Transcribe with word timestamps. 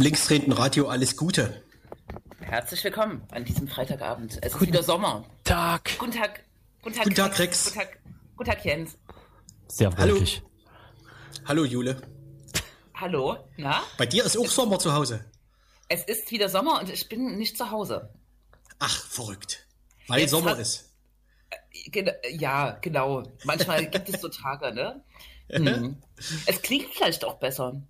Zum 0.00 0.06
linksdrehenden 0.06 0.54
Radio 0.54 0.88
alles 0.88 1.14
Gute. 1.14 1.62
Herzlich 2.40 2.82
willkommen 2.84 3.22
an 3.32 3.44
diesem 3.44 3.68
Freitagabend. 3.68 4.38
Es 4.40 4.54
ist 4.54 4.60
wieder 4.62 4.82
Sommer. 4.82 5.26
Tag. 5.44 5.98
Guten 5.98 6.12
Tag. 6.12 6.42
Guten 6.80 6.96
Tag, 6.96 7.04
Guten 7.04 7.16
Tag 7.16 7.38
Rex. 7.38 7.64
Guten 7.66 7.78
Tag, 7.80 7.98
Guten 8.34 8.50
Tag 8.50 8.64
Jens. 8.64 8.96
Sehr 9.68 9.92
wolkig. 9.98 10.40
Hallo. 10.40 11.48
Hallo 11.48 11.64
Jule. 11.66 12.00
Hallo, 12.94 13.46
na? 13.58 13.82
Bei 13.98 14.06
dir 14.06 14.24
ist 14.24 14.38
auch 14.38 14.46
Sommer 14.46 14.78
zu 14.78 14.94
Hause. 14.94 15.22
Es 15.88 16.02
ist 16.04 16.30
wieder 16.30 16.48
Sommer 16.48 16.80
und 16.80 16.88
ich 16.88 17.06
bin 17.10 17.36
nicht 17.36 17.58
zu 17.58 17.70
Hause. 17.70 18.08
Ach, 18.78 19.04
verrückt. 19.04 19.66
Weil 20.08 20.20
Jetzt 20.20 20.30
Sommer 20.30 20.52
hat, 20.52 20.60
ist. 20.60 20.94
Äh, 21.92 22.36
ja, 22.38 22.78
genau. 22.80 23.24
Manchmal 23.44 23.84
gibt 23.90 24.08
es 24.08 24.18
so 24.22 24.30
Tage, 24.30 24.72
ne? 24.72 25.04
Hm. 25.50 26.00
Es 26.46 26.62
klingt 26.62 26.94
vielleicht 26.94 27.24
auch 27.24 27.34
besser. 27.40 27.82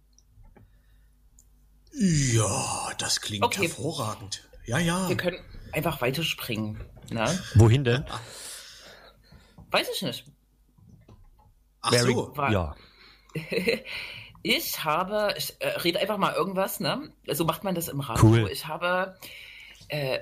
Ja, 1.93 2.93
das 2.99 3.21
klingt 3.21 3.45
okay. 3.45 3.63
hervorragend. 3.63 4.49
Ja, 4.67 4.79
ja. 4.79 5.09
Wir 5.09 5.17
können 5.17 5.39
einfach 5.73 6.01
weiterspringen. 6.01 6.81
Ne? 7.11 7.39
Wohin 7.55 7.85
denn? 7.85 8.05
Weiß 9.71 9.89
ich 9.95 10.03
nicht. 10.03 10.25
Ach 11.83 11.91
Very, 11.91 12.13
so. 12.13 12.33
ja. 12.51 12.75
ich 14.43 14.85
habe, 14.85 15.35
ich 15.37 15.57
äh, 15.61 15.69
rede 15.69 16.01
einfach 16.01 16.19
mal 16.19 16.35
irgendwas, 16.35 16.81
ne? 16.81 17.13
So 17.27 17.45
macht 17.45 17.65
man 17.65 17.75
das 17.75 17.89
im 17.89 18.01
Radio. 18.01 18.25
Cool. 18.25 18.51
Ich 18.53 18.67
habe 18.67 19.17
äh, 19.89 20.19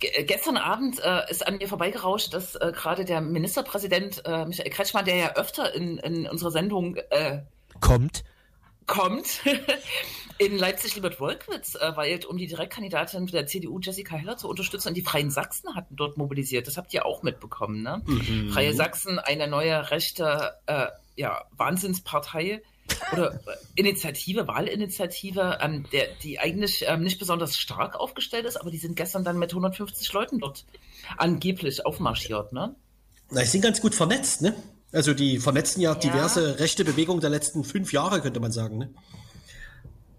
äh, 0.00 0.24
gestern 0.24 0.56
Abend 0.56 0.98
äh, 1.00 1.30
ist 1.30 1.46
an 1.46 1.58
mir 1.58 1.68
vorbeigerauscht, 1.68 2.32
dass 2.32 2.54
äh, 2.56 2.72
gerade 2.74 3.04
der 3.04 3.20
Ministerpräsident 3.20 4.22
äh, 4.24 4.46
Michael 4.46 4.70
Kretschmann, 4.70 5.04
der 5.04 5.16
ja 5.16 5.34
öfter 5.34 5.74
in, 5.74 5.98
in 5.98 6.26
unserer 6.26 6.50
Sendung 6.50 6.96
äh, 7.10 7.42
kommt, 7.80 8.24
kommt, 8.90 9.40
in 10.38 10.58
Leipzig-Liebert-Wolkwitz 10.58 11.76
äh, 11.76 11.96
weilt, 11.96 12.26
um 12.26 12.36
die 12.36 12.46
Direktkandidatin 12.46 13.26
der 13.26 13.46
CDU 13.46 13.78
Jessica 13.80 14.16
Heller 14.16 14.36
zu 14.36 14.48
unterstützen. 14.48 14.88
Und 14.88 14.96
die 14.96 15.02
Freien 15.02 15.30
Sachsen 15.30 15.74
hatten 15.74 15.96
dort 15.96 16.18
mobilisiert. 16.18 16.66
Das 16.66 16.76
habt 16.76 16.92
ihr 16.92 17.06
auch 17.06 17.22
mitbekommen, 17.22 17.82
ne? 17.82 18.02
Mhm. 18.04 18.50
Freie 18.50 18.74
Sachsen, 18.74 19.18
eine 19.18 19.48
neue 19.48 19.90
rechte 19.90 20.54
äh, 20.66 20.86
ja, 21.16 21.44
Wahnsinnspartei, 21.56 22.62
oder 23.12 23.40
Initiative, 23.74 24.46
Wahlinitiative, 24.48 25.58
ähm, 25.60 25.84
der, 25.92 26.08
die 26.22 26.38
eigentlich 26.38 26.84
ähm, 26.86 27.02
nicht 27.02 27.18
besonders 27.18 27.56
stark 27.56 27.94
aufgestellt 27.94 28.46
ist, 28.46 28.56
aber 28.56 28.70
die 28.70 28.78
sind 28.78 28.96
gestern 28.96 29.24
dann 29.24 29.38
mit 29.38 29.50
150 29.50 30.12
Leuten 30.12 30.38
dort 30.38 30.64
angeblich 31.16 31.86
aufmarschiert, 31.86 32.52
ne? 32.52 32.74
Na, 33.30 33.40
die 33.40 33.46
sind 33.46 33.60
ganz 33.62 33.80
gut 33.80 33.94
vernetzt, 33.94 34.42
ne? 34.42 34.54
Also 34.92 35.14
die 35.14 35.38
vernetzen 35.38 35.80
ja, 35.80 35.92
ja. 35.92 35.98
diverse 35.98 36.58
rechte 36.58 36.84
Bewegungen 36.84 37.20
der 37.20 37.30
letzten 37.30 37.64
fünf 37.64 37.92
Jahre, 37.92 38.20
könnte 38.20 38.40
man 38.40 38.52
sagen, 38.52 38.78
ne? 38.78 38.94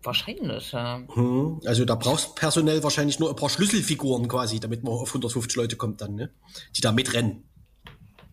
Wahrscheinlich, 0.03 0.71
ja. 0.71 1.03
Hm, 1.13 1.61
also 1.65 1.85
da 1.85 1.95
brauchst 1.95 2.35
personell 2.35 2.81
wahrscheinlich 2.81 3.19
nur 3.19 3.29
ein 3.29 3.35
paar 3.35 3.49
Schlüsselfiguren 3.49 4.27
quasi, 4.27 4.59
damit 4.59 4.83
man 4.83 4.93
auf 4.93 5.09
150 5.09 5.55
Leute 5.55 5.75
kommt 5.75 6.01
dann, 6.01 6.15
ne? 6.15 6.31
Die 6.75 6.81
da 6.81 6.91
mitrennen. 6.91 7.43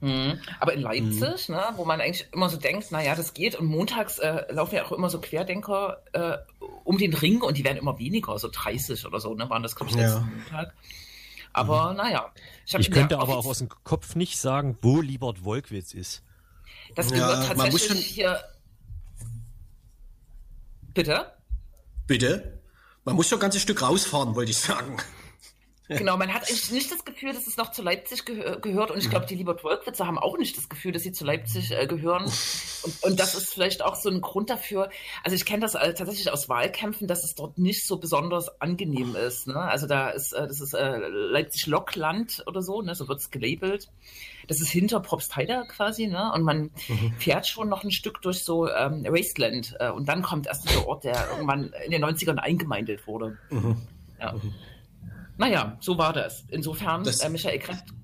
Mhm. 0.01 0.39
Aber 0.61 0.73
in 0.75 0.81
Leipzig, 0.81 1.49
mhm. 1.49 1.57
ne, 1.57 1.63
wo 1.77 1.85
man 1.85 2.01
eigentlich 2.01 2.29
immer 2.33 2.49
so 2.49 2.57
denkt, 2.57 2.87
na 2.91 3.03
ja, 3.03 3.15
das 3.15 3.35
geht. 3.35 3.57
Und 3.57 3.67
montags 3.67 4.19
äh, 4.19 4.45
laufen 4.53 4.77
ja 4.77 4.85
auch 4.85 4.93
immer 4.93 5.11
so 5.11 5.21
Querdenker 5.21 6.03
äh, 6.13 6.39
um 6.85 6.99
den 6.99 7.15
Ring 7.15 7.43
und 7.43 7.57
die 7.57 7.65
werden 7.65 7.79
immer 7.79 7.99
weniger, 7.99 8.39
so 8.39 8.49
30 8.51 9.07
oder 9.07 9.21
so, 9.21 9.35
ne, 9.35 9.51
waren 9.51 9.63
das, 9.63 9.75
glaube 9.75 9.91
ich, 9.91 9.97
letzten 9.97 10.21
ja. 10.21 10.31
Montag. 10.37 10.75
Aber 11.53 11.91
mhm. 11.91 11.97
naja. 11.97 12.33
Ich, 12.67 12.75
ich 12.75 12.91
könnte 12.91 13.19
aber 13.19 13.37
auch 13.37 13.47
aus 13.47 13.59
dem 13.59 13.69
Kopf 13.69 14.15
nicht 14.15 14.39
sagen, 14.39 14.79
wo 14.83 15.01
Liebert 15.01 15.45
Wolkwitz 15.45 15.95
ist. 15.95 16.23
Das 16.95 17.11
gehört 17.11 17.49
ja, 17.49 17.55
tatsächlich 17.55 18.07
hier. 18.07 18.43
Bitte? 20.95 21.33
Bitte? 22.07 22.61
Man 23.05 23.17
muss 23.17 23.29
schon 23.29 23.39
ein 23.39 23.43
ganzes 23.43 23.63
Stück 23.63 23.83
rausfahren, 23.83 24.35
wollte 24.35 24.51
ich 24.51 24.59
sagen. 24.59 24.97
Genau, 25.89 26.19
man 26.19 26.33
hat 26.35 26.49
eigentlich 26.49 26.71
nicht 26.71 26.93
das 26.93 27.05
Gefühl, 27.05 27.33
dass 27.33 27.47
es 27.47 27.57
noch 27.57 27.73
zu 27.73 27.83
Leipzig 27.83 28.27
geh 28.27 28.57
gehört. 28.61 28.91
Und 28.91 28.99
ich 28.99 29.09
glaube, 29.09 29.25
die 29.25 29.35
Liebert 29.35 29.65
Wolkwitzer 29.65 30.07
haben 30.07 30.19
auch 30.19 30.37
nicht 30.37 30.57
das 30.57 30.69
Gefühl, 30.69 30.93
dass 30.93 31.03
sie 31.03 31.13
zu 31.13 31.25
Leipzig 31.25 31.71
äh, 31.71 31.87
gehören. 31.87 32.25
Und, 32.25 33.03
und, 33.03 33.21
das 33.21 33.35
ist 33.35 33.55
vielleicht 33.55 33.83
auch 33.83 33.95
so 33.95 34.11
ein 34.11 34.21
Grund 34.21 34.51
dafür. 34.51 34.91
Also 35.25 35.35
ich 35.35 35.47
kenne 35.47 35.61
das 35.61 35.75
äh, 35.75 35.95
tatsächlich 35.95 36.31
aus 36.31 36.49
Wahlkämpfen, 36.49 37.09
dass 37.09 37.25
es 37.25 37.35
dort 37.35 37.57
nicht 37.59 37.87
so 37.87 37.97
besonders 37.97 38.61
angenehm 38.61 39.17
ist. 39.17 39.47
Ne? 39.47 39.57
Also 39.57 39.87
da 39.87 40.11
ist, 40.11 40.33
äh, 40.33 40.47
das 40.47 40.61
ist 40.61 40.75
äh, 40.75 40.99
Leipzig-Lockland 40.99 42.45
oder 42.47 42.61
so, 42.61 42.83
ne? 42.83 42.95
so 42.95 43.09
wird 43.09 43.21
es 43.21 43.31
gelabelt. 43.31 43.89
Das 44.47 44.61
ist 44.61 44.71
hinter 44.71 45.01
Propstheida 45.01 45.65
quasi, 45.65 46.07
ne? 46.07 46.33
Und 46.33 46.43
man 46.43 46.71
mhm. 46.89 47.13
fährt 47.19 47.47
schon 47.47 47.69
noch 47.69 47.85
ein 47.85 47.91
Stück 47.91 48.23
durch 48.23 48.43
so 48.43 48.67
ähm, 48.67 49.05
Wasteland. 49.05 49.77
Äh, 49.79 49.91
und 49.91 50.09
dann 50.09 50.23
kommt 50.23 50.47
erst 50.47 50.69
dieser 50.69 50.87
Ort, 50.87 51.05
der 51.05 51.29
irgendwann 51.31 51.73
in 51.85 51.91
den 51.91 52.03
90ern 52.03 52.37
eingemeindelt 52.37 53.07
wurde. 53.07 53.37
Mhm. 53.51 53.77
Ja. 54.19 54.33
Mhm. 54.33 54.55
Naja, 55.39 55.77
so 55.81 55.97
war 55.97 56.13
das. 56.13 56.45
Insofern, 56.49 57.05
das 57.05 57.21
äh, 57.21 57.31
Michael 57.31 57.61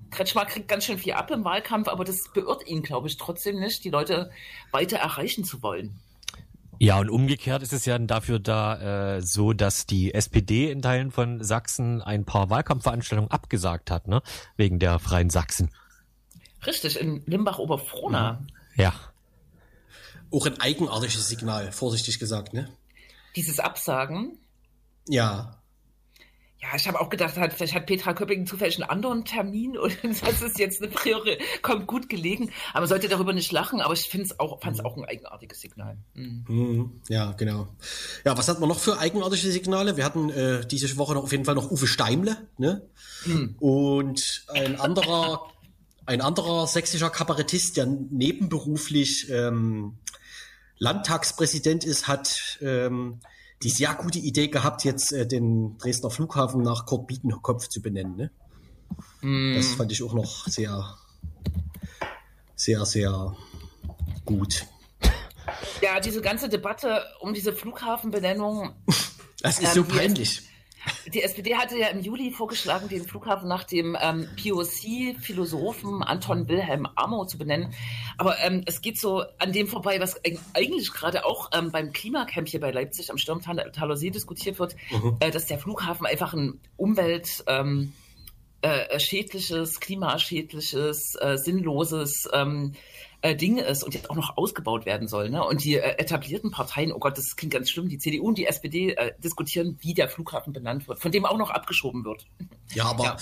Kretschmer 0.09 0.45
kriegt 0.45 0.69
ganz 0.69 0.85
schön 0.85 0.97
viel 0.97 1.13
ab 1.13 1.29
im 1.31 1.43
Wahlkampf, 1.43 1.89
aber 1.89 2.05
das 2.05 2.31
beirrt 2.33 2.65
ihn, 2.67 2.81
glaube 2.81 3.07
ich, 3.07 3.17
trotzdem 3.17 3.59
nicht, 3.59 3.83
die 3.83 3.89
Leute 3.89 4.31
weiter 4.71 4.97
erreichen 4.97 5.43
zu 5.43 5.61
wollen. 5.61 5.99
Ja, 6.79 6.97
und 6.99 7.09
umgekehrt 7.09 7.61
ist 7.61 7.73
es 7.73 7.85
ja 7.85 7.97
dafür 7.99 8.39
da 8.39 9.15
äh, 9.17 9.21
so, 9.21 9.53
dass 9.53 9.85
die 9.85 10.13
SPD 10.13 10.71
in 10.71 10.81
Teilen 10.81 11.11
von 11.11 11.43
Sachsen 11.43 12.01
ein 12.01 12.25
paar 12.25 12.49
Wahlkampfveranstaltungen 12.49 13.31
abgesagt 13.31 13.91
hat, 13.91 14.07
ne? 14.07 14.21
Wegen 14.57 14.79
der 14.79 14.99
Freien 14.99 15.29
Sachsen. 15.29 15.71
Richtig, 16.65 16.99
in 16.99 17.21
Limbach-Oberfrohna. 17.25 18.33
Mhm. 18.33 18.47
Ja. 18.77 18.93
Auch 20.31 20.45
ein 20.45 20.59
eigenartiges 20.59 21.27
Signal, 21.27 21.71
vorsichtig 21.71 22.19
gesagt, 22.19 22.53
ne? 22.53 22.69
Dieses 23.35 23.59
Absagen? 23.59 24.37
Ja. 25.07 25.57
Ja, 26.71 26.75
ich 26.75 26.87
habe 26.87 26.99
auch 26.99 27.09
gedacht, 27.09 27.37
hat, 27.37 27.53
vielleicht 27.53 27.75
hat 27.75 27.85
Petra 27.85 28.13
Köpping 28.13 28.47
zufällig 28.47 28.81
einen 28.81 28.89
anderen 28.89 29.23
Termin 29.23 29.77
und 29.77 29.95
das 30.03 30.41
ist 30.41 30.57
jetzt 30.57 30.81
eine 30.81 30.91
Priori, 30.91 31.37
kommt 31.61 31.85
gut 31.85 32.09
gelegen. 32.09 32.51
Aber 32.71 32.81
man 32.81 32.89
sollte 32.89 33.07
darüber 33.07 33.33
nicht 33.33 33.51
lachen, 33.51 33.81
aber 33.81 33.93
ich 33.93 34.03
finde 34.03 34.25
es 34.25 34.39
auch, 34.39 34.61
fand 34.61 34.77
es 34.77 34.81
mhm. 34.81 34.87
auch 34.87 34.97
ein 34.97 35.05
eigenartiges 35.05 35.61
Signal. 35.61 35.97
Mhm. 36.13 36.45
Mhm. 36.47 37.01
Ja, 37.07 37.33
genau. 37.33 37.67
Ja, 38.23 38.37
was 38.37 38.47
hatten 38.47 38.61
wir 38.61 38.67
noch 38.67 38.79
für 38.79 38.97
eigenartige 38.97 39.51
Signale? 39.51 39.97
Wir 39.97 40.05
hatten 40.05 40.29
äh, 40.29 40.65
diese 40.65 40.97
Woche 40.97 41.13
noch 41.13 41.23
auf 41.23 41.31
jeden 41.31 41.45
Fall 41.45 41.55
noch 41.55 41.69
Uwe 41.69 41.87
Steimle, 41.87 42.37
ne? 42.57 42.87
Mhm. 43.25 43.55
Und 43.59 44.45
ein 44.49 44.79
anderer, 44.79 45.47
ein 46.05 46.21
anderer 46.21 46.65
sächsischer 46.67 47.09
Kabarettist, 47.09 47.77
der 47.77 47.85
nebenberuflich 47.85 49.29
ähm, 49.29 49.97
Landtagspräsident 50.77 51.83
ist, 51.85 52.07
hat 52.07 52.57
ähm, 52.61 53.19
die 53.63 53.69
sehr 53.69 53.93
gute 53.95 54.19
Idee 54.19 54.47
gehabt, 54.47 54.83
jetzt 54.83 55.11
äh, 55.11 55.25
den 55.25 55.77
Dresdner 55.77 56.09
Flughafen 56.09 56.61
nach 56.61 56.85
Kurt 56.85 57.07
Biedenkopf 57.07 57.67
zu 57.67 57.81
benennen. 57.81 58.15
Ne? 58.15 58.31
Mm. 59.21 59.55
Das 59.55 59.67
fand 59.67 59.91
ich 59.91 60.03
auch 60.03 60.13
noch 60.13 60.47
sehr, 60.47 60.97
sehr, 62.55 62.85
sehr 62.85 63.35
gut. 64.25 64.65
Ja, 65.81 65.99
diese 65.99 66.21
ganze 66.21 66.49
Debatte 66.49 67.03
um 67.19 67.33
diese 67.33 67.53
Flughafenbenennung. 67.53 68.73
Das 69.41 69.59
ist 69.59 69.75
ähm, 69.75 69.83
so 69.83 69.95
peinlich. 69.95 70.41
Die 71.13 71.21
SPD 71.21 71.55
hatte 71.55 71.77
ja 71.77 71.87
im 71.87 72.01
Juli 72.01 72.31
vorgeschlagen, 72.31 72.89
den 72.89 73.03
Flughafen 73.03 73.47
nach 73.47 73.63
dem 73.63 73.97
ähm, 73.99 74.27
POC-Philosophen 74.41 76.03
Anton 76.03 76.47
Wilhelm 76.47 76.87
Amo 76.95 77.25
zu 77.25 77.37
benennen. 77.37 77.73
Aber 78.17 78.39
ähm, 78.39 78.63
es 78.65 78.81
geht 78.81 78.99
so 78.99 79.23
an 79.39 79.51
dem 79.51 79.67
vorbei, 79.67 79.99
was 79.99 80.19
eigentlich 80.53 80.91
gerade 80.91 81.25
auch 81.25 81.49
ähm, 81.53 81.71
beim 81.71 81.91
Klimacamp 81.91 82.47
hier 82.47 82.59
bei 82.59 82.71
Leipzig 82.71 83.11
am 83.11 83.17
Sturmtaler 83.17 83.97
See 83.97 84.09
diskutiert 84.09 84.59
wird, 84.59 84.75
mhm. 84.91 85.17
äh, 85.19 85.31
dass 85.31 85.45
der 85.45 85.59
Flughafen 85.59 86.05
einfach 86.05 86.33
ein 86.33 86.59
Umwelt... 86.77 87.43
Ähm, 87.47 87.93
äh, 88.61 88.99
schädliches, 88.99 89.79
klimaschädliches, 89.79 91.15
äh, 91.21 91.37
sinnloses 91.37 92.27
ähm, 92.33 92.73
äh, 93.25 93.35
Ding 93.35 93.57
ist 93.57 93.83
und 93.83 93.93
jetzt 93.93 94.09
auch 94.09 94.15
noch 94.15 94.37
ausgebaut 94.37 94.85
werden 94.85 95.07
soll. 95.07 95.29
Ne? 95.29 95.43
Und 95.43 95.63
die 95.63 95.75
äh, 95.75 95.97
etablierten 95.97 96.51
Parteien, 96.51 96.91
oh 96.91 96.99
Gott, 96.99 97.17
das 97.17 97.35
klingt 97.35 97.53
ganz 97.53 97.69
schlimm, 97.69 97.89
die 97.89 97.97
CDU 97.97 98.27
und 98.27 98.37
die 98.37 98.45
SPD 98.45 98.91
äh, 98.91 99.13
diskutieren, 99.17 99.77
wie 99.81 99.93
der 99.93 100.09
Flughafen 100.09 100.53
benannt 100.53 100.87
wird, 100.87 100.99
von 100.99 101.11
dem 101.11 101.25
auch 101.25 101.37
noch 101.37 101.49
abgeschoben 101.49 102.05
wird. 102.05 102.27
Ja, 102.73 102.85
aber 102.85 103.03
ja. 103.03 103.17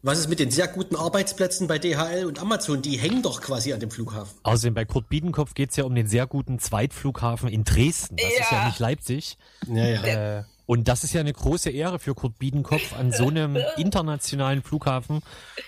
Was 0.00 0.20
ist 0.20 0.28
mit 0.28 0.38
den 0.38 0.52
sehr 0.52 0.68
guten 0.68 0.94
Arbeitsplätzen 0.94 1.66
bei 1.66 1.80
DHL 1.80 2.24
und 2.26 2.38
Amazon? 2.38 2.82
Die 2.82 2.96
hängen 2.98 3.20
doch 3.20 3.40
quasi 3.40 3.72
an 3.72 3.80
dem 3.80 3.90
Flughafen. 3.90 4.38
Außerdem 4.44 4.72
bei 4.72 4.84
Kurt 4.84 5.08
Biedenkopf 5.08 5.54
geht 5.54 5.70
es 5.70 5.76
ja 5.76 5.84
um 5.84 5.94
den 5.94 6.06
sehr 6.06 6.28
guten 6.28 6.60
Zweitflughafen 6.60 7.48
in 7.48 7.64
Dresden. 7.64 8.16
Das 8.16 8.32
ja. 8.32 8.40
ist 8.40 8.52
ja 8.52 8.66
nicht 8.66 8.78
Leipzig. 8.78 9.38
Ja, 9.66 9.84
ja. 9.84 10.38
Äh, 10.38 10.44
und 10.66 10.86
das 10.86 11.02
ist 11.02 11.14
ja 11.14 11.20
eine 11.20 11.32
große 11.32 11.70
Ehre 11.70 11.98
für 11.98 12.14
Kurt 12.14 12.38
Biedenkopf 12.38 12.92
an 12.92 13.10
so 13.10 13.26
einem 13.26 13.58
internationalen 13.76 14.62
Flughafen, 14.62 15.20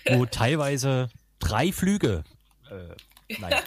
wo 0.08 0.26
teilweise 0.26 1.08
drei 1.40 1.72
Flüge 1.72 2.22
äh, 2.70 2.94
Nein. 3.38 3.54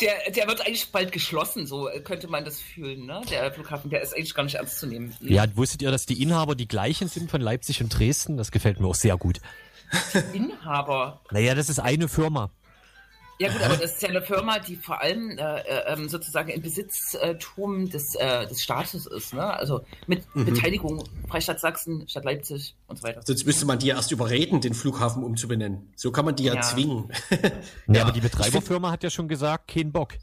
Der, 0.00 0.32
der 0.32 0.48
wird 0.48 0.62
eigentlich 0.62 0.90
bald 0.90 1.12
geschlossen, 1.12 1.66
so 1.66 1.88
könnte 2.02 2.26
man 2.26 2.44
das 2.44 2.58
fühlen, 2.58 3.06
ne? 3.06 3.22
Der 3.30 3.52
Flughafen, 3.52 3.88
der 3.88 4.00
ist 4.02 4.12
eigentlich 4.12 4.34
gar 4.34 4.42
nicht 4.42 4.56
ernst 4.56 4.80
zu 4.80 4.86
nehmen. 4.86 5.14
Ja, 5.20 5.44
wusstet 5.54 5.82
ihr, 5.82 5.92
dass 5.92 6.06
die 6.06 6.20
Inhaber 6.20 6.56
die 6.56 6.66
gleichen 6.66 7.08
sind 7.08 7.30
von 7.30 7.40
Leipzig 7.40 7.80
und 7.80 7.90
Dresden? 7.96 8.36
Das 8.36 8.50
gefällt 8.50 8.80
mir 8.80 8.88
auch 8.88 8.96
sehr 8.96 9.16
gut. 9.16 9.40
Inhaber? 10.32 11.20
Naja, 11.30 11.54
das 11.54 11.68
ist 11.68 11.78
eine 11.78 12.08
Firma. 12.08 12.50
Ja 13.38 13.52
gut, 13.52 13.62
aber 13.62 13.76
das 13.76 13.94
ist 13.94 14.02
ja 14.02 14.08
eine 14.08 14.22
Firma, 14.22 14.60
die 14.60 14.76
vor 14.76 15.00
allem 15.00 15.30
äh, 15.30 15.60
äh, 15.60 15.92
ähm, 15.92 16.08
sozusagen 16.08 16.50
im 16.50 16.62
Besitztum 16.62 17.90
des, 17.90 18.14
äh, 18.14 18.46
des 18.46 18.62
Staates 18.62 19.06
ist. 19.06 19.34
Ne? 19.34 19.44
Also 19.44 19.84
mit 20.06 20.22
mhm. 20.34 20.44
Beteiligung 20.44 21.02
Freistaat 21.28 21.58
Sachsen, 21.58 22.08
Stadt 22.08 22.24
Leipzig 22.24 22.76
und 22.86 22.96
so 22.96 23.02
weiter. 23.02 23.22
Sonst 23.24 23.44
müsste 23.44 23.66
man 23.66 23.80
die 23.80 23.86
ja 23.86 23.96
erst 23.96 24.12
überreden, 24.12 24.60
den 24.60 24.74
Flughafen 24.74 25.24
umzubenennen. 25.24 25.92
So 25.96 26.12
kann 26.12 26.24
man 26.24 26.36
die 26.36 26.44
ja, 26.44 26.54
ja. 26.54 26.60
zwingen. 26.62 27.10
ja, 27.88 28.02
aber 28.02 28.12
die 28.12 28.20
Betreiberfirma 28.20 28.90
hat 28.92 29.02
ja 29.02 29.10
schon 29.10 29.26
gesagt, 29.26 29.68
kein 29.68 29.90
Bock. 29.90 30.14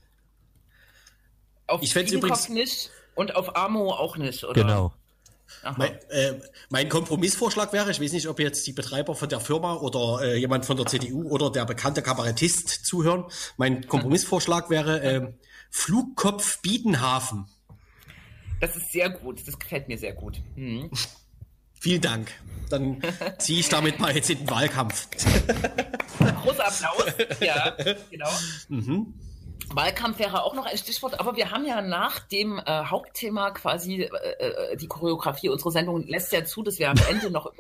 Auf 1.68 1.82
ich 1.82 1.96
übrigens 1.96 2.50
nicht 2.50 2.92
und 3.16 3.36
auf 3.36 3.56
Amo 3.56 3.92
auch 3.92 4.18
nicht, 4.18 4.44
oder? 4.44 4.62
Genau. 4.62 4.94
Mein, 5.78 5.94
äh, 6.10 6.34
mein, 6.70 6.90
Kompromissvorschlag 6.90 7.72
wäre, 7.74 7.92
ich 7.92 8.02
weiß 8.02 8.14
nicht, 8.14 8.28
ob 8.28 8.40
jetzt 8.40 8.66
die 8.66 8.74
Betreiber 8.74 9.16
von 9.16 9.30
der 9.30 9.40
Firma 9.40 9.76
oder 9.76 10.24
äh, 10.24 10.38
jemand 10.38 10.66
von 10.66 10.78
der 10.78 10.86
CDU 10.88 11.30
oder 11.30 11.52
der 11.52 11.66
bekannte 11.66 12.02
Kabarettist 12.02 12.86
zuhören. 12.86 13.26
Mein 13.58 13.88
Kompromissvorschlag 13.88 14.70
wäre 14.70 15.02
äh, 15.02 15.34
Flugkopf 15.70 16.62
Biedenhafen. 16.62 17.46
Das 18.60 18.76
ist 18.76 18.92
sehr 18.92 19.10
gut, 19.10 19.42
das 19.46 19.58
gefällt 19.58 19.88
mir 19.88 19.98
sehr 19.98 20.14
gut. 20.14 20.42
Mhm. 20.56 20.92
Vielen 21.80 22.02
Dank. 22.02 22.32
Dann 22.70 23.02
ziehe 23.40 23.60
ich 23.60 23.70
damit 23.70 24.00
mal 24.00 24.16
jetzt 24.16 24.30
in 24.30 24.40
den 24.40 24.50
Wahlkampf. 24.50 25.08
Großer 26.44 26.68
Applaus. 26.68 27.06
Ja, 27.40 27.76
genau. 28.12 28.30
Mhm. 28.70 29.14
Wahlkampf 29.76 30.20
wäre 30.20 30.44
auch 30.44 30.54
noch 30.54 30.66
ein 30.66 30.78
Stichwort, 30.78 31.20
aber 31.20 31.36
wir 31.36 31.52
haben 31.52 31.66
ja 31.66 31.82
nach 31.82 32.20
dem 32.20 32.60
äh, 32.60 32.86
Hauptthema 32.86 33.52
quasi 33.52 34.04
äh, 34.04 34.08
äh 34.08 34.78
die 34.78 34.88
Choreografie 34.88 35.50
unserer 35.50 35.72
Sendung 35.72 36.06
lässt 36.08 36.32
ja 36.32 36.44
zu, 36.44 36.64
dass 36.64 36.80
wir 36.80 36.90
am 36.90 36.98
Ende 37.10 37.32
noch 37.32 37.52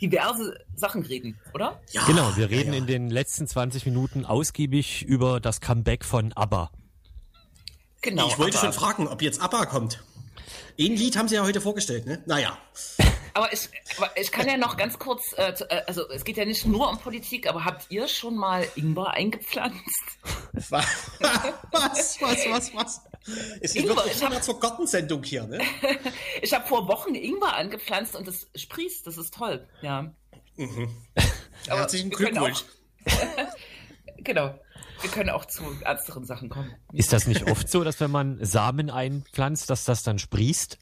diverse 0.00 0.58
Sachen 0.74 1.02
reden, 1.02 1.38
oder? 1.54 1.80
Ja, 1.92 2.04
genau, 2.06 2.36
wir 2.36 2.50
reden 2.50 2.68
ja, 2.68 2.74
ja. 2.74 2.78
in 2.78 2.86
den 2.86 3.10
letzten 3.10 3.46
20 3.46 3.86
Minuten 3.86 4.24
ausgiebig 4.24 5.02
über 5.02 5.40
das 5.40 5.60
Comeback 5.60 6.04
von 6.04 6.32
ABBA. 6.32 6.70
Genau. 8.02 8.28
Ich 8.28 8.38
wollte 8.38 8.58
aber, 8.58 8.66
schon 8.66 8.72
fragen, 8.74 9.08
ob 9.08 9.22
jetzt 9.22 9.40
ABBA 9.40 9.66
kommt. 9.66 10.02
Ein 10.78 10.96
Lied 10.96 11.16
haben 11.16 11.28
sie 11.28 11.36
ja 11.36 11.44
heute 11.44 11.60
vorgestellt, 11.60 12.06
ne? 12.06 12.22
Naja. 12.26 12.58
Aber 13.36 13.52
ich, 13.52 13.68
aber 13.96 14.16
ich 14.16 14.30
kann 14.30 14.46
ja 14.46 14.56
noch 14.56 14.76
ganz 14.76 14.96
kurz, 14.96 15.32
äh, 15.36 15.52
äh, 15.68 15.82
also 15.88 16.08
es 16.08 16.24
geht 16.24 16.36
ja 16.36 16.44
nicht 16.44 16.66
nur 16.66 16.88
um 16.88 16.98
Politik, 16.98 17.48
aber 17.48 17.64
habt 17.64 17.86
ihr 17.90 18.06
schon 18.06 18.36
mal 18.36 18.64
Ingwer 18.76 19.10
eingepflanzt? 19.10 20.04
Was? 20.52 20.70
Was? 20.70 22.20
Was? 22.20 22.48
Was? 22.48 22.74
was? 22.74 23.00
Es 23.60 23.74
Ingwer, 23.74 23.96
wird 23.96 24.14
schon 24.14 24.40
zur 24.40 24.60
Gartensendung 24.60 25.24
hier, 25.24 25.46
ne? 25.46 25.58
ich 26.42 26.52
habe 26.52 26.66
vor 26.68 26.86
Wochen 26.86 27.16
Ingwer 27.16 27.56
angepflanzt 27.56 28.14
und 28.14 28.28
es 28.28 28.46
sprießt, 28.54 29.04
das 29.06 29.18
ist 29.18 29.34
toll, 29.34 29.66
ja. 29.82 30.12
Mhm. 30.56 30.94
Herzlichen 31.66 32.10
Glückwunsch. 32.10 32.64
genau. 34.18 34.54
Wir 35.00 35.10
können 35.10 35.30
auch 35.30 35.44
zu 35.46 35.64
ernsteren 35.82 36.24
Sachen 36.24 36.48
kommen. 36.50 36.72
Ist 36.92 37.12
das 37.12 37.26
nicht 37.26 37.50
oft 37.50 37.68
so, 37.68 37.82
dass 37.82 37.98
wenn 38.00 38.12
man 38.12 38.42
Samen 38.44 38.90
einpflanzt, 38.90 39.68
dass 39.70 39.84
das 39.84 40.02
dann 40.04 40.18
sprießt? 40.18 40.78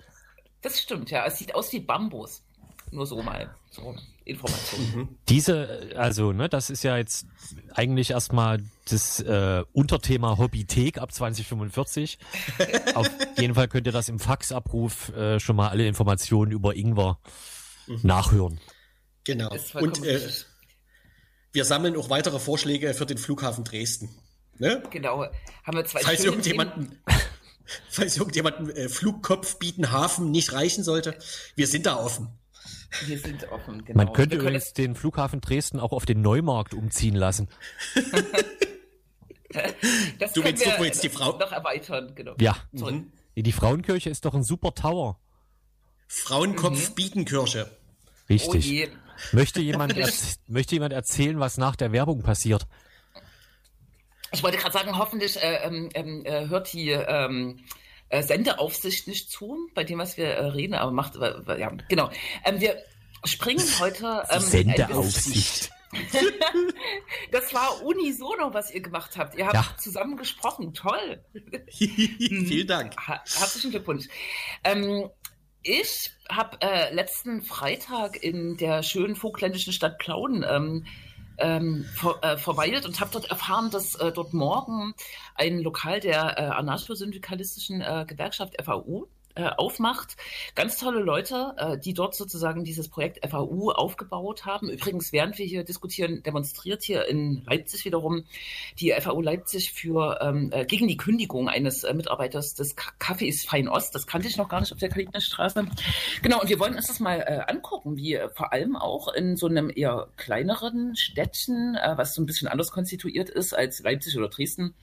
Das 0.62 0.80
stimmt, 0.80 1.10
ja. 1.10 1.26
Es 1.26 1.38
sieht 1.38 1.54
aus 1.54 1.72
wie 1.72 1.80
Bambus. 1.80 2.42
Nur 2.90 3.06
so 3.06 3.22
mal, 3.22 3.54
so 3.70 3.96
Informationen. 4.24 4.92
Mhm. 4.94 5.18
Diese, 5.28 5.92
also, 5.96 6.32
ne, 6.32 6.48
das 6.48 6.68
ist 6.68 6.82
ja 6.84 6.96
jetzt 6.96 7.26
eigentlich 7.72 8.10
erstmal 8.10 8.62
das 8.88 9.20
äh, 9.20 9.64
Unterthema 9.72 10.36
Hobbythek 10.36 10.98
ab 10.98 11.12
2045. 11.12 12.18
Auf 12.94 13.08
jeden 13.38 13.54
Fall 13.54 13.68
könnt 13.68 13.86
ihr 13.86 13.92
das 13.92 14.08
im 14.08 14.18
Faxabruf 14.18 15.08
äh, 15.10 15.40
schon 15.40 15.56
mal 15.56 15.68
alle 15.70 15.86
Informationen 15.86 16.52
über 16.52 16.76
Ingwer 16.76 17.18
mhm. 17.86 18.00
nachhören. 18.02 18.60
Genau. 19.24 19.50
Und 19.74 20.04
äh, 20.04 20.20
wir 21.52 21.64
sammeln 21.64 21.96
auch 21.96 22.10
weitere 22.10 22.38
Vorschläge 22.38 22.94
für 22.94 23.06
den 23.06 23.18
Flughafen 23.18 23.64
Dresden. 23.64 24.10
Ne? 24.58 24.82
Genau. 24.90 25.24
Haben 25.64 25.76
wir 25.76 25.84
zwei 25.84 26.00
Falls 26.00 26.24
irgendjemanden, 26.24 27.00
falls 27.90 28.16
irgendjemanden 28.16 28.70
äh, 28.70 28.88
Flugkopf 28.88 29.58
bieten 29.58 29.90
Hafen 29.90 30.30
nicht 30.30 30.52
reichen 30.52 30.84
sollte, 30.84 31.16
wir 31.54 31.66
sind 31.66 31.86
da 31.86 31.96
offen. 31.96 32.28
Wir 33.06 33.18
sind 33.18 33.50
offen, 33.50 33.84
genau. 33.84 33.96
Man 33.96 34.12
könnte 34.12 34.36
übrigens 34.36 34.74
den 34.74 34.94
Flughafen 34.94 35.40
Dresden 35.40 35.80
auch 35.80 35.92
auf 35.92 36.04
den 36.04 36.20
Neumarkt 36.20 36.74
umziehen 36.74 37.14
lassen. 37.14 37.48
das 40.18 40.32
du 40.34 40.44
willst 40.44 40.64
wir 40.64 40.84
jetzt 40.84 41.02
die 41.02 41.08
Frau 41.08 41.38
noch 41.38 41.52
erweitern, 41.52 42.14
genau. 42.14 42.34
Ja. 42.38 42.56
Mhm. 42.72 43.12
Die 43.34 43.52
Frauenkirche 43.52 44.10
ist 44.10 44.26
doch 44.26 44.34
ein 44.34 44.44
super 44.44 44.74
Tower. 44.74 45.18
Frauenkopf 46.06 46.90
mhm. 46.90 46.94
Bietenkirche. 46.94 47.70
Richtig. 48.28 48.90
Oh 48.92 49.36
möchte, 49.36 49.60
jemand 49.60 49.94
möchte 50.48 50.74
jemand 50.74 50.92
erzählen, 50.92 51.40
was 51.40 51.56
nach 51.56 51.76
der 51.76 51.92
Werbung 51.92 52.22
passiert? 52.22 52.66
Ich 54.32 54.42
wollte 54.42 54.58
gerade 54.58 54.72
sagen, 54.72 54.96
hoffentlich 54.96 55.36
äh, 55.42 55.56
ähm, 55.64 55.88
ähm, 55.94 56.24
äh, 56.24 56.48
hört 56.48 56.72
die 56.72 56.90
ähm, 56.90 57.60
äh, 58.08 58.22
Sendeaufsicht 58.22 59.08
nicht 59.08 59.30
zu, 59.30 59.56
bei 59.74 59.84
dem, 59.84 59.98
was 59.98 60.16
wir 60.16 60.26
äh, 60.26 60.46
reden, 60.46 60.74
aber 60.74 60.90
macht, 60.90 61.16
ja, 61.16 61.70
genau. 61.88 62.10
Wir 62.56 62.82
springen 63.24 63.64
heute. 63.80 64.24
Ähm, 64.30 64.40
Sendeaufsicht. 64.40 65.70
das 67.32 67.52
war 67.52 67.82
unisono, 67.84 68.54
was 68.54 68.72
ihr 68.72 68.80
gemacht 68.80 69.16
habt. 69.18 69.36
Ihr 69.36 69.46
habt 69.46 69.54
ja. 69.54 69.76
zusammen 69.78 70.16
gesprochen. 70.16 70.72
Toll. 70.72 71.22
Vielen 71.70 72.66
Dank. 72.66 72.94
Herzlichen 73.06 73.72
Glückwunsch. 73.72 74.06
Ähm, 74.64 75.10
ich 75.62 76.10
habe 76.28 76.56
äh, 76.60 76.92
letzten 76.94 77.42
Freitag 77.42 78.16
in 78.22 78.56
der 78.56 78.82
schönen 78.82 79.16
vogtländischen 79.16 79.72
Stadt 79.72 79.98
Plauen 79.98 80.44
ähm, 80.48 80.86
ähm, 81.42 81.84
ver, 81.94 82.18
äh, 82.22 82.36
verweilt 82.36 82.86
und 82.86 83.00
habe 83.00 83.10
dort 83.12 83.30
erfahren, 83.30 83.70
dass 83.70 83.94
äh, 83.96 84.12
dort 84.12 84.32
morgen 84.32 84.94
ein 85.34 85.60
Lokal 85.60 86.00
der 86.00 86.38
äh, 86.38 86.42
anarcho-syndikalistischen 86.42 87.80
äh, 87.80 88.04
Gewerkschaft 88.06 88.54
FAU 88.62 89.08
äh, 89.34 89.44
aufmacht. 89.44 90.16
Ganz 90.54 90.78
tolle 90.78 91.00
Leute, 91.00 91.54
äh, 91.56 91.78
die 91.78 91.94
dort 91.94 92.14
sozusagen 92.14 92.64
dieses 92.64 92.88
Projekt 92.88 93.26
FAU 93.28 93.70
aufgebaut 93.70 94.46
haben. 94.46 94.68
Übrigens, 94.68 95.12
während 95.12 95.38
wir 95.38 95.46
hier 95.46 95.64
diskutieren, 95.64 96.22
demonstriert 96.22 96.82
hier 96.82 97.06
in 97.06 97.42
Leipzig 97.46 97.84
wiederum 97.84 98.24
die 98.78 98.92
FAU 98.92 99.20
Leipzig 99.20 99.72
für 99.72 100.18
ähm, 100.20 100.50
äh, 100.52 100.64
gegen 100.64 100.88
die 100.88 100.96
Kündigung 100.96 101.48
eines 101.48 101.84
äh, 101.84 101.94
Mitarbeiters 101.94 102.54
des 102.54 102.76
Cafés 102.76 103.46
Fein 103.46 103.68
Ost. 103.68 103.94
Das 103.94 104.06
kannte 104.06 104.28
ich 104.28 104.36
noch 104.36 104.48
gar 104.48 104.60
nicht 104.60 104.72
auf 104.72 104.78
der 104.78 104.88
Kalibnerstraße. 104.88 105.66
Genau, 106.22 106.40
und 106.40 106.48
wir 106.48 106.58
wollen 106.58 106.74
uns 106.74 106.86
das 106.86 107.00
mal 107.00 107.20
äh, 107.20 107.50
angucken, 107.50 107.96
wie 107.96 108.14
äh, 108.14 108.28
vor 108.28 108.52
allem 108.52 108.76
auch 108.76 109.12
in 109.12 109.36
so 109.36 109.46
einem 109.46 109.70
eher 109.74 110.08
kleineren 110.16 110.96
Städtchen, 110.96 111.74
äh, 111.74 111.96
was 111.96 112.14
so 112.14 112.22
ein 112.22 112.26
bisschen 112.26 112.48
anders 112.48 112.70
konstituiert 112.70 113.30
ist 113.30 113.54
als 113.54 113.80
Leipzig 113.80 114.16
oder 114.16 114.28
Dresden, 114.28 114.74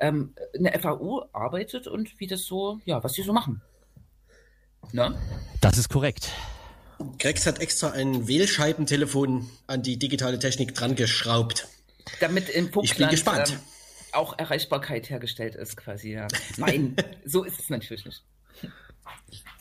ähm, 0.00 0.34
eine 0.56 0.78
FAU 0.78 1.24
arbeitet 1.32 1.86
und 1.86 2.18
wie 2.20 2.26
das 2.26 2.44
so, 2.44 2.80
ja, 2.84 3.02
was 3.02 3.14
die 3.14 3.22
so 3.22 3.32
machen. 3.32 3.62
Na? 4.90 5.14
Das 5.60 5.78
ist 5.78 5.88
korrekt. 5.88 6.30
Grex 7.18 7.46
hat 7.46 7.60
extra 7.60 7.90
ein 7.90 8.28
Wählscheibentelefon 8.28 9.48
an 9.66 9.82
die 9.82 9.98
digitale 9.98 10.38
Technik 10.38 10.74
dran 10.74 10.94
geschraubt. 10.94 11.68
Damit 12.20 12.48
im 12.48 12.66
Vogtland, 12.66 12.84
ich 12.90 12.96
bin 12.96 13.08
gespannt. 13.08 13.50
Ähm, 13.50 13.58
auch 14.12 14.38
Erreichbarkeit 14.38 15.08
hergestellt 15.08 15.54
ist, 15.54 15.76
quasi. 15.76 16.12
Ja. 16.12 16.28
Nein, 16.56 16.96
so 17.24 17.44
ist 17.44 17.58
es 17.58 17.70
natürlich 17.70 18.04
nicht. 18.04 18.22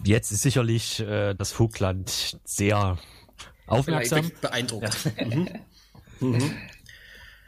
Jetzt 0.03 0.31
ist 0.31 0.41
sicherlich 0.41 0.99
äh, 0.99 1.33
das 1.33 1.51
Vogtland 1.51 2.37
sehr 2.43 2.97
aufmerksam. 3.67 4.31
Beeindruckt. 4.41 4.97
Ja. 5.17 5.25
Mhm. 6.21 6.33
Mhm. 6.33 6.55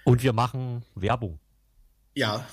Und 0.04 0.24
wir 0.24 0.34
machen 0.34 0.84
Werbung. 0.96 1.40
Ja. 2.16 2.48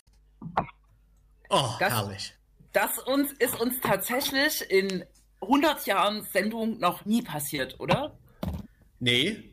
Oh, 1.49 1.71
das, 1.79 1.91
herrlich. 1.91 2.35
Das 2.73 2.99
uns, 2.99 3.33
ist 3.33 3.59
uns 3.61 3.81
tatsächlich 3.81 4.71
in 4.71 5.05
100 5.41 5.87
Jahren 5.87 6.23
Sendung 6.23 6.79
noch 6.79 7.05
nie 7.05 7.23
passiert, 7.23 7.81
oder? 7.81 8.17
Nee. 8.99 9.53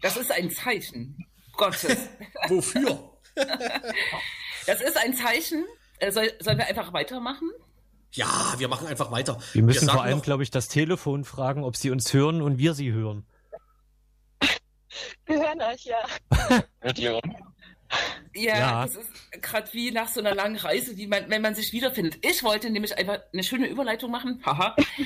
Das 0.00 0.16
ist 0.16 0.30
ein 0.32 0.50
Zeichen 0.50 1.26
Gottes. 1.56 2.08
Wofür? 2.48 3.18
das 4.66 4.80
ist 4.82 4.96
ein 4.96 5.14
Zeichen. 5.14 5.64
Äh, 5.98 6.10
soll, 6.10 6.32
sollen 6.40 6.58
wir 6.58 6.66
einfach 6.66 6.92
weitermachen? 6.92 7.50
Ja, 8.12 8.54
wir 8.58 8.68
machen 8.68 8.86
einfach 8.86 9.10
weiter. 9.10 9.38
Wir 9.52 9.62
müssen 9.62 9.86
wir 9.88 9.94
vor 9.94 10.02
allem, 10.02 10.20
glaube 10.20 10.42
ich, 10.42 10.50
das 10.50 10.68
Telefon 10.68 11.24
fragen, 11.24 11.64
ob 11.64 11.76
sie 11.76 11.90
uns 11.90 12.12
hören 12.12 12.42
und 12.42 12.58
wir 12.58 12.74
sie 12.74 12.92
hören. 12.92 13.24
Wir 15.24 15.38
hören 15.38 15.62
euch, 15.62 15.84
ja. 15.84 16.62
Hört 16.80 16.98
ihr 16.98 17.20
ja, 18.34 18.58
ja, 18.58 18.82
das 18.82 18.96
ist 18.96 19.42
gerade 19.42 19.72
wie 19.72 19.90
nach 19.90 20.08
so 20.08 20.20
einer 20.20 20.34
langen 20.34 20.56
Reise, 20.56 20.96
wie 20.96 21.06
man, 21.06 21.28
wenn 21.28 21.42
man 21.42 21.54
sich 21.54 21.72
wiederfindet. 21.72 22.18
Ich 22.22 22.42
wollte 22.42 22.70
nämlich 22.70 22.96
einfach 22.96 23.20
eine 23.32 23.42
schöne 23.42 23.68
Überleitung 23.68 24.10
machen. 24.10 24.42
Haha. 24.44 24.74
äh, 24.78 25.02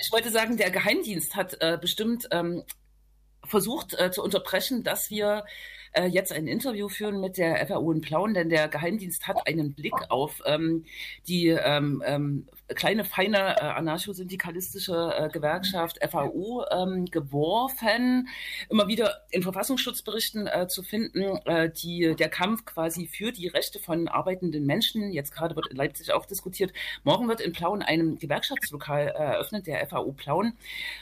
ich 0.00 0.12
wollte 0.12 0.30
sagen, 0.30 0.56
der 0.56 0.70
Geheimdienst 0.70 1.34
hat 1.36 1.56
äh, 1.60 1.78
bestimmt 1.80 2.28
ähm, 2.30 2.62
versucht 3.44 3.98
äh, 3.98 4.10
zu 4.10 4.22
unterbrechen, 4.22 4.84
dass 4.84 5.10
wir 5.10 5.44
äh, 5.92 6.06
jetzt 6.06 6.32
ein 6.32 6.46
Interview 6.46 6.88
führen 6.88 7.20
mit 7.20 7.38
der 7.38 7.66
FAU 7.66 7.92
in 7.92 8.00
Plauen, 8.00 8.34
denn 8.34 8.48
der 8.48 8.68
Geheimdienst 8.68 9.26
hat 9.26 9.46
einen 9.46 9.74
Blick 9.74 9.94
auf 10.10 10.42
ähm, 10.44 10.84
die 11.26 11.48
ähm, 11.48 12.02
ähm, 12.06 12.48
kleine, 12.74 13.04
feine 13.04 13.56
äh, 13.56 13.60
anarcho-syndikalistische 13.60 15.14
äh, 15.16 15.28
Gewerkschaft 15.28 15.98
FAU 16.08 16.64
ähm, 16.70 17.06
geworfen. 17.06 18.28
Immer 18.68 18.88
wieder 18.88 19.22
in 19.30 19.42
Verfassungsschutzberichten 19.42 20.46
äh, 20.46 20.68
zu 20.68 20.82
finden, 20.82 21.38
äh, 21.46 21.70
die, 21.70 22.14
der 22.14 22.28
Kampf 22.28 22.64
quasi 22.64 23.06
für 23.06 23.32
die 23.32 23.48
Rechte 23.48 23.78
von 23.78 24.08
arbeitenden 24.08 24.66
Menschen, 24.66 25.12
jetzt 25.12 25.32
gerade 25.32 25.56
wird 25.56 25.68
in 25.68 25.76
Leipzig 25.76 26.12
auch 26.12 26.26
diskutiert, 26.26 26.72
morgen 27.04 27.28
wird 27.28 27.40
in 27.40 27.52
Plauen 27.52 27.82
ein 27.82 28.18
Gewerkschaftslokal 28.18 29.08
äh, 29.08 29.12
eröffnet, 29.12 29.66
der 29.66 29.86
FAU 29.86 30.12
Plauen. 30.12 30.52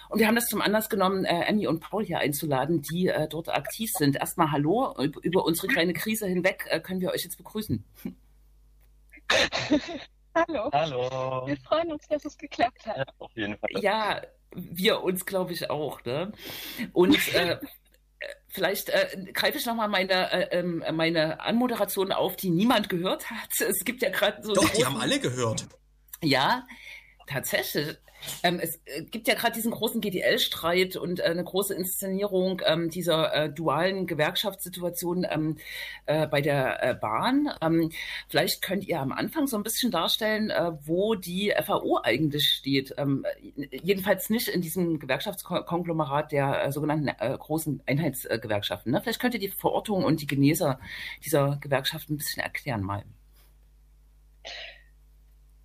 Und 0.08 0.20
wir 0.20 0.28
haben 0.28 0.36
das 0.36 0.46
zum 0.46 0.62
Anlass 0.62 0.88
genommen, 0.88 1.24
äh, 1.24 1.44
Annie 1.48 1.68
und 1.68 1.80
Paul 1.80 2.04
hier 2.04 2.18
einzuladen, 2.18 2.82
die 2.82 3.08
äh, 3.08 3.28
dort 3.28 3.48
aktiv 3.48 3.90
sind. 3.92 4.16
Erstmal 4.16 4.52
Hallo, 4.52 4.94
über 5.22 5.44
unsere 5.44 5.66
kleine 5.66 5.92
Krise 5.92 6.26
hinweg 6.26 6.66
äh, 6.70 6.80
können 6.80 7.00
wir 7.00 7.10
euch 7.10 7.24
jetzt 7.24 7.38
begrüßen. 7.38 7.84
Hallo. 10.36 10.70
Hallo. 10.70 11.46
Wir 11.46 11.56
freuen 11.56 11.92
uns, 11.92 12.06
dass 12.08 12.24
es 12.26 12.36
geklappt 12.36 12.84
hat. 12.84 12.98
Ja, 12.98 13.04
auf 13.18 13.32
jeden 13.34 13.56
Fall. 13.56 13.70
Ja, 13.80 14.20
wir 14.54 15.02
uns, 15.02 15.24
glaube 15.24 15.54
ich, 15.54 15.70
auch. 15.70 16.04
Ne? 16.04 16.32
Und 16.92 17.34
äh, 17.34 17.58
vielleicht 18.48 18.90
äh, 18.90 19.32
greife 19.32 19.56
ich 19.56 19.64
nochmal 19.64 19.88
meine, 19.88 20.30
äh, 20.30 20.58
ähm, 20.58 20.84
meine 20.92 21.40
Anmoderation 21.40 22.12
auf, 22.12 22.36
die 22.36 22.50
niemand 22.50 22.90
gehört 22.90 23.30
hat. 23.30 23.48
Es 23.58 23.82
gibt 23.84 24.02
ja 24.02 24.10
gerade 24.10 24.42
so. 24.42 24.52
Doch, 24.52 24.68
die 24.70 24.84
haben 24.84 24.98
alle 24.98 25.18
gehört. 25.18 25.66
Ja, 26.22 26.66
tatsächlich. 27.26 27.96
Ähm, 28.42 28.60
es 28.60 28.80
äh, 28.86 29.02
gibt 29.04 29.28
ja 29.28 29.34
gerade 29.34 29.54
diesen 29.54 29.70
großen 29.70 30.00
GDL-Streit 30.00 30.96
und 30.96 31.20
äh, 31.20 31.24
eine 31.24 31.44
große 31.44 31.74
Inszenierung 31.74 32.62
ähm, 32.64 32.90
dieser 32.90 33.34
äh, 33.34 33.50
dualen 33.50 34.06
Gewerkschaftssituation 34.06 35.26
ähm, 35.28 35.56
äh, 36.06 36.26
bei 36.26 36.40
der 36.40 36.82
äh, 36.82 36.94
Bahn. 36.94 37.50
Ähm, 37.60 37.90
vielleicht 38.28 38.62
könnt 38.62 38.86
ihr 38.86 39.00
am 39.00 39.12
Anfang 39.12 39.46
so 39.46 39.56
ein 39.56 39.62
bisschen 39.62 39.90
darstellen, 39.90 40.50
äh, 40.50 40.72
wo 40.82 41.14
die 41.14 41.52
FAO 41.64 42.00
eigentlich 42.02 42.48
steht. 42.48 42.94
Ähm, 42.98 43.24
jedenfalls 43.70 44.30
nicht 44.30 44.48
in 44.48 44.60
diesem 44.60 44.98
Gewerkschaftskonglomerat 44.98 46.32
der 46.32 46.72
sogenannten 46.72 47.06
großen 47.06 47.82
Einheitsgewerkschaften. 47.86 48.92
Ne? 48.92 49.00
Vielleicht 49.00 49.20
könnt 49.20 49.34
ihr 49.34 49.40
die 49.40 49.48
Verortung 49.48 50.04
und 50.04 50.20
die 50.20 50.26
Genese 50.26 50.78
dieser 51.24 51.58
Gewerkschaften 51.60 52.14
ein 52.14 52.18
bisschen 52.18 52.42
erklären 52.42 52.82
mal. 52.82 53.04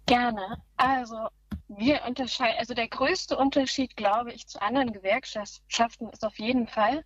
Gerne. 0.06 0.62
Also 0.78 1.30
wir 1.78 2.04
unterscheiden, 2.06 2.60
also 2.60 2.74
der 2.74 2.88
größte 2.88 3.38
Unterschied, 3.38 3.96
glaube 3.96 4.34
ich, 4.34 4.48
zu 4.48 4.62
anderen 4.62 4.92
Gewerkschaften 4.92 6.10
ist 6.10 6.26
auf 6.26 6.38
jeden 6.38 6.68
Fall, 6.68 7.06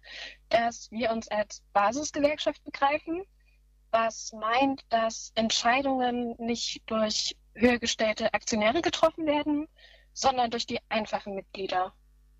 dass 0.49 0.89
wir 0.91 1.11
uns 1.11 1.27
als 1.27 1.63
Basisgewerkschaft 1.73 2.63
begreifen, 2.63 3.23
was 3.91 4.33
meint, 4.33 4.83
dass 4.89 5.31
Entscheidungen 5.35 6.35
nicht 6.37 6.81
durch 6.87 7.35
höher 7.53 7.79
gestellte 7.79 8.33
Aktionäre 8.33 8.81
getroffen 8.81 9.25
werden, 9.25 9.67
sondern 10.13 10.49
durch 10.49 10.65
die 10.65 10.79
einfachen 10.89 11.35
Mitglieder. 11.35 11.93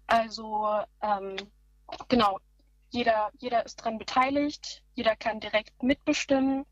Also 0.08 0.82
ähm, 1.02 1.36
genau, 2.08 2.40
jeder, 2.90 3.30
jeder 3.38 3.66
ist 3.66 3.80
daran 3.80 3.98
beteiligt, 3.98 4.84
jeder 4.96 5.16
kann 5.16 5.40
direkt 5.40 5.84
mitbestimmen 5.84 6.66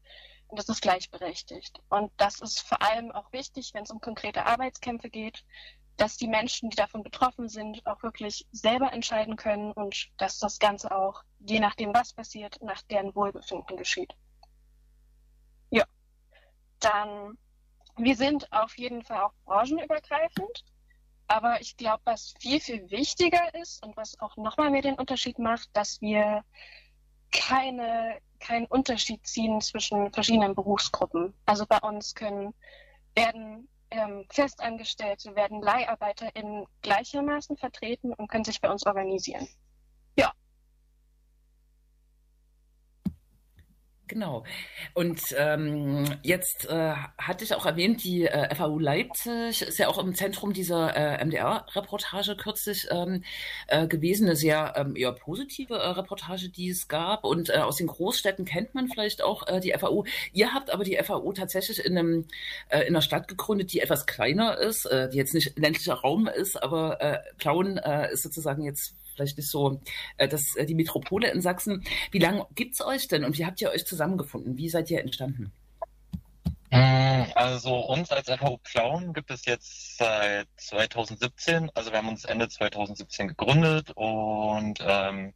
und 0.53 0.59
das 0.59 0.69
ist 0.69 0.83
gleichberechtigt. 0.83 1.81
Und 1.89 2.11
das 2.17 2.39
ist 2.39 2.59
vor 2.59 2.79
allem 2.79 3.11
auch 3.11 3.33
wichtig, 3.33 3.73
wenn 3.73 3.85
es 3.85 3.89
um 3.89 3.99
konkrete 3.99 4.45
Arbeitskämpfe 4.45 5.09
geht, 5.09 5.43
dass 5.97 6.15
die 6.17 6.27
Menschen, 6.27 6.69
die 6.69 6.75
davon 6.75 7.01
betroffen 7.01 7.49
sind, 7.49 7.83
auch 7.87 8.03
wirklich 8.03 8.45
selber 8.51 8.93
entscheiden 8.93 9.35
können 9.35 9.71
und 9.71 10.11
dass 10.17 10.37
das 10.37 10.59
Ganze 10.59 10.95
auch, 10.95 11.23
je 11.39 11.59
nachdem, 11.59 11.91
was 11.95 12.13
passiert, 12.13 12.59
nach 12.61 12.83
deren 12.83 13.15
Wohlbefinden 13.15 13.77
geschieht. 13.77 14.13
Ja, 15.71 15.85
dann, 16.79 17.35
wir 17.97 18.15
sind 18.15 18.51
auf 18.53 18.77
jeden 18.77 19.01
Fall 19.03 19.23
auch 19.23 19.33
branchenübergreifend. 19.45 20.65
Aber 21.25 21.61
ich 21.61 21.77
glaube, 21.77 22.01
was 22.05 22.35
viel, 22.39 22.59
viel 22.59 22.91
wichtiger 22.91 23.55
ist 23.55 23.83
und 23.83 23.97
was 23.97 24.19
auch 24.19 24.37
nochmal 24.37 24.69
mehr 24.69 24.83
den 24.83 24.99
Unterschied 24.99 25.39
macht, 25.39 25.67
dass 25.73 25.99
wir 25.99 26.43
keine 27.33 28.19
keinen 28.43 28.65
Unterschied 28.65 29.25
ziehen 29.25 29.61
zwischen 29.61 30.11
verschiedenen 30.11 30.53
Berufsgruppen. 30.53 31.33
Also 31.45 31.65
bei 31.65 31.79
uns 31.79 32.13
können 32.13 32.53
werden 33.15 33.69
ähm, 33.89 34.25
Festangestellte, 34.29 35.35
werden 35.35 35.61
LeiharbeiterInnen 35.61 36.65
gleichermaßen 36.81 37.57
vertreten 37.57 38.13
und 38.13 38.27
können 38.27 38.43
sich 38.43 38.59
bei 38.59 38.69
uns 38.69 38.85
organisieren. 38.85 39.47
Genau. 44.13 44.43
Und 44.93 45.33
ähm, 45.39 46.05
jetzt 46.21 46.69
äh, 46.69 46.93
hatte 47.17 47.43
ich 47.43 47.55
auch 47.55 47.65
erwähnt, 47.65 48.03
die 48.03 48.27
äh, 48.27 48.53
FAU 48.53 48.77
Leipzig 48.77 49.63
ist 49.63 49.79
ja 49.79 49.87
auch 49.87 49.97
im 49.97 50.13
Zentrum 50.13 50.53
dieser 50.53 50.95
äh, 50.95 51.25
MDR-Reportage 51.25 52.37
kürzlich 52.37 52.87
ähm, 52.91 53.23
äh, 53.65 53.87
gewesen. 53.87 54.27
Eine 54.27 54.35
sehr 54.35 54.75
ähm, 54.77 54.95
eher 54.95 55.13
positive 55.13 55.73
äh, 55.73 55.87
Reportage, 55.87 56.49
die 56.49 56.69
es 56.69 56.87
gab. 56.87 57.23
Und 57.23 57.49
äh, 57.49 57.53
aus 57.53 57.77
den 57.77 57.87
Großstädten 57.87 58.45
kennt 58.45 58.75
man 58.75 58.87
vielleicht 58.87 59.23
auch 59.23 59.47
äh, 59.47 59.59
die 59.59 59.73
FAU. 59.75 60.03
Ihr 60.31 60.53
habt 60.53 60.69
aber 60.69 60.83
die 60.83 60.95
FAU 60.97 61.33
tatsächlich 61.33 61.83
in, 61.83 61.97
einem, 61.97 62.27
äh, 62.69 62.81
in 62.81 62.89
einer 62.89 63.01
Stadt 63.01 63.27
gegründet, 63.27 63.73
die 63.73 63.79
etwas 63.79 64.05
kleiner 64.05 64.59
ist, 64.59 64.85
äh, 64.85 65.09
die 65.09 65.17
jetzt 65.17 65.33
nicht 65.33 65.57
ländlicher 65.57 65.95
Raum 65.95 66.27
ist, 66.27 66.61
aber 66.61 67.01
äh, 67.01 67.17
Plauen 67.39 67.79
äh, 67.79 68.13
ist 68.13 68.21
sozusagen 68.21 68.61
jetzt 68.61 68.95
vielleicht 69.13 69.37
nicht 69.37 69.49
so 69.49 69.81
äh, 70.17 70.27
das, 70.27 70.55
äh, 70.55 70.65
die 70.65 70.75
Metropole 70.75 71.31
in 71.31 71.41
Sachsen. 71.41 71.83
Wie 72.11 72.19
lange 72.19 72.45
gibt 72.55 72.75
es 72.75 72.81
euch 72.81 73.07
denn 73.07 73.23
und 73.23 73.37
wie 73.37 73.45
habt 73.45 73.61
ihr 73.61 73.69
euch 73.69 73.85
zusammengefunden? 73.85 74.57
Wie 74.57 74.69
seid 74.69 74.89
ihr 74.91 75.01
entstanden? 75.01 75.51
Mm, 76.69 77.25
also 77.35 77.75
uns 77.75 78.11
als 78.11 78.29
FAU 78.29 78.57
Plauen 78.63 79.13
gibt 79.13 79.29
es 79.29 79.45
jetzt 79.45 79.97
seit 79.97 80.47
2017. 80.57 81.69
Also 81.75 81.91
wir 81.91 81.99
haben 81.99 82.09
uns 82.09 82.25
Ende 82.25 82.49
2017 82.49 83.27
gegründet 83.29 83.91
und 83.95 84.79
ähm, 84.81 85.33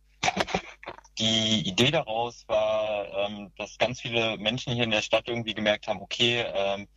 die 1.20 1.68
Idee 1.68 1.92
daraus 1.92 2.44
war, 2.48 3.30
ähm, 3.30 3.52
dass 3.58 3.78
ganz 3.78 4.02
viele 4.02 4.38
Menschen 4.38 4.74
hier 4.74 4.84
in 4.84 4.92
der 4.92 5.02
Stadt 5.02 5.28
irgendwie 5.28 5.54
gemerkt 5.54 5.88
haben, 5.88 6.02
okay, 6.02 6.46
ähm, 6.54 6.88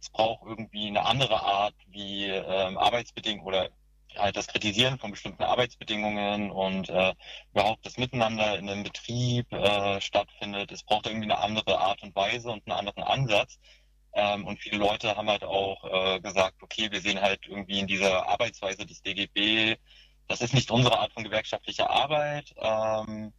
es 0.00 0.08
braucht 0.08 0.46
irgendwie 0.46 0.88
eine 0.88 1.04
andere 1.04 1.42
Art, 1.42 1.74
wie 1.88 2.26
ähm, 2.26 2.78
Arbeitsbedingungen 2.78 3.46
oder 3.46 3.68
halt 4.16 4.36
das 4.36 4.46
Kritisieren 4.46 4.98
von 4.98 5.10
bestimmten 5.10 5.42
Arbeitsbedingungen 5.42 6.50
und 6.50 6.88
äh, 6.88 7.14
überhaupt 7.52 7.86
das 7.86 7.96
Miteinander 7.98 8.58
in 8.58 8.68
einem 8.68 8.82
Betrieb 8.82 9.52
äh, 9.52 10.00
stattfindet. 10.00 10.72
Es 10.72 10.82
braucht 10.82 11.06
irgendwie 11.06 11.30
eine 11.30 11.38
andere 11.38 11.78
Art 11.78 12.02
und 12.02 12.14
Weise 12.14 12.50
und 12.50 12.66
einen 12.66 12.78
anderen 12.78 13.02
Ansatz. 13.02 13.58
Ähm, 14.12 14.46
und 14.46 14.58
viele 14.58 14.78
Leute 14.78 15.16
haben 15.16 15.28
halt 15.28 15.44
auch 15.44 15.84
äh, 15.84 16.20
gesagt, 16.20 16.62
okay, 16.62 16.90
wir 16.90 17.00
sehen 17.00 17.20
halt 17.20 17.46
irgendwie 17.46 17.78
in 17.78 17.86
dieser 17.86 18.28
Arbeitsweise 18.28 18.84
des 18.84 19.02
DGB, 19.02 19.76
das 20.26 20.40
ist 20.40 20.54
nicht 20.54 20.70
unsere 20.70 20.98
Art 20.98 21.12
von 21.12 21.24
gewerkschaftlicher 21.24 21.90
Arbeit. 21.90 22.54
Ähm, 22.56 23.32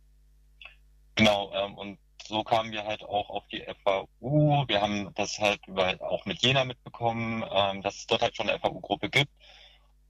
genau, 1.16 1.52
ähm, 1.54 1.78
und 1.78 2.00
so 2.28 2.44
kamen 2.44 2.72
wir 2.72 2.86
halt 2.86 3.04
auch 3.04 3.30
auf 3.30 3.48
die 3.48 3.66
FAU. 3.84 4.66
Wir 4.68 4.82
haben 4.82 5.14
das 5.16 5.40
halt 5.40 5.62
auch 6.02 6.26
mit 6.26 6.42
Jena 6.42 6.66
mitbekommen, 6.66 7.44
ähm, 7.50 7.82
dass 7.82 7.98
es 7.98 8.08
dort 8.08 8.22
halt 8.22 8.36
schon 8.36 8.50
eine 8.50 8.60
FAU-Gruppe 8.60 9.10
gibt. 9.10 9.32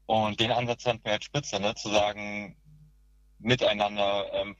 Und 0.05 0.39
den 0.39 0.51
Ansatz 0.51 0.83
fand 0.83 1.03
mir 1.05 1.11
halt 1.11 1.23
spitze, 1.23 1.59
ne? 1.59 1.75
zu 1.75 1.89
sagen, 1.89 2.57
miteinander 3.39 4.31
ähm, 4.33 4.57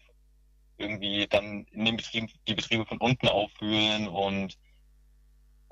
irgendwie 0.77 1.27
dann 1.27 1.65
in 1.71 1.85
den 1.85 1.97
Betrieben 1.97 2.29
die 2.47 2.55
Betriebe 2.55 2.85
von 2.85 2.97
unten 2.97 3.27
auffühlen 3.27 4.07
und 4.07 4.57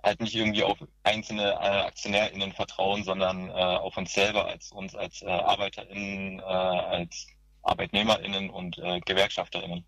halt 0.03 0.21
nicht 0.21 0.35
irgendwie 0.35 0.63
auf 0.63 0.77
einzelne 1.03 1.51
äh, 1.51 1.85
AktionärInnen 1.87 2.53
vertrauen, 2.53 3.03
sondern 3.03 3.49
äh, 3.49 3.53
auf 3.53 3.97
uns 3.97 4.13
selber 4.13 4.45
als 4.45 4.71
uns 4.71 4.95
als 4.95 5.21
äh, 5.21 5.27
ArbeiterInnen, 5.27 6.39
äh, 6.39 6.43
als 6.43 7.27
ArbeitnehmerInnen 7.63 8.49
und 8.49 8.77
äh, 8.77 8.99
GewerkschafterInnen. 9.01 9.85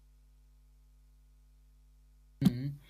Mhm. 2.42 2.81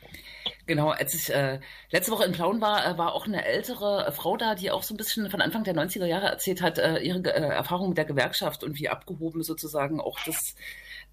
Genau, 0.71 0.91
als 0.91 1.13
ich 1.13 1.29
äh, 1.33 1.59
letzte 1.89 2.13
Woche 2.13 2.23
in 2.23 2.31
Plauen 2.31 2.61
war, 2.61 2.87
äh, 2.87 2.97
war 2.97 3.13
auch 3.13 3.27
eine 3.27 3.43
ältere 3.43 4.07
äh, 4.07 4.11
Frau 4.13 4.37
da, 4.37 4.55
die 4.55 4.71
auch 4.71 4.83
so 4.83 4.93
ein 4.93 4.97
bisschen 4.97 5.29
von 5.29 5.41
Anfang 5.41 5.65
der 5.65 5.75
90er 5.75 6.05
Jahre 6.05 6.27
erzählt 6.27 6.61
hat, 6.61 6.77
äh, 6.77 6.99
ihre 6.99 7.19
äh, 7.25 7.41
Erfahrung 7.41 7.89
mit 7.89 7.97
der 7.97 8.05
Gewerkschaft 8.05 8.63
und 8.63 8.79
wie 8.79 8.87
abgehoben 8.87 9.43
sozusagen 9.43 9.99
auch 9.99 10.17
das 10.25 10.55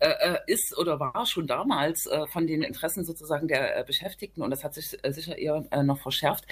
äh, 0.00 0.11
äh, 0.11 0.38
ist 0.47 0.78
oder 0.78 1.00
war 1.00 1.26
schon 1.26 1.49
damals 1.49 2.07
äh, 2.07 2.26
von 2.28 2.47
den 2.47 2.62
Interessen 2.62 3.05
sozusagen 3.05 3.49
der 3.49 3.78
äh, 3.78 3.85
Beschäftigten 3.85 4.43
und 4.43 4.50
das 4.50 4.62
hat 4.62 4.75
sich 4.75 4.97
äh, 5.02 5.12
sicher 5.12 5.37
eher 5.37 5.67
äh, 5.73 5.83
noch 5.83 5.99
verschärft. 5.99 6.45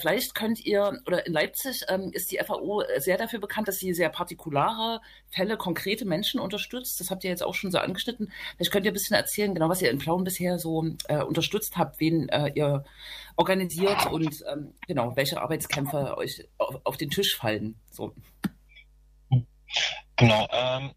Vielleicht 0.00 0.34
könnt 0.34 0.64
ihr, 0.64 1.00
oder 1.06 1.26
in 1.26 1.32
Leipzig 1.32 1.84
ähm, 1.88 2.10
ist 2.12 2.30
die 2.32 2.38
FAO 2.38 2.82
sehr 2.98 3.18
dafür 3.18 3.40
bekannt, 3.40 3.68
dass 3.68 3.78
sie 3.78 3.94
sehr 3.94 4.08
partikulare 4.08 5.00
Fälle, 5.28 5.56
konkrete 5.56 6.04
Menschen 6.04 6.40
unterstützt. 6.40 7.00
Das 7.00 7.10
habt 7.10 7.24
ihr 7.24 7.30
jetzt 7.30 7.42
auch 7.42 7.54
schon 7.54 7.70
so 7.70 7.78
angeschnitten. 7.78 8.32
Vielleicht 8.56 8.72
könnt 8.72 8.84
ihr 8.84 8.92
ein 8.92 8.94
bisschen 8.94 9.16
erzählen, 9.16 9.54
genau 9.54 9.68
was 9.68 9.82
ihr 9.82 9.90
in 9.90 9.98
Plauen 9.98 10.24
bisher 10.24 10.58
so 10.58 10.84
unterstützt 11.26 11.76
habt, 11.76 12.00
wen 12.00 12.28
ihr 12.54 12.84
organisiert 13.36 14.06
und 14.10 14.44
ähm, 14.52 14.74
genau, 14.86 15.16
welche 15.16 15.40
Arbeitskämpfe 15.40 16.16
euch 16.16 16.48
auf, 16.58 16.80
auf 16.84 16.96
den 16.96 17.10
Tisch 17.10 17.36
fallen. 17.36 17.76
So. 17.90 18.14
Genau, 20.16 20.48
ähm, 20.52 20.92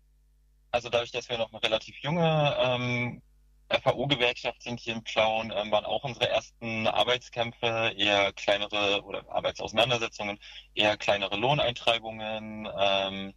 also 0.75 0.89
dadurch, 0.89 1.11
dass 1.11 1.29
wir 1.29 1.37
noch 1.37 1.53
eine 1.53 1.63
relativ 1.63 1.95
junge 1.99 2.55
ähm, 2.59 3.21
FAO-Gewerkschaft 3.69 4.61
sind 4.61 4.81
hier 4.81 4.93
in 4.93 5.03
Plauen, 5.05 5.53
ähm, 5.55 5.71
waren 5.71 5.85
auch 5.85 6.03
unsere 6.03 6.29
ersten 6.29 6.85
Arbeitskämpfe, 6.85 7.93
eher 7.95 8.33
kleinere 8.33 9.01
oder 9.03 9.23
Arbeitsauseinandersetzungen, 9.29 10.37
eher 10.73 10.97
kleinere 10.97 11.37
Lohneintreibungen 11.37 12.67
ähm, 12.77 13.33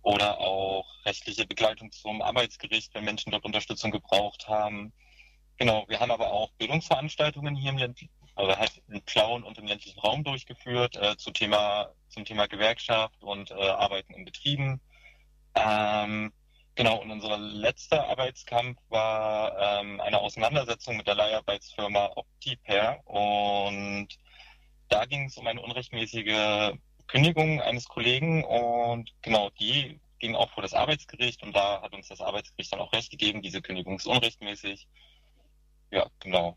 oder 0.00 0.40
auch 0.40 0.86
rechtliche 1.04 1.46
Begleitung 1.46 1.92
zum 1.92 2.22
Arbeitsgericht, 2.22 2.94
wenn 2.94 3.04
Menschen 3.04 3.30
dort 3.30 3.44
Unterstützung 3.44 3.90
gebraucht 3.90 4.48
haben. 4.48 4.94
Genau, 5.58 5.84
wir 5.88 6.00
haben 6.00 6.10
aber 6.10 6.32
auch 6.32 6.50
Bildungsveranstaltungen 6.52 7.54
hier 7.54 7.72
im 7.72 7.94
also 8.36 8.56
halt 8.56 8.82
in 8.88 9.02
Plauen 9.02 9.44
und 9.44 9.58
im 9.58 9.66
ländlichen 9.66 10.00
Raum 10.00 10.24
durchgeführt 10.24 10.96
äh, 10.96 11.14
zu 11.18 11.30
Thema, 11.30 11.92
zum 12.08 12.24
Thema 12.24 12.46
Gewerkschaft 12.46 13.22
und 13.22 13.50
äh, 13.50 13.54
Arbeiten 13.54 14.14
in 14.14 14.24
Betrieben. 14.24 14.80
Ähm, 15.54 16.32
genau, 16.80 17.02
und 17.02 17.10
unser 17.10 17.36
letzter 17.36 18.08
Arbeitskampf 18.08 18.78
war 18.88 19.82
ähm, 19.82 20.00
eine 20.00 20.18
Auseinandersetzung 20.18 20.96
mit 20.96 21.06
der 21.06 21.14
Leiharbeitsfirma 21.14 22.12
Optipair 22.16 23.00
und 23.04 24.08
da 24.88 25.04
ging 25.04 25.26
es 25.26 25.36
um 25.36 25.46
eine 25.46 25.60
unrechtmäßige 25.60 26.72
Kündigung 27.06 27.60
eines 27.60 27.86
Kollegen 27.86 28.44
und 28.44 29.10
genau 29.20 29.50
die 29.60 30.00
ging 30.20 30.34
auch 30.34 30.50
vor 30.52 30.62
das 30.62 30.72
Arbeitsgericht 30.72 31.42
und 31.42 31.54
da 31.54 31.82
hat 31.82 31.92
uns 31.92 32.08
das 32.08 32.22
Arbeitsgericht 32.22 32.72
dann 32.72 32.80
auch 32.80 32.94
recht 32.94 33.10
gegeben, 33.10 33.42
diese 33.42 33.60
Kündigung 33.60 33.96
ist 33.96 34.06
unrechtmäßig. 34.06 34.88
Ja, 35.90 36.06
genau. 36.20 36.56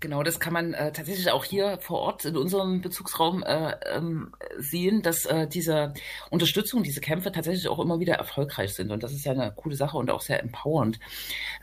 Genau, 0.00 0.22
das 0.22 0.38
kann 0.38 0.52
man 0.52 0.74
äh, 0.74 0.92
tatsächlich 0.92 1.30
auch 1.30 1.44
hier 1.44 1.78
vor 1.80 2.00
Ort 2.00 2.24
in 2.24 2.36
unserem 2.36 2.80
Bezugsraum 2.80 3.42
äh, 3.42 3.74
ähm, 3.86 4.32
sehen, 4.58 5.02
dass 5.02 5.24
äh, 5.24 5.48
diese 5.48 5.94
Unterstützung, 6.30 6.82
diese 6.82 7.00
Kämpfe 7.00 7.32
tatsächlich 7.32 7.68
auch 7.68 7.80
immer 7.80 7.98
wieder 7.98 8.14
erfolgreich 8.14 8.74
sind. 8.74 8.92
Und 8.92 9.02
das 9.02 9.12
ist 9.12 9.24
ja 9.24 9.32
eine 9.32 9.52
coole 9.56 9.76
Sache 9.76 9.96
und 9.96 10.10
auch 10.10 10.20
sehr 10.20 10.40
empowernd. 10.40 11.00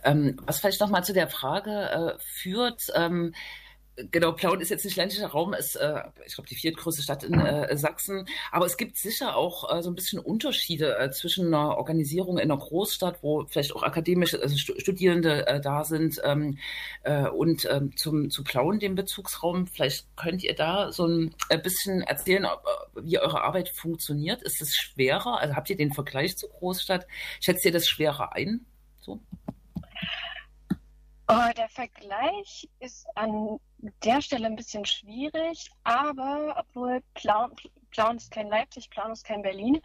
Ähm, 0.03 0.37
was 0.45 0.59
vielleicht 0.59 0.81
nochmal 0.81 1.05
zu 1.05 1.13
der 1.13 1.29
Frage 1.29 1.71
äh, 1.71 2.19
führt, 2.19 2.81
ähm, 2.95 3.33
Genau, 4.11 4.33
Plauen 4.33 4.59
ist 4.59 4.69
jetzt 4.69 4.83
nicht 4.83 4.97
ländlicher 4.97 5.27
Raum, 5.27 5.53
ist, 5.53 5.75
äh, 5.77 6.01
ich 6.25 6.35
glaube, 6.35 6.49
die 6.49 6.55
viertgrößte 6.55 7.01
Stadt 7.01 7.23
in 7.23 7.39
äh, 7.39 7.77
Sachsen. 7.77 8.27
Aber 8.51 8.65
es 8.65 8.75
gibt 8.75 8.97
sicher 8.97 9.37
auch 9.37 9.73
äh, 9.73 9.81
so 9.81 9.89
ein 9.89 9.95
bisschen 9.95 10.19
Unterschiede 10.19 10.97
äh, 10.99 11.11
zwischen 11.11 11.47
einer 11.47 11.77
Organisierung 11.77 12.37
in 12.37 12.51
einer 12.51 12.59
Großstadt, 12.59 13.23
wo 13.23 13.45
vielleicht 13.45 13.73
auch 13.73 13.83
akademische 13.83 14.41
also 14.41 14.57
Studierende 14.57 15.47
äh, 15.47 15.61
da 15.61 15.85
sind, 15.85 16.21
ähm, 16.25 16.57
äh, 17.03 17.29
und 17.29 17.67
ähm, 17.71 17.95
zum, 17.95 18.29
zu 18.29 18.43
Plauen, 18.43 18.79
dem 18.79 18.95
Bezugsraum. 18.95 19.65
Vielleicht 19.65 20.05
könnt 20.17 20.43
ihr 20.43 20.55
da 20.55 20.91
so 20.91 21.07
ein 21.07 21.33
äh, 21.47 21.57
bisschen 21.57 22.01
erzählen, 22.01 22.45
ob, 22.45 22.65
wie 23.01 23.19
eure 23.19 23.43
Arbeit 23.43 23.69
funktioniert. 23.69 24.41
Ist 24.43 24.61
es 24.61 24.75
schwerer? 24.75 25.39
Also 25.39 25.55
habt 25.55 25.69
ihr 25.69 25.77
den 25.77 25.93
Vergleich 25.93 26.37
zur 26.37 26.49
Großstadt? 26.49 27.07
Schätzt 27.39 27.63
ihr 27.63 27.71
das 27.71 27.87
schwerer 27.87 28.33
ein? 28.33 28.65
So? 28.99 29.21
Oh, 31.27 31.51
der 31.57 31.69
Vergleich 31.69 32.69
ist 32.79 33.07
an 33.15 33.59
der 34.03 34.21
Stelle 34.21 34.45
ein 34.45 34.55
bisschen 34.55 34.85
schwierig, 34.85 35.71
aber 35.83 36.55
obwohl 36.59 37.01
Plauen, 37.15 37.51
Plauen 37.89 38.17
ist 38.17 38.29
kein 38.29 38.47
Leipzig, 38.47 38.91
Plauen 38.91 39.11
ist 39.11 39.25
kein 39.25 39.41
Berlin, 39.41 39.81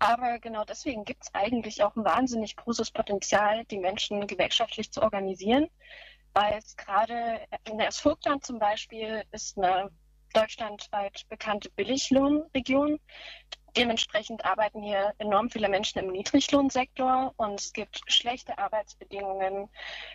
aber 0.00 0.40
genau 0.40 0.64
deswegen 0.64 1.04
gibt 1.04 1.22
es 1.22 1.32
eigentlich 1.32 1.84
auch 1.84 1.94
ein 1.94 2.04
wahnsinnig 2.04 2.56
großes 2.56 2.90
Potenzial, 2.90 3.64
die 3.66 3.78
Menschen 3.78 4.26
gewerkschaftlich 4.26 4.90
zu 4.90 5.00
organisieren, 5.00 5.68
weil 6.32 6.58
es 6.58 6.76
gerade 6.76 7.40
in 7.68 7.78
der 7.78 7.92
Vogtland 7.92 8.44
zum 8.44 8.58
Beispiel 8.58 9.22
ist 9.30 9.58
eine 9.58 9.92
deutschlandweit 10.32 11.22
bekannte 11.28 11.70
Billiglohnregion. 11.70 12.98
Dementsprechend 13.76 14.44
arbeiten 14.44 14.82
hier 14.82 15.14
enorm 15.18 15.50
viele 15.50 15.68
Menschen 15.68 15.98
im 16.00 16.10
Niedriglohnsektor 16.10 17.32
und 17.36 17.60
es 17.60 17.72
gibt 17.72 18.00
schlechte 18.06 18.58
Arbeitsbedingungen. 18.58 19.68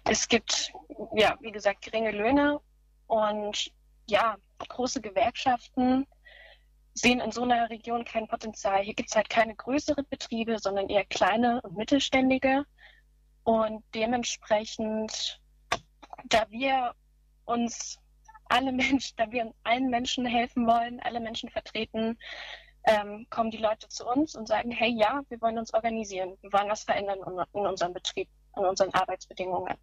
Es 0.04 0.28
gibt, 0.28 0.74
ja, 1.14 1.38
wie 1.42 1.52
gesagt, 1.52 1.82
geringe 1.82 2.12
Löhne 2.12 2.60
und 3.08 3.72
ja, 4.08 4.38
große 4.60 5.02
Gewerkschaften 5.02 6.06
sehen 6.94 7.20
in 7.20 7.32
so 7.32 7.44
einer 7.44 7.70
Region 7.70 8.06
kein 8.06 8.28
Potenzial. 8.28 8.82
Hier 8.82 8.94
gibt 8.94 9.10
es 9.10 9.16
halt 9.16 9.30
keine 9.30 9.56
größeren 9.56 10.06
Betriebe, 10.10 10.60
sondern 10.60 10.90
eher 10.90 11.06
kleine 11.06 11.62
und 11.62 11.76
mittelständige. 11.76 12.66
Und 13.44 13.84
dementsprechend, 13.94 15.40
da 16.26 16.50
wir 16.50 16.94
uns 17.46 18.00
alle 18.50 18.72
Menschen, 18.72 19.16
da 19.18 19.30
wir 19.32 19.54
allen 19.64 19.90
Menschen 19.90 20.26
helfen 20.26 20.66
wollen, 20.68 21.00
alle 21.02 21.20
Menschen 21.20 21.50
vertreten, 21.50 22.18
ähm, 22.86 23.28
kommen 23.30 23.52
die 23.52 23.58
Leute 23.58 23.88
zu 23.90 24.06
uns 24.06 24.36
und 24.36 24.48
sagen, 24.48 24.72
hey 24.72 24.90
ja, 24.90 25.22
wir 25.30 25.42
wollen 25.42 25.58
uns 25.58 25.74
organisieren, 25.74 26.38
wir 26.42 26.54
wollen 26.54 26.70
was 26.70 26.84
verändern 26.84 27.20
in 27.54 27.66
unserem 27.66 27.94
Betrieb, 27.94 28.28
in 28.58 28.66
unseren 28.66 28.94
Arbeitsbedingungen. 28.94 29.76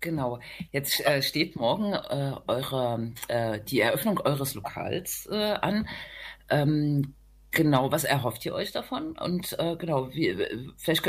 Genau. 0.00 0.40
Jetzt 0.72 1.00
äh, 1.06 1.22
steht 1.22 1.54
morgen 1.54 1.92
äh, 1.92 2.34
eure, 2.48 3.12
äh, 3.28 3.60
die 3.60 3.80
Eröffnung 3.80 4.18
eures 4.18 4.54
Lokals 4.54 5.28
äh, 5.30 5.52
an. 5.54 5.88
Ähm, 6.50 7.14
Genau, 7.52 7.92
was 7.92 8.04
erhofft 8.04 8.46
ihr 8.46 8.54
euch 8.54 8.72
davon? 8.72 9.12
Und 9.18 9.58
äh, 9.58 9.76
genau, 9.76 10.10
wie, 10.14 10.72
vielleicht 10.78 11.02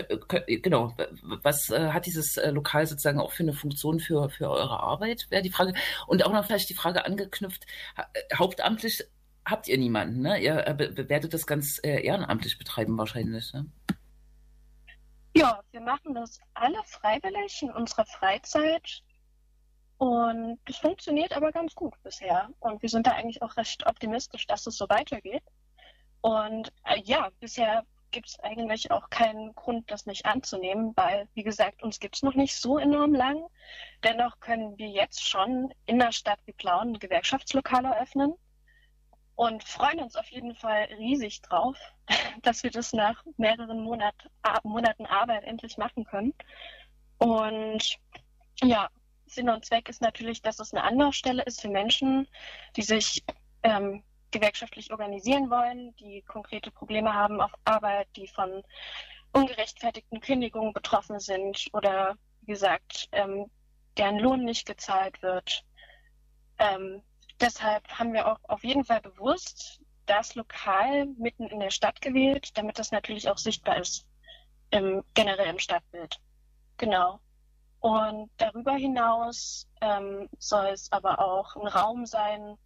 genau, 0.61 0.93
was 1.41 1.69
äh, 1.69 1.91
hat 1.91 2.05
dieses 2.05 2.35
äh, 2.35 2.51
Lokal 2.51 2.85
sozusagen 2.85 3.21
auch 3.21 3.31
für 3.31 3.43
eine 3.43 3.53
Funktion 3.53 4.01
für, 4.01 4.29
für 4.29 4.49
eure 4.49 4.77
Arbeit, 4.81 5.25
wäre 5.29 5.41
die 5.41 5.49
Frage. 5.49 5.73
Und 6.05 6.25
auch 6.25 6.33
noch 6.33 6.45
vielleicht 6.45 6.69
die 6.69 6.73
Frage 6.73 7.05
angeknüpft, 7.05 7.65
ha 7.95 8.05
äh, 8.13 8.35
hauptamtlich 8.35 9.05
habt 9.45 9.69
ihr 9.69 9.77
niemanden, 9.77 10.21
ne? 10.21 10.37
Ihr 10.37 10.67
äh, 10.67 11.09
werdet 11.09 11.33
das 11.33 11.47
ganz 11.47 11.79
ehrenamtlich 11.81 12.57
betreiben 12.57 12.97
wahrscheinlich, 12.97 13.53
ne? 13.53 13.65
Ja, 15.35 15.61
wir 15.71 15.81
machen 15.81 16.13
das 16.13 16.41
alle 16.55 16.83
freiwillig 16.83 17.61
in 17.61 17.71
unserer 17.71 18.05
Freizeit. 18.05 19.01
Und 19.97 20.59
das 20.65 20.75
funktioniert 20.75 21.31
aber 21.31 21.53
ganz 21.53 21.73
gut 21.73 21.93
bisher. 22.03 22.49
Und 22.59 22.81
wir 22.81 22.89
sind 22.89 23.07
da 23.07 23.11
eigentlich 23.11 23.41
auch 23.41 23.55
recht 23.55 23.85
optimistisch, 23.85 24.45
dass 24.45 24.67
es 24.67 24.75
so 24.75 24.89
weitergeht. 24.89 25.43
Und 26.23 26.71
äh, 26.85 27.01
ja, 27.03 27.29
bisher 27.41 27.83
gibt 28.11 28.29
es 28.29 28.39
eigentlich 28.39 28.91
auch 28.91 29.09
keinen 29.09 29.53
Grund, 29.55 29.91
das 29.91 30.05
nicht 30.05 30.25
anzunehmen, 30.25 30.93
weil, 30.95 31.27
wie 31.33 31.43
gesagt, 31.43 31.83
uns 31.83 31.99
gibt 31.99 32.15
es 32.15 32.23
noch 32.23 32.33
nicht 32.33 32.55
so 32.55 32.77
enorm 32.77 33.13
lang. 33.13 33.45
Dennoch 34.05 34.39
können 34.39 34.77
wir 34.77 34.87
jetzt 34.87 35.27
schon 35.27 35.73
in 35.85 35.99
der 35.99 36.13
Stadt 36.13 36.39
wie 36.45 36.53
Plauen 36.53 36.97
Gewerkschaftslokale 36.97 37.89
eröffnen 37.89 38.35
und 39.35 39.65
freuen 39.65 39.99
uns 39.99 40.15
auf 40.15 40.27
jeden 40.29 40.55
Fall 40.55 40.83
riesig 40.97 41.41
drauf, 41.41 41.77
dass 42.41 42.63
wir 42.63 42.71
das 42.71 42.93
nach 42.93 43.21
mehreren 43.35 43.81
Monat, 43.81 44.15
Monaten 44.63 45.05
Arbeit 45.05 45.43
endlich 45.43 45.77
machen 45.77 46.05
können. 46.05 46.33
Und 47.17 47.97
ja, 48.63 48.87
Sinn 49.25 49.49
und 49.49 49.65
Zweck 49.65 49.89
ist 49.89 50.01
natürlich, 50.01 50.41
dass 50.41 50.59
es 50.59 50.73
eine 50.73 50.85
Anlaufstelle 50.85 51.43
ist 51.43 51.59
für 51.59 51.69
Menschen, 51.69 52.29
die 52.77 52.83
sich 52.83 53.25
ähm, 53.63 54.05
gewerkschaftlich 54.33 54.91
organisieren 54.91 55.49
wollen, 55.49 55.95
die 55.95 56.21
konkrete 56.23 56.71
Probleme 56.71 57.13
haben 57.13 57.39
auf 57.39 57.51
Arbeit, 57.63 58.07
die 58.17 58.27
von 58.27 58.63
ungerechtfertigten 59.31 60.19
Kündigungen 60.19 60.73
betroffen 60.73 61.19
sind 61.19 61.67
oder, 61.71 62.17
wie 62.41 62.51
gesagt, 62.51 63.07
ähm, 63.13 63.49
deren 63.97 64.19
Lohn 64.19 64.43
nicht 64.43 64.65
gezahlt 64.65 65.21
wird. 65.21 65.63
Ähm, 66.59 67.01
deshalb 67.39 67.87
haben 67.89 68.13
wir 68.13 68.27
auch 68.27 68.39
auf 68.47 68.63
jeden 68.63 68.83
Fall 68.83 69.01
bewusst 69.01 69.79
das 70.05 70.35
Lokal 70.35 71.05
mitten 71.17 71.47
in 71.47 71.59
der 71.59 71.71
Stadt 71.71 72.01
gewählt, 72.01 72.57
damit 72.57 72.77
das 72.77 72.91
natürlich 72.91 73.29
auch 73.29 73.37
sichtbar 73.37 73.77
ist, 73.77 74.05
im, 74.71 75.03
generell 75.13 75.47
im 75.47 75.59
Stadtbild. 75.59 76.19
Genau. 76.77 77.19
Und 77.79 78.29
darüber 78.37 78.73
hinaus 78.73 79.67
ähm, 79.81 80.29
soll 80.39 80.67
es 80.67 80.91
aber 80.91 81.19
auch 81.19 81.55
ein 81.55 81.67
Raum 81.67 82.05
sein, 82.05 82.57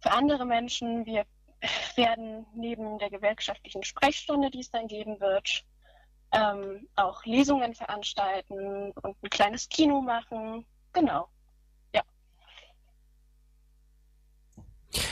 für 0.00 0.10
andere 0.10 0.44
Menschen. 0.44 1.06
Wir 1.06 1.24
werden 1.96 2.46
neben 2.54 2.98
der 2.98 3.10
gewerkschaftlichen 3.10 3.82
Sprechstunde, 3.82 4.50
die 4.50 4.60
es 4.60 4.70
dann 4.70 4.86
geben 4.86 5.20
wird, 5.20 5.64
ähm, 6.32 6.86
auch 6.94 7.24
Lesungen 7.24 7.74
veranstalten 7.74 8.92
und 8.92 9.16
ein 9.22 9.30
kleines 9.30 9.68
Kino 9.68 10.00
machen. 10.00 10.64
Genau. 10.92 11.28
Ja. 11.94 12.02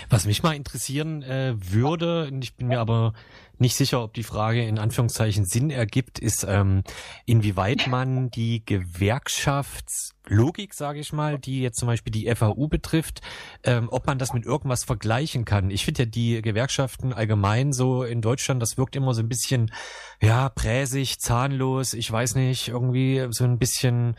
Was 0.08 0.26
mich 0.26 0.42
mal 0.42 0.54
interessieren 0.54 1.22
äh, 1.22 1.54
würde, 1.56 2.30
ich 2.40 2.54
bin 2.54 2.68
mir 2.68 2.80
aber 2.80 3.12
nicht 3.58 3.76
sicher, 3.76 4.02
ob 4.02 4.14
die 4.14 4.22
Frage 4.22 4.66
in 4.66 4.78
Anführungszeichen 4.78 5.44
Sinn 5.44 5.68
ergibt, 5.70 6.18
ist, 6.18 6.46
ähm, 6.48 6.82
inwieweit 7.24 7.86
man 7.86 8.30
die 8.30 8.64
Gewerkschaftslogik, 8.64 10.74
sage 10.74 11.00
ich 11.00 11.12
mal, 11.12 11.38
die 11.38 11.62
jetzt 11.62 11.78
zum 11.78 11.86
Beispiel 11.86 12.12
die 12.12 12.34
FAU 12.34 12.68
betrifft, 12.68 13.20
ähm, 13.62 13.88
ob 13.90 14.06
man 14.06 14.18
das 14.18 14.32
mit 14.32 14.44
irgendwas 14.44 14.84
vergleichen 14.84 15.44
kann. 15.44 15.70
Ich 15.70 15.84
finde 15.84 16.02
ja 16.02 16.06
die 16.06 16.42
Gewerkschaften 16.42 17.12
allgemein 17.12 17.72
so 17.72 18.04
in 18.04 18.20
Deutschland, 18.20 18.60
das 18.60 18.76
wirkt 18.76 18.96
immer 18.96 19.14
so 19.14 19.22
ein 19.22 19.28
bisschen, 19.28 19.70
ja, 20.20 20.48
präsig, 20.48 21.20
zahnlos, 21.20 21.94
ich 21.94 22.10
weiß 22.10 22.34
nicht, 22.34 22.68
irgendwie 22.68 23.26
so 23.30 23.44
ein 23.44 23.58
bisschen, 23.58 24.16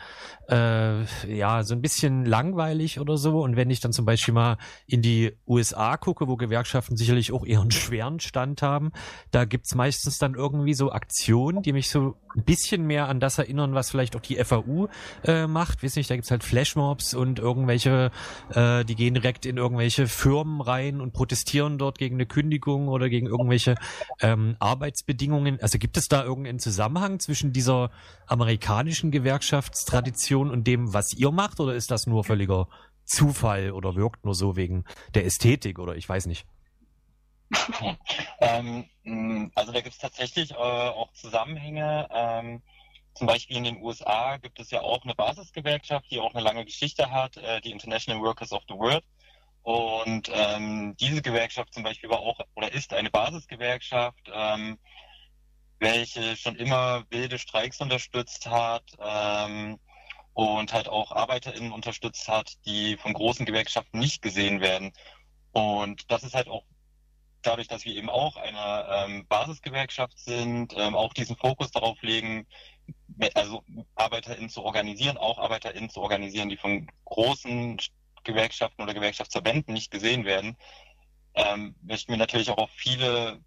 äh, 0.50 1.04
ja, 1.28 1.63
so 1.63 1.76
ein 1.76 1.82
bisschen 1.82 2.26
langweilig 2.26 3.00
oder 3.00 3.17
so. 3.17 3.41
Und 3.41 3.56
wenn 3.56 3.69
ich 3.69 3.80
dann 3.80 3.93
zum 3.93 4.06
Beispiel 4.06 4.34
mal 4.34 4.58
in 4.86 5.02
die 5.02 5.34
USA 5.47 5.97
gucke, 5.97 6.28
wo 6.28 6.38
Gewerkschaften 6.38 6.97
sicherlich 6.97 7.32
auch 7.32 7.45
einen 7.45 7.71
schweren 7.71 8.19
Stand 8.19 8.62
haben, 8.62 8.91
da 9.32 9.46
gibt's 9.46 9.76
meistens 9.76 10.18
dann 10.18 10.36
irgendwie 10.36 10.74
so 10.74 10.92
Aktionen, 10.92 11.62
die 11.62 11.74
mich 11.74 11.90
so 11.90 12.16
ein 12.36 12.44
bisschen 12.44 12.86
mehr 12.86 13.08
an 13.10 13.20
das 13.20 13.38
erinnern, 13.38 13.74
was 13.74 13.90
vielleicht 13.90 14.16
auch 14.16 14.22
die 14.22 14.36
FAU 14.44 14.88
äh, 15.24 15.48
macht. 15.48 15.84
Weiß 15.84 15.96
nicht, 15.96 16.10
da 16.10 16.16
gibt's 16.16 16.32
halt 16.32 16.44
Flashmobs 16.44 17.13
und 17.13 17.40
irgendwelche, 17.40 18.12
äh, 18.54 18.86
die 18.86 18.96
gehen 18.96 19.13
direkt 19.13 19.46
in 19.46 19.58
irgendwelche 19.58 20.08
Firmen 20.08 20.62
rein 20.62 21.02
und 21.02 21.13
protestieren 21.13 21.78
dort 21.78 21.98
gegen 21.98 22.16
eine 22.16 22.26
Kündigung 22.26 22.88
oder 22.88 23.10
gegen 23.10 23.28
irgendwelche 23.28 23.76
ähm, 24.22 24.56
Arbeitsbedingungen. 24.60 25.60
Also 25.62 25.78
gibt 25.78 25.98
es 25.98 26.08
da 26.08 26.24
irgendeinen 26.24 26.60
Zusammenhang 26.60 27.20
zwischen 27.20 27.52
dieser 27.52 27.92
amerikanischen 28.28 29.12
Gewerkschaftstradition 29.12 30.52
und 30.52 30.68
dem, 30.68 30.94
was 30.94 31.13
ihr 31.13 31.32
macht, 31.32 31.60
oder 31.60 31.76
ist 31.76 31.92
das 31.92 32.08
nur 32.08 32.24
völliger 32.24 32.68
Zufall 33.06 33.72
oder 33.72 33.96
wirkt 33.96 34.26
nur 34.26 34.36
so 34.36 34.56
wegen 34.56 34.84
der 35.16 35.26
Ästhetik 35.26 35.80
oder 35.80 35.96
ich 35.96 36.08
weiß 36.08 36.28
nicht? 36.28 36.46
ähm, 38.41 39.51
also 39.55 39.71
da 39.71 39.81
gibt 39.81 39.95
es 39.95 39.99
tatsächlich 39.99 40.51
äh, 40.51 40.55
auch 40.55 41.12
Zusammenhänge. 41.13 42.07
Ähm, 42.12 42.62
zum 43.13 43.27
Beispiel 43.27 43.57
in 43.57 43.63
den 43.63 43.81
USA 43.81 44.38
gibt 44.38 44.60
es 44.60 44.69
ja 44.69 44.81
auch 44.81 45.03
eine 45.03 45.15
Basisgewerkschaft, 45.15 46.05
die 46.12 46.19
auch 46.19 46.33
eine 46.33 46.43
lange 46.43 46.65
Geschichte 46.65 47.10
hat, 47.10 47.38
äh, 47.38 47.62
die 47.62 47.71
International 47.71 48.21
Workers 48.21 48.51
of 48.51 48.63
the 48.67 48.75
World. 48.75 49.03
Und 49.63 50.31
ähm, 50.33 50.95
diese 50.97 51.21
Gewerkschaft 51.21 51.73
zum 51.73 51.83
Beispiel 51.83 52.10
war 52.10 52.19
auch 52.19 52.39
oder 52.55 52.71
ist 52.71 52.93
eine 52.93 53.10
Basisgewerkschaft, 53.10 54.31
ähm, 54.33 54.77
welche 55.79 56.38
schon 56.38 56.55
immer 56.55 57.03
wilde 57.10 57.38
Streiks 57.38 57.81
unterstützt 57.81 58.47
hat 58.47 58.83
ähm, 58.99 59.79
und 60.33 60.71
halt 60.71 60.88
auch 60.88 61.12
ArbeiterInnen 61.12 61.71
unterstützt 61.71 62.27
hat, 62.27 62.53
die 62.65 62.97
von 62.97 63.13
großen 63.13 63.45
Gewerkschaften 63.45 63.99
nicht 63.99 64.21
gesehen 64.21 64.62
werden. 64.62 64.93
Und 65.51 66.12
das 66.12 66.23
ist 66.23 66.36
halt 66.36 66.47
auch 66.47 66.63
dadurch, 67.47 67.67
dass 67.67 67.86
wir 67.86 67.95
eben 67.95 68.10
auch 68.10 68.36
eine 68.36 68.88
ähm, 68.91 69.27
Basisgewerkschaft 69.27 70.19
sind, 70.19 70.73
ähm, 70.77 70.95
auch 70.95 71.13
diesen 71.13 71.38
Fokus 71.38 71.71
darauf 71.71 72.01
legen, 72.01 72.45
also 73.33 73.63
ArbeiterInnen 73.95 74.49
zu 74.49 74.63
organisieren, 74.63 75.17
auch 75.17 75.39
ArbeiterInnen 75.39 75.89
zu 75.89 76.01
organisieren, 76.01 76.49
die 76.49 76.57
von 76.57 76.88
großen 77.05 77.77
Gewerkschaften 78.23 78.81
oder 78.81 78.93
Gewerkschaftsverbänden 78.93 79.73
nicht 79.73 79.91
gesehen 79.91 80.25
werden, 80.25 80.57
ähm, 81.36 81.75
möchten 81.81 82.12
wir 82.12 82.17
natürlich 82.17 82.49
auch 82.49 82.57
auf 82.57 82.71
viele 82.71 83.39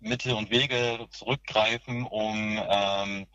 Mittel 0.00 0.34
und 0.34 0.50
Wege 0.50 1.06
zurückgreifen, 1.10 2.04
um 2.04 2.60
ähm, 2.68 3.26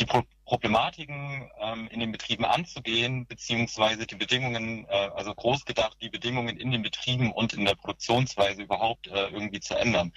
die 0.00 0.06
Pro 0.06 0.22
Problematiken 0.44 1.48
ähm, 1.60 1.86
in 1.92 2.00
den 2.00 2.10
Betrieben 2.10 2.44
anzugehen, 2.44 3.24
beziehungsweise 3.26 4.04
die 4.04 4.16
Bedingungen, 4.16 4.84
äh, 4.88 5.10
also 5.14 5.32
groß 5.32 5.64
gedacht, 5.64 5.96
die 6.00 6.08
Bedingungen 6.08 6.56
in 6.56 6.72
den 6.72 6.82
Betrieben 6.82 7.30
und 7.30 7.52
in 7.52 7.64
der 7.64 7.76
Produktionsweise 7.76 8.62
überhaupt 8.62 9.06
äh, 9.06 9.28
irgendwie 9.28 9.60
zu 9.60 9.76
ändern. 9.76 10.12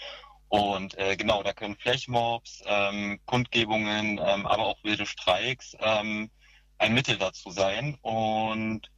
Und 0.50 0.98
äh, 0.98 1.15
genau, 1.17 1.43
da 1.43 1.54
können 1.54 1.76
Flashmobs, 1.76 2.63
ähm, 2.65 3.19
Kundgebungen, 3.26 4.19
ähm, 4.24 4.48
aber 4.48 4.65
auch 4.65 4.84
wilde 4.84 5.06
Streiks 5.06 5.76
ähm, 5.80 6.32
ein 6.80 6.93
Mittel 6.96 7.17
dazu 7.17 7.52
sein. 7.52 7.96
Und 8.02 8.89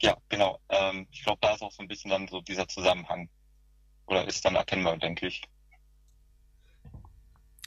ja, 0.00 0.18
genau, 0.28 0.60
ähm, 0.68 1.06
ich 1.12 1.22
glaube, 1.24 1.38
da 1.40 1.54
ist 1.54 1.62
auch 1.62 1.72
so 1.72 1.82
ein 1.82 1.88
bisschen 1.88 2.10
dann 2.10 2.28
so 2.28 2.42
dieser 2.42 2.68
Zusammenhang. 2.68 3.30
Oder 4.06 4.26
ist 4.26 4.44
dann 4.44 4.56
erkennbar, 4.56 4.98
denke 4.98 5.28
ich. 5.28 5.42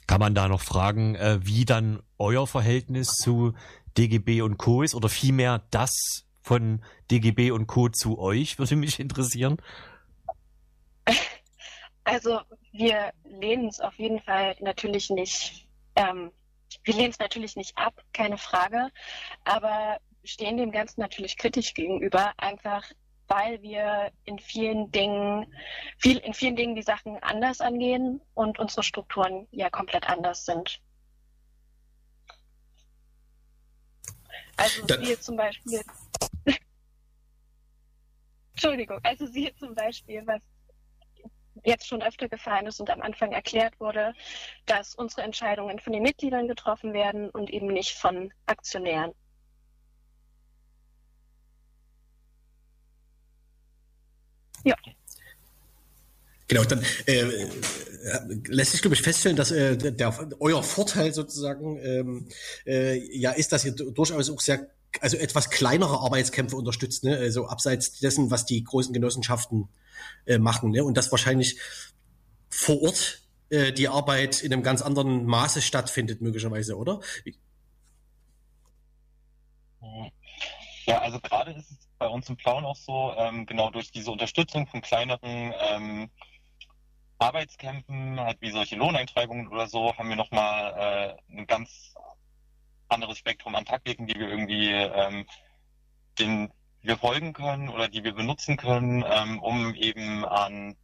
Kann 0.08 0.20
man 0.20 0.34
da 0.34 0.48
noch 0.48 0.62
fragen, 0.62 1.14
äh, 1.14 1.38
wie 1.42 1.64
dann 1.64 2.02
euer 2.18 2.46
Verhältnis 2.48 3.08
zu 3.08 3.52
DGB 3.96 4.42
und 4.42 4.56
Co. 4.56 4.82
ist 4.82 4.94
oder 4.94 5.08
vielmehr 5.08 5.62
das 5.70 6.24
von 6.42 6.82
DGB 7.10 7.50
und 7.50 7.66
Co. 7.66 7.90
zu 7.90 8.18
euch, 8.18 8.58
würde 8.58 8.74
mich 8.74 8.98
interessieren. 8.98 9.58
Also 12.04 12.40
wir 12.72 13.12
lehnen 13.24 13.68
es 13.68 13.80
auf 13.80 13.98
jeden 13.98 14.20
Fall 14.22 14.56
natürlich 14.60 15.10
nicht, 15.10 15.68
ähm, 15.94 16.32
wir 16.84 16.94
lehnen 16.94 17.10
es 17.10 17.18
natürlich 17.18 17.54
nicht 17.54 17.76
ab, 17.76 18.02
keine 18.14 18.38
Frage, 18.38 18.88
aber 19.44 19.98
stehen 20.24 20.56
dem 20.56 20.72
Ganzen 20.72 21.02
natürlich 21.02 21.36
kritisch 21.36 21.74
gegenüber, 21.74 22.32
einfach 22.38 22.82
weil 23.28 23.62
wir 23.62 24.10
in 24.24 24.38
vielen 24.38 24.90
Dingen, 24.90 25.46
viel, 25.98 26.18
in 26.18 26.34
vielen 26.34 26.56
Dingen 26.56 26.74
die 26.74 26.82
Sachen 26.82 27.22
anders 27.22 27.60
angehen 27.60 28.20
und 28.34 28.58
unsere 28.58 28.82
Strukturen 28.82 29.46
ja 29.50 29.70
komplett 29.70 30.08
anders 30.08 30.44
sind. 30.44 30.80
Also 34.56 34.84
Dann. 34.86 35.04
siehe 35.04 35.20
zum 35.20 35.36
Beispiel, 35.36 35.82
Entschuldigung, 38.52 38.98
also 39.04 39.26
siehe 39.26 39.54
zum 39.54 39.74
Beispiel, 39.74 40.26
was 40.26 40.40
jetzt 41.64 41.86
schon 41.86 42.02
öfter 42.02 42.28
gefallen 42.28 42.66
ist 42.66 42.80
und 42.80 42.90
am 42.90 43.02
Anfang 43.02 43.32
erklärt 43.32 43.78
wurde, 43.78 44.14
dass 44.66 44.94
unsere 44.94 45.22
Entscheidungen 45.22 45.78
von 45.78 45.92
den 45.92 46.02
Mitgliedern 46.02 46.48
getroffen 46.48 46.92
werden 46.92 47.30
und 47.30 47.50
eben 47.50 47.66
nicht 47.66 47.96
von 47.96 48.32
Aktionären. 48.46 49.12
Ja. 54.64 54.74
Genau, 56.48 56.64
dann 56.64 56.82
äh, 57.04 57.46
lässt 58.46 58.72
sich, 58.72 58.80
glaube 58.80 58.94
ich, 58.94 59.02
feststellen, 59.02 59.36
dass 59.36 59.50
äh, 59.50 59.76
der, 59.76 60.14
euer 60.40 60.62
Vorteil 60.62 61.12
sozusagen 61.12 61.78
ähm, 61.82 62.28
äh, 62.66 62.96
ja 63.16 63.32
ist, 63.32 63.52
dass 63.52 63.66
ihr 63.66 63.72
durchaus 63.72 64.30
auch 64.30 64.40
sehr, 64.40 64.70
also 65.00 65.18
etwas 65.18 65.50
kleinere 65.50 66.00
Arbeitskämpfe 66.00 66.56
unterstützt, 66.56 67.04
ne? 67.04 67.18
also 67.18 67.46
abseits 67.46 67.98
dessen, 68.00 68.30
was 68.30 68.46
die 68.46 68.64
großen 68.64 68.94
Genossenschaften 68.94 69.68
äh, 70.24 70.38
machen. 70.38 70.70
Ne? 70.70 70.82
Und 70.82 70.96
dass 70.96 71.10
wahrscheinlich 71.10 71.58
vor 72.48 72.80
Ort 72.80 73.22
äh, 73.50 73.72
die 73.72 73.88
Arbeit 73.88 74.42
in 74.42 74.52
einem 74.52 74.62
ganz 74.62 74.80
anderen 74.80 75.26
Maße 75.26 75.60
stattfindet, 75.60 76.22
möglicherweise, 76.22 76.76
oder? 76.76 77.00
Ja, 80.86 80.98
also 81.00 81.20
gerade 81.20 81.52
ist 81.52 81.70
es 81.70 81.87
bei 81.98 82.08
uns 82.08 82.28
im 82.28 82.36
Plauen 82.36 82.64
auch 82.64 82.76
so, 82.76 83.14
ähm, 83.16 83.46
genau 83.46 83.70
durch 83.70 83.90
diese 83.90 84.10
Unterstützung 84.10 84.66
von 84.66 84.80
kleineren 84.80 85.52
ähm, 85.70 86.10
Arbeitskämpfen, 87.18 88.20
halt 88.20 88.40
wie 88.40 88.50
solche 88.50 88.76
Lohneintreibungen 88.76 89.48
oder 89.48 89.66
so, 89.66 89.96
haben 89.96 90.08
wir 90.08 90.16
nochmal 90.16 91.18
äh, 91.30 91.36
ein 91.36 91.46
ganz 91.46 91.94
anderes 92.88 93.18
Spektrum 93.18 93.54
an 93.54 93.64
Taktiken, 93.64 94.06
die 94.06 94.14
wir 94.14 94.28
irgendwie 94.28 94.70
ähm, 94.70 95.26
den 96.18 96.52
wir 96.80 96.96
folgen 96.96 97.32
können 97.32 97.68
oder 97.68 97.88
die 97.88 98.04
wir 98.04 98.14
benutzen 98.14 98.56
können, 98.56 99.04
ähm, 99.06 99.40
um 99.40 99.74
eben 99.74 100.24
an, 100.24 100.76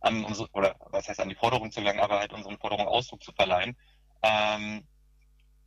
an 0.00 0.24
unsere, 0.24 0.48
oder 0.52 0.76
was 0.90 1.08
heißt 1.08 1.20
an 1.20 1.28
die 1.28 1.34
Forderung 1.34 1.70
zu 1.70 1.80
gelangen, 1.80 2.00
aber 2.00 2.18
halt 2.18 2.32
unseren 2.32 2.58
Forderungen 2.58 2.88
Ausdruck 2.88 3.22
zu 3.22 3.32
verleihen. 3.32 3.76
Ähm, 4.22 4.86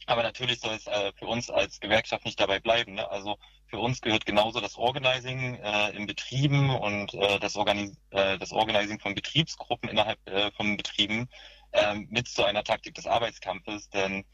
aber 0.08 0.24
natürlich 0.24 0.60
soll 0.60 0.74
es 0.74 0.88
äh, 0.88 1.12
für 1.18 1.28
uns 1.28 1.50
als 1.50 1.80
Gewerkschaft 1.80 2.26
nicht 2.26 2.40
dabei 2.40 2.60
bleiben. 2.60 2.96
Ne? 2.96 3.10
Also 3.10 3.38
für 3.68 3.80
uns 3.80 4.02
gehört 4.02 4.26
genauso 4.26 4.60
das 4.60 4.78
Organizing 4.78 5.56
äh, 5.56 5.92
in 5.92 6.08
Betrieben 6.08 6.70
und 6.70 7.14
äh, 7.14 7.40
das, 7.40 7.56
Organis 7.56 7.98
äh, 8.12 8.38
das 8.38 8.52
Organizing 8.52 9.00
von 9.00 9.16
Betriebsgruppen 9.16 9.90
innerhalb 9.90 10.20
äh, 10.28 10.52
von 10.52 10.78
Betrieben 10.78 11.30
äh, 11.72 11.96
mit 11.96 12.28
zu 12.28 12.44
einer 12.44 12.64
Taktik 12.64 12.96
des 12.96 13.08
Arbeitskampfes. 13.08 13.90
Denn 13.90 14.26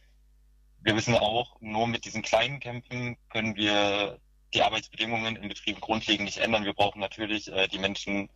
wir 0.80 0.96
wissen 0.96 1.16
auch, 1.16 1.60
nur 1.60 1.88
mit 1.88 2.06
diesen 2.06 2.22
kleinen 2.22 2.60
Kämpfen 2.60 3.18
können 3.30 3.56
wir 3.56 4.20
die 4.54 4.62
Arbeitsbedingungen 4.62 5.36
in 5.36 5.50
Betrieben 5.50 5.82
grundlegend 5.82 6.26
nicht 6.26 6.38
ändern. 6.38 6.66
Wir 6.66 6.74
brauchen 6.74 7.00
natürlich 7.00 7.52
äh, 7.52 7.68
die 7.68 7.80
Menschen 7.80 8.30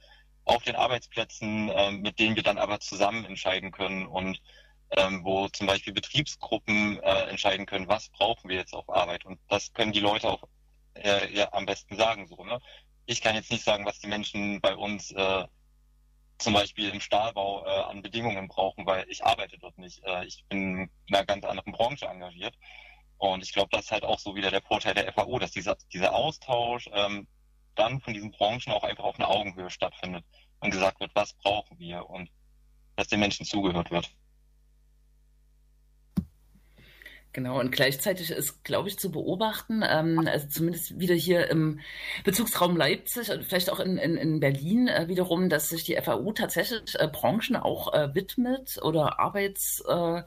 auf 0.43 0.63
den 0.63 0.75
Arbeitsplätzen, 0.75 1.69
äh, 1.69 1.91
mit 1.91 2.19
denen 2.19 2.35
wir 2.35 2.43
dann 2.43 2.57
aber 2.57 2.79
zusammen 2.79 3.25
entscheiden 3.25 3.71
können 3.71 4.05
und 4.05 4.41
ähm, 4.97 5.23
wo 5.23 5.47
zum 5.49 5.67
Beispiel 5.67 5.93
Betriebsgruppen 5.93 6.99
äh, 7.01 7.29
entscheiden 7.29 7.65
können, 7.65 7.87
was 7.87 8.09
brauchen 8.09 8.49
wir 8.49 8.57
jetzt 8.57 8.73
auf 8.73 8.89
Arbeit. 8.89 9.25
Und 9.25 9.39
das 9.47 9.73
können 9.73 9.93
die 9.93 9.99
Leute 9.99 10.29
auf 10.29 10.41
äh, 10.95 11.33
ja, 11.33 11.51
am 11.53 11.65
besten 11.65 11.97
sagen. 11.97 12.27
So, 12.27 12.43
ne? 12.43 12.59
Ich 13.05 13.21
kann 13.21 13.35
jetzt 13.35 13.51
nicht 13.51 13.63
sagen, 13.63 13.85
was 13.85 13.99
die 13.99 14.07
Menschen 14.07 14.59
bei 14.61 14.75
uns 14.75 15.11
äh, 15.11 15.45
zum 16.37 16.53
Beispiel 16.53 16.89
im 16.89 16.99
Stahlbau 16.99 17.65
äh, 17.65 17.69
an 17.69 18.01
Bedingungen 18.01 18.47
brauchen, 18.47 18.85
weil 18.85 19.05
ich 19.07 19.23
arbeite 19.23 19.57
dort 19.59 19.77
nicht. 19.77 20.03
Äh, 20.03 20.25
ich 20.25 20.43
bin 20.49 20.89
in 21.05 21.15
einer 21.15 21.25
ganz 21.25 21.45
anderen 21.45 21.71
Branche 21.71 22.07
engagiert. 22.07 22.55
Und 23.17 23.43
ich 23.43 23.53
glaube, 23.53 23.69
das 23.71 23.85
ist 23.85 23.91
halt 23.91 24.03
auch 24.03 24.19
so 24.19 24.35
wieder 24.35 24.49
der 24.49 24.63
Vorteil 24.63 24.95
der 24.95 25.13
FAO, 25.13 25.37
dass 25.37 25.51
dieser, 25.51 25.77
dieser 25.93 26.13
Austausch 26.15 26.89
ähm, 26.91 27.27
dann 27.75 28.01
von 28.01 28.13
diesen 28.13 28.31
Branchen 28.31 28.73
auch 28.73 28.83
einfach 28.83 29.03
auf 29.03 29.19
einer 29.19 29.29
Augenhöhe 29.29 29.69
stattfindet 29.69 30.25
und 30.59 30.71
gesagt 30.71 30.99
wird, 30.99 31.11
was 31.13 31.33
brauchen 31.33 31.77
wir. 31.79 32.09
Und 32.09 32.29
dass 32.95 33.07
den 33.07 33.19
Menschen 33.19 33.45
zugehört 33.45 33.91
wird. 33.91 34.11
Genau, 37.33 37.59
und 37.59 37.71
gleichzeitig 37.71 38.29
ist, 38.31 38.63
glaube 38.65 38.89
ich, 38.89 38.99
zu 38.99 39.09
beobachten, 39.09 39.83
ähm, 39.87 40.27
also 40.27 40.47
zumindest 40.49 40.99
wieder 40.99 41.15
hier 41.15 41.49
im 41.49 41.79
Bezugsraum 42.25 42.75
Leipzig 42.75 43.31
und 43.31 43.45
vielleicht 43.45 43.69
auch 43.69 43.79
in, 43.79 43.97
in, 43.97 44.17
in 44.17 44.41
Berlin 44.41 44.89
äh, 44.89 45.07
wiederum, 45.07 45.47
dass 45.47 45.69
sich 45.69 45.85
die 45.85 45.95
FAU 45.95 46.33
tatsächlich 46.33 46.99
äh, 46.99 47.07
Branchen 47.07 47.55
auch 47.55 47.93
äh, 47.93 48.13
widmet 48.13 48.79
oder 48.81 49.19
Arbeits... 49.19 49.81
Äh, 49.87 50.23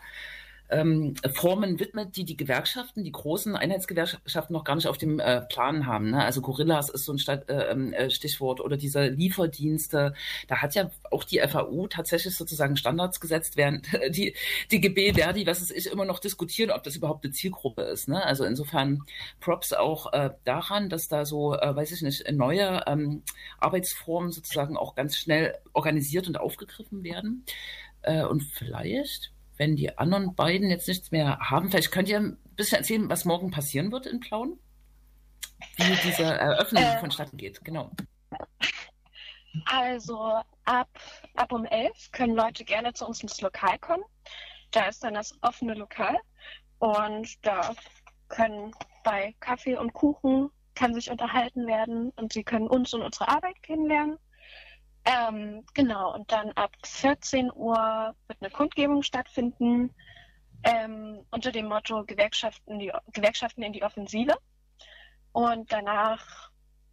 ähm, 0.71 1.15
Formen 1.35 1.79
widmet, 1.79 2.17
die 2.17 2.25
die 2.25 2.37
Gewerkschaften, 2.37 3.05
die 3.05 3.13
großen 3.13 3.55
Einheitsgewerkschaften 3.55 4.53
noch 4.53 4.65
gar 4.65 4.75
nicht 4.77 4.89
auf 4.89 4.97
dem 4.97 5.21
äh, 5.21 5.43
Plan 5.43 5.87
haben. 5.87 6.11
Ne? 6.11 6.25
Also 6.25 6.41
Gorillas 6.41 6.89
ist 6.89 7.05
so 7.05 7.13
ein 7.13 7.19
Stadt, 7.19 7.49
äh, 7.51 7.71
ähm, 7.71 7.93
äh, 7.93 8.11
Stichwort 8.11 8.61
oder 8.61 8.77
diese 8.77 9.07
Lieferdienste. 9.07 10.15
Da 10.49 10.63
hat 10.63 10.75
ja 10.75 10.91
auch 11.11 11.25
die 11.25 11.41
FAU 11.41 11.87
tatsächlich 11.89 12.35
sozusagen 12.35 12.77
Standards 12.77 13.21
gesetzt, 13.21 13.57
während 13.57 13.89
die, 14.11 14.35
die 14.71 14.81
GB 14.81 15.15
Verdi, 15.15 15.47
was 15.47 15.61
es 15.61 15.71
ist, 15.71 15.87
immer 15.87 16.07
noch 16.07 16.19
diskutieren, 16.19 16.71
ob 16.71 16.83
das 16.83 16.97
überhaupt 16.97 17.25
eine 17.25 17.33
Zielgruppe 17.33 17.83
ist. 17.83 18.09
Ne? 18.09 18.25
Also 18.25 18.45
insofern 18.45 19.03
Props 19.41 19.75
auch 19.75 20.13
äh, 20.13 20.31
daran, 20.45 20.89
dass 20.89 21.09
da 21.09 21.27
so, 21.27 21.55
äh, 21.55 21.77
weiß 21.77 21.93
ich 21.93 22.01
nicht, 22.01 22.31
neue 22.33 22.83
ähm, 22.87 23.23
Arbeitsformen 23.59 24.33
sozusagen 24.33 24.77
auch 24.79 24.95
ganz 24.95 25.17
schnell 25.17 25.55
organisiert 25.75 26.27
und 26.27 26.41
aufgegriffen 26.41 27.05
werden. 27.05 27.45
Äh, 28.03 28.25
und 28.25 28.43
vielleicht 28.43 29.34
wenn 29.57 29.77
die 29.77 29.97
anderen 29.99 30.35
beiden 30.35 30.71
jetzt 30.71 30.89
nichts 30.89 31.11
mehr 31.11 31.39
haben, 31.39 31.71
vielleicht 31.71 31.93
könnt 31.93 32.09
ihr 32.09 32.19
ein 32.19 32.39
bisschen 32.57 32.79
erzählen, 32.79 33.09
was 33.09 33.25
morgen 33.25 33.51
passieren 33.51 33.93
wird 33.93 34.07
in 34.07 34.21
Plauen? 34.21 34.59
Wie 35.77 35.97
diese 36.05 36.25
Eröffnung 36.25 36.83
äh, 36.83 36.99
vonstatten 36.99 37.37
geht, 37.37 37.65
genau. 37.65 37.91
Also 39.67 40.19
ab, 40.65 40.89
ab 41.37 41.53
um 41.53 41.65
elf 41.65 42.11
können 42.13 42.35
Leute 42.35 42.65
gerne 42.65 42.93
zu 42.93 43.07
uns 43.07 43.23
ins 43.23 43.41
Lokal 43.41 43.79
kommen. 43.79 44.05
Da 44.73 44.87
ist 44.89 45.05
dann 45.05 45.15
das 45.15 45.37
offene 45.43 45.75
Lokal 45.75 46.17
und 46.79 47.29
da 47.47 47.75
können 48.29 48.73
bei 49.05 49.35
Kaffee 49.41 49.77
und 49.77 49.93
Kuchen 49.93 50.51
kann 50.75 50.95
sich 50.95 51.11
unterhalten 51.11 51.67
werden 51.67 52.11
und 52.17 52.33
sie 52.33 52.43
können 52.43 52.67
uns 52.67 52.93
und 52.95 53.03
unsere 53.03 53.29
Arbeit 53.29 53.63
kennenlernen. 53.63 54.19
Ähm, 55.05 55.65
genau, 55.75 56.15
und 56.15 56.33
dann 56.33 56.51
ab 56.53 56.73
14 56.85 57.51
Uhr 57.53 58.15
wird 58.27 58.39
eine 58.41 58.51
Kundgebung 58.51 59.03
stattfinden 59.03 59.95
ähm, 60.63 61.25
unter 61.31 61.53
dem 61.53 61.67
Motto 61.67 62.05
Gewerkschaften, 62.05 62.79
die, 62.79 62.91
Gewerkschaften 63.13 63.63
in 63.63 63.73
die 63.73 63.83
Offensive. 63.83 64.35
Und 65.33 65.71
danach 65.71 66.51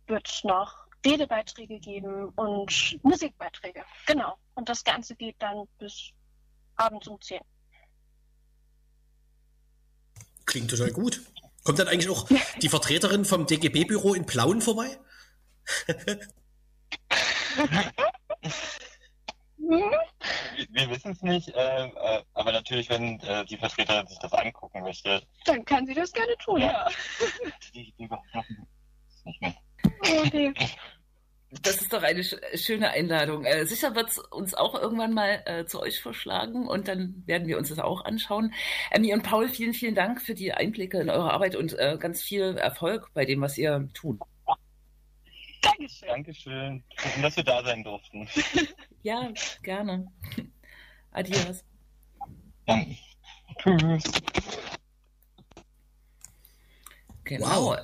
wird 0.08 0.28
es 0.28 0.44
noch 0.44 0.88
Redebeiträge 1.06 1.80
geben 1.80 2.30
und 2.36 3.00
Musikbeiträge. 3.04 3.84
Genau. 4.06 4.38
Und 4.56 4.68
das 4.68 4.84
Ganze 4.84 5.16
geht 5.16 5.36
dann 5.40 5.68
bis 5.80 6.12
abends 6.76 7.08
um 7.08 7.20
10. 7.22 7.40
Klingt 10.46 10.70
total 10.70 10.92
gut. 10.92 11.22
Kommt 11.64 11.80
dann 11.80 11.88
eigentlich 11.88 12.10
auch 12.10 12.28
die 12.62 12.70
Vertreterin 12.70 13.24
vom 13.24 13.46
DGB-Büro 13.46 14.14
in 14.16 14.26
Plauen 14.26 14.62
vorbei? 14.62 15.00
wir, 19.58 20.68
wir 20.70 20.90
wissen 20.90 21.12
es 21.12 21.22
nicht, 21.22 21.50
äh, 21.50 21.86
äh, 21.86 22.24
aber 22.34 22.52
natürlich, 22.52 22.90
wenn 22.90 23.20
äh, 23.22 23.46
die 23.46 23.58
Vertreter 23.58 24.06
sich 24.08 24.20
das 24.20 24.34
angucken 24.34 24.82
möchte. 24.82 25.22
Dann 25.46 25.64
kann 25.66 25.86
sie 25.86 25.94
das 25.94 26.12
gerne 26.12 26.36
tun, 26.38 26.62
ja. 26.62 26.88
Die, 27.74 27.94
die 27.98 28.10
nicht 29.26 29.42
mehr. 29.42 29.56
Okay. 30.02 30.54
Das 31.64 31.82
ist 31.82 31.92
doch 31.92 32.02
eine 32.02 32.24
schöne 32.24 32.92
Einladung. 32.92 33.44
Äh, 33.44 33.66
sicher 33.66 33.94
wird 33.94 34.10
es 34.10 34.20
uns 34.20 34.54
auch 34.54 34.74
irgendwann 34.74 35.14
mal 35.14 35.44
äh, 35.46 35.66
zu 35.66 35.82
euch 35.82 36.00
verschlagen 36.00 36.66
und 36.68 36.88
dann 36.88 37.24
werden 37.26 37.46
wir 37.46 37.58
uns 37.58 37.68
das 37.68 37.80
auch 37.80 38.06
anschauen. 38.06 38.54
Emmy 38.90 39.14
und 39.14 39.24
Paul, 39.24 39.50
vielen, 39.50 39.74
vielen 39.74 39.96
Dank 39.96 40.22
für 40.22 40.34
die 40.34 40.54
Einblicke 40.54 41.00
in 41.00 41.10
eure 41.10 41.32
Arbeit 41.32 41.58
und 41.58 41.78
äh, 41.78 41.98
ganz 42.00 42.22
viel 42.22 42.56
Erfolg 42.58 43.10
bei 43.14 43.26
dem, 43.26 43.42
was 43.42 43.58
ihr 43.58 43.90
tut. 43.94 44.22
Dankeschön. 45.62 46.08
Dankeschön. 46.08 46.84
Schön, 46.96 47.22
dass 47.22 47.36
wir 47.36 47.44
da 47.44 47.64
sein 47.64 47.84
durften. 47.84 48.28
ja, 49.04 49.32
gerne. 49.64 50.12
Adios. 51.12 51.64
Dann. 52.66 52.98
Tschüss. 53.60 54.04
Genau. 57.24 57.46
Wow. 57.46 57.78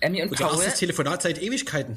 Emmy 0.00 0.22
und 0.22 0.30
Unser 0.32 0.48
Paul. 0.48 0.56
erstes 0.56 0.78
Telefonat 0.80 1.22
seit 1.22 1.40
Ewigkeiten. 1.40 1.96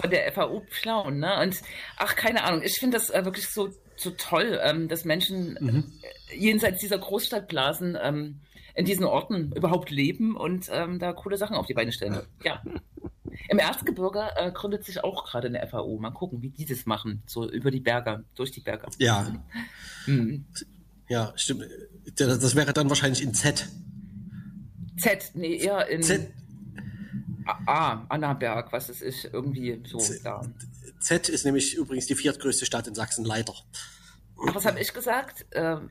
Von 0.00 0.10
der 0.10 0.32
FAU 0.32 0.60
Plauen, 0.60 1.18
ne? 1.18 1.40
Und 1.40 1.60
ach, 1.96 2.16
keine 2.16 2.44
Ahnung, 2.44 2.62
ich 2.62 2.78
finde 2.78 2.96
das 2.96 3.10
äh, 3.10 3.24
wirklich 3.24 3.48
so, 3.48 3.70
so 3.96 4.10
toll, 4.10 4.60
ähm, 4.62 4.88
dass 4.88 5.04
Menschen 5.04 5.58
mhm. 5.60 5.92
äh, 6.30 6.36
jenseits 6.36 6.80
dieser 6.80 6.98
Großstadtblasen 6.98 7.98
ähm, 8.00 8.40
in 8.74 8.84
diesen 8.84 9.04
Orten 9.04 9.52
überhaupt 9.52 9.90
leben 9.90 10.36
und 10.36 10.70
ähm, 10.72 10.98
da 10.98 11.12
coole 11.12 11.36
Sachen 11.36 11.56
auf 11.56 11.66
die 11.66 11.74
Beine 11.74 11.92
stellen. 11.92 12.22
Ja. 12.42 12.62
Im 13.48 13.58
Erzgebirge 13.58 14.28
äh, 14.36 14.50
gründet 14.52 14.84
sich 14.84 15.02
auch 15.02 15.24
gerade 15.24 15.48
eine 15.48 15.66
FAO. 15.66 15.98
Mal 15.98 16.10
gucken, 16.10 16.42
wie 16.42 16.50
die 16.50 16.64
das 16.64 16.86
machen. 16.86 17.22
So 17.26 17.48
über 17.48 17.70
die 17.70 17.80
Berge, 17.80 18.24
durch 18.34 18.50
die 18.50 18.60
Berge. 18.60 18.86
Ja. 18.98 19.32
Mhm. 20.06 20.46
Ja, 21.08 21.32
stimmt. 21.36 21.66
Das 22.16 22.54
wäre 22.54 22.72
dann 22.72 22.88
wahrscheinlich 22.88 23.22
in 23.22 23.34
Z. 23.34 23.68
Z, 24.96 25.30
nee, 25.34 25.56
eher 25.56 25.88
in. 25.88 26.02
Z. 26.02 26.32
Ah, 27.66 28.04
Annaberg, 28.08 28.72
was 28.72 28.88
es 28.88 29.02
ist, 29.02 29.24
irgendwie 29.24 29.82
so 29.84 29.98
Z, 29.98 30.24
da. 30.24 30.42
Z 31.00 31.28
ist 31.28 31.44
nämlich 31.44 31.74
übrigens 31.74 32.06
die 32.06 32.14
viertgrößte 32.14 32.66
Stadt 32.66 32.86
in 32.86 32.94
Sachsen, 32.94 33.24
leider. 33.24 33.54
Ach, 34.46 34.54
was 34.54 34.64
habe 34.64 34.80
ich 34.80 34.92
gesagt? 34.94 35.46
Ähm, 35.52 35.90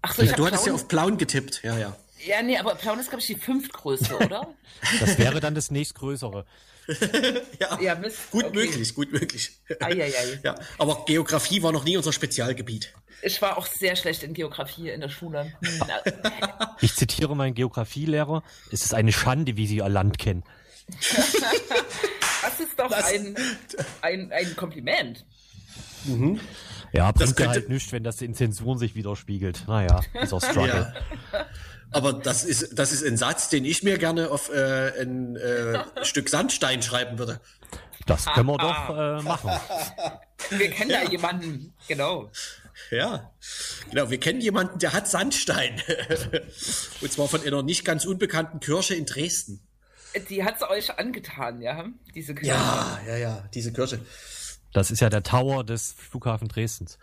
ach 0.00 0.14
so, 0.14 0.22
ja, 0.22 0.32
du 0.32 0.46
hattest 0.46 0.64
Plauen? 0.64 0.76
ja 0.76 0.82
auf 0.82 0.88
Plauen 0.88 1.18
getippt, 1.18 1.62
ja, 1.62 1.78
ja. 1.78 1.96
Ja, 2.26 2.42
nee, 2.42 2.58
aber 2.58 2.74
Plauen 2.74 2.98
ist, 2.98 3.08
glaube 3.08 3.20
ich, 3.20 3.26
die 3.26 3.36
fünftgrößte, 3.36 4.16
oder? 4.24 4.54
Das 5.00 5.18
wäre 5.18 5.40
dann 5.40 5.54
das 5.54 5.70
nächstgrößere. 5.70 6.44
ja, 7.60 7.80
ja 7.80 7.94
Mist. 7.94 8.30
gut 8.30 8.44
okay. 8.44 8.56
möglich, 8.56 8.94
gut 8.94 9.12
möglich. 9.12 9.52
Eieiei. 9.80 10.40
Ja, 10.42 10.54
aber 10.78 11.04
Geografie 11.06 11.62
war 11.62 11.72
noch 11.72 11.84
nie 11.84 11.96
unser 11.96 12.12
Spezialgebiet. 12.12 12.92
Ich 13.22 13.40
war 13.40 13.56
auch 13.56 13.66
sehr 13.66 13.96
schlecht 13.96 14.22
in 14.22 14.34
Geografie 14.34 14.90
in 14.90 15.00
der 15.00 15.08
Schule. 15.08 15.52
Hm, 15.62 15.82
ich 16.82 16.94
zitiere 16.94 17.34
meinen 17.34 17.54
Geografielehrer, 17.54 18.42
es 18.70 18.84
ist 18.84 18.92
eine 18.92 19.12
Schande, 19.12 19.56
wie 19.56 19.66
Sie 19.66 19.76
Ihr 19.76 19.88
Land 19.88 20.18
kennen. 20.18 20.44
das 21.00 22.60
ist 22.60 22.78
doch 22.78 22.90
das, 22.90 23.06
ein, 23.06 23.34
ein, 24.02 24.30
ein 24.30 24.54
Kompliment. 24.56 25.24
Mhm. 26.04 26.38
Ja, 26.94 27.10
bringt 27.10 27.38
ja 27.40 27.48
halt 27.48 27.68
nichts, 27.68 27.90
wenn 27.92 28.04
das 28.04 28.22
in 28.22 28.34
Zensuren 28.34 28.78
sich 28.78 28.94
widerspiegelt. 28.94 29.64
Naja, 29.66 30.00
dieser 30.22 30.40
Struggle. 30.40 30.94
Ja. 31.32 31.46
Aber 31.90 32.12
das 32.12 32.44
ist, 32.44 32.78
das 32.78 32.92
ist 32.92 33.04
ein 33.04 33.16
Satz, 33.16 33.48
den 33.48 33.64
ich 33.64 33.82
mir 33.82 33.98
gerne 33.98 34.30
auf 34.30 34.48
äh, 34.50 35.00
ein 35.00 35.36
äh, 35.36 35.84
Stück 36.02 36.28
Sandstein 36.28 36.82
schreiben 36.82 37.18
würde. 37.18 37.40
Das 38.06 38.26
können 38.26 38.46
wir 38.46 38.58
doch 38.58 38.90
äh, 38.90 39.22
machen. 39.22 39.50
Wir 40.50 40.70
kennen 40.70 40.90
ja. 40.90 41.02
da 41.02 41.10
jemanden, 41.10 41.72
genau. 41.88 42.30
Ja, 42.90 43.32
genau. 43.90 44.10
Wir 44.10 44.20
kennen 44.20 44.42
jemanden, 44.42 44.78
der 44.78 44.92
hat 44.92 45.08
Sandstein. 45.08 45.80
Und 47.00 47.10
zwar 47.10 47.28
von 47.28 47.40
einer 47.42 47.62
nicht 47.62 47.84
ganz 47.86 48.04
unbekannten 48.04 48.60
Kirche 48.60 48.94
in 48.94 49.06
Dresden. 49.06 49.66
Die 50.28 50.44
hat 50.44 50.56
es 50.56 50.62
euch 50.68 50.98
angetan, 50.98 51.62
ja? 51.62 51.86
Diese 52.14 52.34
Kirche. 52.34 52.50
Ja, 52.50 53.00
ja, 53.06 53.16
ja, 53.16 53.48
diese 53.54 53.72
Kirche. 53.72 54.00
Das 54.74 54.90
ist 54.90 55.00
ja 55.00 55.08
der 55.08 55.22
Tower 55.22 55.64
des 55.64 55.94
Flughafen 55.96 56.48
Dresdens. 56.48 56.98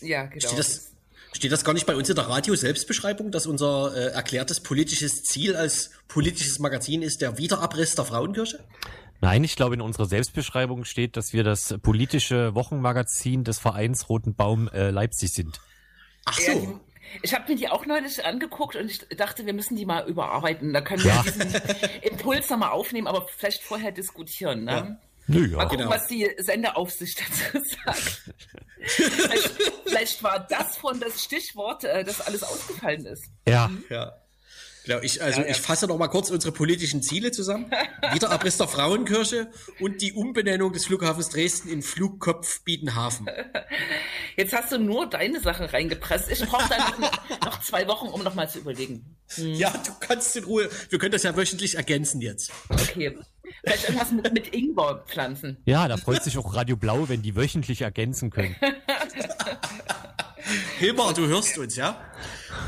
Ja, 0.00 0.26
genau. 0.26 0.46
Steht 0.46 0.58
das, 0.58 0.94
Steht 1.34 1.50
das 1.50 1.64
gar 1.64 1.72
nicht 1.72 1.86
bei 1.86 1.96
uns 1.96 2.08
in 2.08 2.14
der 2.14 2.28
Radio-Selbstbeschreibung, 2.28 3.32
dass 3.32 3.46
unser 3.46 3.92
äh, 3.96 4.12
erklärtes 4.12 4.60
politisches 4.60 5.24
Ziel 5.24 5.56
als 5.56 5.90
politisches 6.06 6.60
Magazin 6.60 7.02
ist 7.02 7.22
der 7.22 7.38
Wiederabriss 7.38 7.96
der 7.96 8.04
Frauenkirche? 8.04 8.60
Nein, 9.20 9.42
ich 9.42 9.56
glaube, 9.56 9.74
in 9.74 9.80
unserer 9.80 10.06
Selbstbeschreibung 10.06 10.84
steht, 10.84 11.16
dass 11.16 11.32
wir 11.32 11.42
das 11.42 11.74
politische 11.82 12.54
Wochenmagazin 12.54 13.42
des 13.42 13.58
Vereins 13.58 14.08
Roten 14.08 14.36
Baum 14.36 14.68
äh, 14.68 14.90
Leipzig 14.90 15.32
sind. 15.32 15.60
Ach 16.24 16.38
so. 16.38 16.52
Ja, 16.52 16.80
ich 17.22 17.34
habe 17.34 17.50
mir 17.50 17.58
die 17.58 17.68
auch 17.68 17.84
neulich 17.84 18.24
angeguckt 18.24 18.76
und 18.76 18.88
ich 18.88 19.00
dachte, 19.16 19.44
wir 19.44 19.54
müssen 19.54 19.76
die 19.76 19.86
mal 19.86 20.06
überarbeiten. 20.06 20.72
Da 20.72 20.82
können 20.82 21.02
wir 21.02 21.14
ja. 21.14 21.22
diesen 21.22 21.52
Impuls 22.02 22.48
nochmal 22.48 22.70
aufnehmen, 22.70 23.08
aber 23.08 23.26
vielleicht 23.26 23.62
vorher 23.62 23.90
diskutieren. 23.90 24.64
Ne? 24.64 24.70
Ja. 24.70 24.96
Nö, 25.26 25.46
ja. 25.46 25.56
Mal 25.56 25.64
gucken, 25.64 25.78
genau. 25.78 25.90
was 25.90 26.06
die 26.06 26.30
Sendeaufsicht 26.38 27.20
dazu 27.20 27.64
sagt. 27.84 28.22
vielleicht, 28.80 29.50
vielleicht, 29.86 30.22
war 30.22 30.46
das 30.48 30.76
von 30.76 31.00
das 31.00 31.22
Stichwort, 31.22 31.84
äh, 31.84 32.04
das 32.04 32.20
alles 32.20 32.42
ausgefallen 32.42 33.06
ist. 33.06 33.24
Ja. 33.48 33.68
Mhm. 33.68 33.84
Ja. 33.88 34.12
Genau, 34.84 35.00
ich, 35.00 35.22
also 35.22 35.40
ja, 35.40 35.46
ja. 35.46 35.52
ich 35.52 35.60
fasse 35.60 35.86
noch 35.86 35.96
mal 35.96 36.08
kurz 36.08 36.30
unsere 36.30 36.52
politischen 36.52 37.02
Ziele 37.02 37.32
zusammen. 37.32 37.70
Wiederabriss 38.12 38.58
der 38.58 38.68
Frauenkirche 38.68 39.50
und 39.80 40.02
die 40.02 40.12
Umbenennung 40.12 40.74
des 40.74 40.84
Flughafens 40.84 41.30
Dresden 41.30 41.70
in 41.70 41.82
Flugkopf 41.82 42.62
Biedenhafen. 42.64 43.26
Jetzt 44.36 44.52
hast 44.52 44.72
du 44.72 44.78
nur 44.78 45.08
deine 45.08 45.40
Sachen 45.40 45.66
reingepresst. 45.66 46.30
Ich 46.30 46.40
brauche 46.40 46.68
dann 46.68 47.00
noch, 47.00 47.40
noch, 47.44 47.60
zwei 47.60 47.86
Wochen, 47.86 48.08
um 48.08 48.22
noch 48.22 48.34
mal 48.34 48.48
zu 48.48 48.58
überlegen. 48.58 49.16
Hm. 49.34 49.54
Ja, 49.54 49.70
du 49.70 49.92
kannst 50.00 50.36
in 50.36 50.44
Ruhe. 50.44 50.68
Wir 50.90 50.98
können 50.98 51.12
das 51.12 51.22
ja 51.22 51.36
wöchentlich 51.36 51.76
ergänzen 51.76 52.20
jetzt. 52.20 52.52
Okay. 52.68 53.16
Vielleicht 53.62 53.84
irgendwas 53.84 54.10
mit, 54.10 54.32
mit 54.32 54.54
Ingwer 54.54 55.04
pflanzen. 55.06 55.58
Ja, 55.64 55.86
da 55.88 55.96
freut 55.96 56.22
sich 56.22 56.36
auch 56.38 56.54
Radio 56.54 56.76
Blau, 56.76 57.08
wenn 57.08 57.22
die 57.22 57.36
wöchentlich 57.36 57.82
ergänzen 57.82 58.30
können. 58.30 58.56
Hilmar, 60.78 61.14
du 61.14 61.26
hörst 61.26 61.56
uns, 61.58 61.76
ja? 61.76 62.00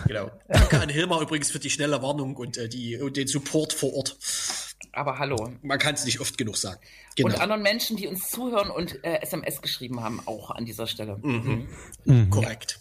Genau. 0.06 0.30
Danke 0.48 0.80
an 0.80 0.88
Hilmar 0.88 1.20
übrigens 1.20 1.50
für 1.50 1.58
die 1.58 1.70
schnelle 1.70 2.00
Warnung 2.02 2.36
und, 2.36 2.56
äh, 2.56 2.68
die, 2.68 2.96
und 2.98 3.16
den 3.16 3.26
Support 3.26 3.72
vor 3.72 3.94
Ort. 3.94 4.16
Aber 4.96 5.18
hallo. 5.18 5.52
Man 5.62 5.78
kann 5.78 5.94
es 5.94 6.04
nicht 6.06 6.20
oft 6.20 6.38
genug 6.38 6.56
sagen. 6.56 6.80
Genau. 7.16 7.28
Und 7.28 7.40
anderen 7.40 7.62
Menschen, 7.62 7.96
die 7.96 8.06
uns 8.06 8.28
zuhören 8.30 8.70
und 8.70 9.04
äh, 9.04 9.20
SMS 9.20 9.60
geschrieben 9.60 10.02
haben, 10.02 10.20
auch 10.26 10.50
an 10.50 10.64
dieser 10.64 10.86
Stelle. 10.86 11.18
Mhm. 11.22 11.68
Mhm. 12.04 12.30
Korrekt. 12.30 12.80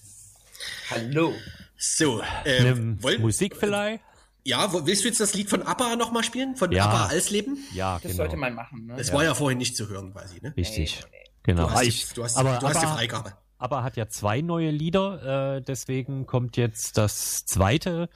Hallo. 0.89 1.34
So, 1.78 2.21
äh, 2.45 2.73
wollen, 3.01 3.21
Musik 3.21 3.56
vielleicht? 3.58 4.01
ja, 4.45 4.71
willst 4.86 5.04
du 5.04 5.08
jetzt 5.10 5.19
das 5.19 5.34
Lied 5.34 5.49
von 5.49 5.62
ABBA 5.63 5.95
nochmal 5.97 6.23
spielen? 6.23 6.56
Von 6.56 6.71
Ja. 6.71 6.86
ABBA 6.86 7.06
Alsleben? 7.08 7.58
Ja, 7.73 7.95
Das 7.95 8.04
genau. 8.04 8.15
sollte 8.15 8.38
man 8.38 8.54
machen. 8.56 8.86
Ne? 8.86 8.95
Das 8.95 9.12
war 9.12 9.23
ja 9.23 9.34
vorhin 9.36 9.58
nicht 9.58 9.75
zu 9.75 9.89
hören 9.89 10.13
quasi, 10.13 10.39
ne? 10.41 10.54
Richtig. 10.56 11.01
Nee, 11.01 11.10
nee, 11.12 11.32
Genau. 11.43 11.63
Du 11.67 11.71
hast, 11.71 11.84
die, 11.84 11.88
ich- 11.89 12.13
du 12.13 12.23
hast, 12.23 12.38
aber, 12.38 12.58
du 12.60 12.67
hast 12.67 12.82
die 12.82 12.86
aber, 12.86 12.95
Freigabe. 12.95 13.34
aber 13.58 13.84
hat 13.84 13.97
ja 13.97 14.08
zwei 14.08 14.39
neue 14.41 14.71
Lieder, 14.71 15.58
äh, 15.58 15.62
deswegen 15.62 16.25
kommt 16.25 16.56
jetzt 16.58 16.97
das 16.97 17.45
zweite 17.45 18.08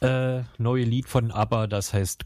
äh, 0.00 0.42
neue 0.58 0.84
Lied 0.84 1.08
von 1.08 1.30
ABBA, 1.32 1.66
das 1.66 1.92
heißt 1.94 2.24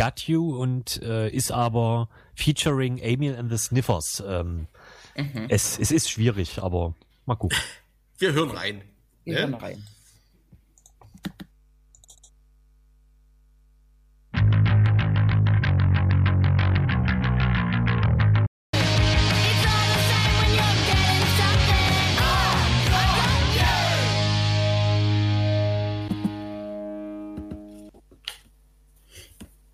Got 0.00 0.20
You 0.28 0.56
und 0.56 1.02
äh, 1.02 1.28
ist 1.28 1.52
aber 1.52 2.08
featuring 2.34 2.98
Emil 2.98 3.36
and 3.36 3.50
the 3.50 3.58
Sniffers. 3.58 4.22
Ähm, 4.26 4.66
Mhm. 5.16 5.46
es, 5.50 5.78
es 5.78 5.90
ist 5.90 6.08
schwierig, 6.08 6.62
aber 6.62 6.94
mal 7.26 7.34
gucken. 7.34 7.58
Wir 8.18 8.32
hören 8.32 8.50
rein. 8.50 8.82
Wir 9.24 9.34
Ja? 9.34 9.40
hören 9.40 9.54
rein. 9.54 9.84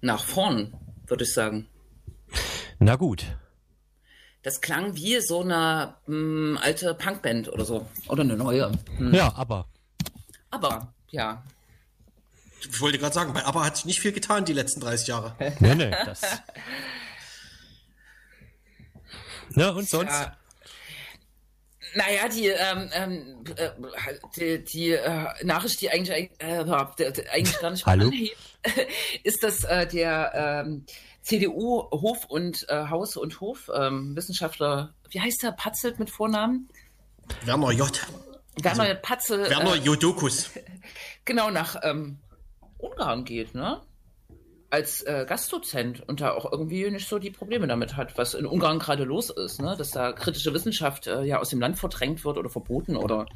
Nach 0.01 0.25
vorn, 0.25 0.75
würde 1.07 1.25
ich 1.25 1.33
sagen. 1.33 1.69
Na 2.79 2.97
gut. 2.97 3.25
Das 4.43 4.61
klang 4.61 4.95
wie 4.95 5.21
so 5.21 5.41
eine 5.43 5.97
mh, 6.07 6.61
alte 6.61 6.95
Punkband 6.95 7.49
oder 7.49 7.65
so. 7.65 7.87
Oder 8.09 8.23
eine 8.23 8.37
neue. 8.37 8.71
Hm. 8.97 9.13
Ja, 9.15 9.33
aber 9.35 9.67
Aber, 10.51 10.93
ja. 11.11 11.43
Ich 12.61 12.81
wollte 12.81 12.99
gerade 12.99 13.15
sagen, 13.15 13.33
bei 13.33 13.45
ABBA 13.45 13.65
hat 13.65 13.77
sich 13.77 13.85
nicht 13.87 14.01
viel 14.01 14.13
getan 14.13 14.45
die 14.45 14.53
letzten 14.53 14.81
30 14.81 15.09
Jahre. 15.09 15.35
nee, 15.61 15.75
nee, 15.75 15.91
das. 15.91 16.21
Na 19.51 19.71
und 19.71 19.89
sonst? 19.89 20.13
Ja. 20.13 20.37
Naja, 21.97 22.29
die, 22.29 22.49
ähm, 22.49 22.91
ähm, 22.93 23.45
äh, 23.57 23.71
die, 24.37 24.63
die 24.65 24.91
äh, 24.91 25.27
Nachricht, 25.45 25.81
die 25.81 25.89
eigentlich, 25.91 26.31
äh, 26.39 26.63
die- 26.99 27.13
die 27.13 27.29
eigentlich 27.31 27.59
gar 27.59 27.71
nicht 27.71 27.87
mehr 27.87 27.93
Hallo? 27.93 28.07
anhebt, 28.09 28.37
ist, 29.23 29.43
dass 29.43 29.65
äh, 29.65 29.87
der 29.87 30.63
ähm, 30.67 30.85
CDU-Hof- 31.23 32.27
und 32.27 32.67
äh, 32.69 32.89
Haus- 32.91 33.17
und 33.17 33.41
Hof-Wissenschaftler, 33.41 34.93
wie 35.09 35.21
heißt 35.21 35.43
der, 35.43 35.53
Patzelt 35.53 35.99
mit 35.99 36.11
Vornamen? 36.11 36.69
Werner 37.45 37.73
J. 37.73 37.91
Werner 38.63 38.95
Patzel, 38.97 39.49
Werner 39.49 39.75
äh, 39.75 39.79
Jodokus. 39.79 40.51
genau 41.25 41.51
nach 41.51 41.77
ähm, 41.83 42.19
Ungarn 42.79 43.25
geht, 43.25 43.55
ne? 43.55 43.81
Als 44.69 45.03
äh, 45.03 45.25
Gastdozent 45.29 46.03
und 46.09 46.21
da 46.21 46.33
auch 46.33 46.51
irgendwie 46.51 46.91
nicht 46.91 47.09
so 47.09 47.19
die 47.19 47.31
Probleme 47.31 47.67
damit 47.69 47.97
hat, 47.97 48.19
was 48.19 48.35
in 48.35 48.47
Ungarn 48.47 48.79
gerade 48.81 49.05
los 49.05 49.31
ist, 49.31 49.61
ne? 49.61 49.77
Dass 49.79 49.93
da 49.93 50.13
kritische 50.13 50.53
Wissenschaft 50.53 51.07
äh, 51.07 51.23
ja 51.23 51.39
aus 51.39 51.51
dem 51.51 51.61
Land 51.61 51.79
verdrängt 51.79 52.25
wird 52.25 52.37
oder 52.37 52.51
verboten 52.51 52.97
oder 52.97 53.27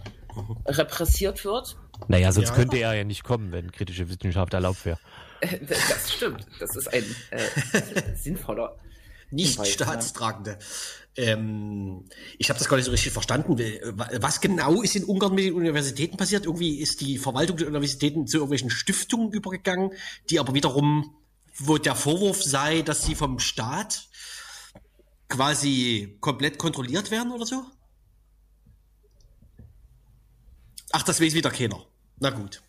repressiert 0.67 1.45
wird. 1.45 1.77
Naja, 2.09 2.33
sonst 2.33 2.49
Ja. 2.51 2.55
könnte 2.55 2.77
er 2.79 2.95
ja 2.95 3.05
nicht 3.05 3.23
kommen, 3.25 3.53
wenn 3.53 3.71
kritische 3.71 4.09
Wissenschaft 4.09 4.53
erlaubt 4.55 4.85
wäre. 4.85 4.99
Das 5.69 6.13
stimmt. 6.13 6.47
Das 6.59 6.77
ist 6.77 6.93
ein 6.93 7.05
äh, 7.31 8.15
sinnvoller. 8.15 8.77
Nicht 9.31 9.53
Hinweis, 9.53 9.71
staatstragende. 9.73 10.59
Ähm, 11.17 12.05
ich 12.37 12.51
habe 12.51 12.59
das 12.59 12.69
gar 12.69 12.77
nicht 12.77 12.87
so 12.87 12.91
richtig 12.91 13.13
verstanden. 13.13 13.57
Was 14.21 14.41
genau 14.41 14.83
ist 14.83 14.97
in 14.97 15.05
Ungarn 15.05 15.35
mit 15.35 15.45
den 15.45 15.55
Universitäten 15.55 16.17
passiert? 16.17 16.47
Irgendwie 16.47 16.81
ist 16.81 17.01
die 17.01 17.17
Verwaltung 17.17 17.57
der 17.57 17.69
Universitäten 17.69 18.27
zu 18.27 18.39
irgendwelchen 18.39 18.71
Stiftungen 18.71 19.33
übergegangen, 19.33 19.93
die 20.29 20.41
aber 20.41 20.53
wiederum, 20.53 21.15
wo 21.61 21.79
der 21.79 21.95
Vorwurf 21.95 22.43
sei, 22.43 22.83
dass 22.83 23.05
sie 23.05 23.15
vom 23.15 23.39
Staat 23.39 24.09
quasi 25.29 26.17
komplett 26.21 26.59
kontrolliert 26.59 27.11
werden 27.11 27.33
oder 27.33 27.47
so? 27.47 27.65
Ach, 30.93 31.03
das 31.03 31.21
weiß 31.21 31.35
wieder 31.35 31.51
keiner. 31.51 31.87
Na 32.19 32.31
gut. 32.31 32.63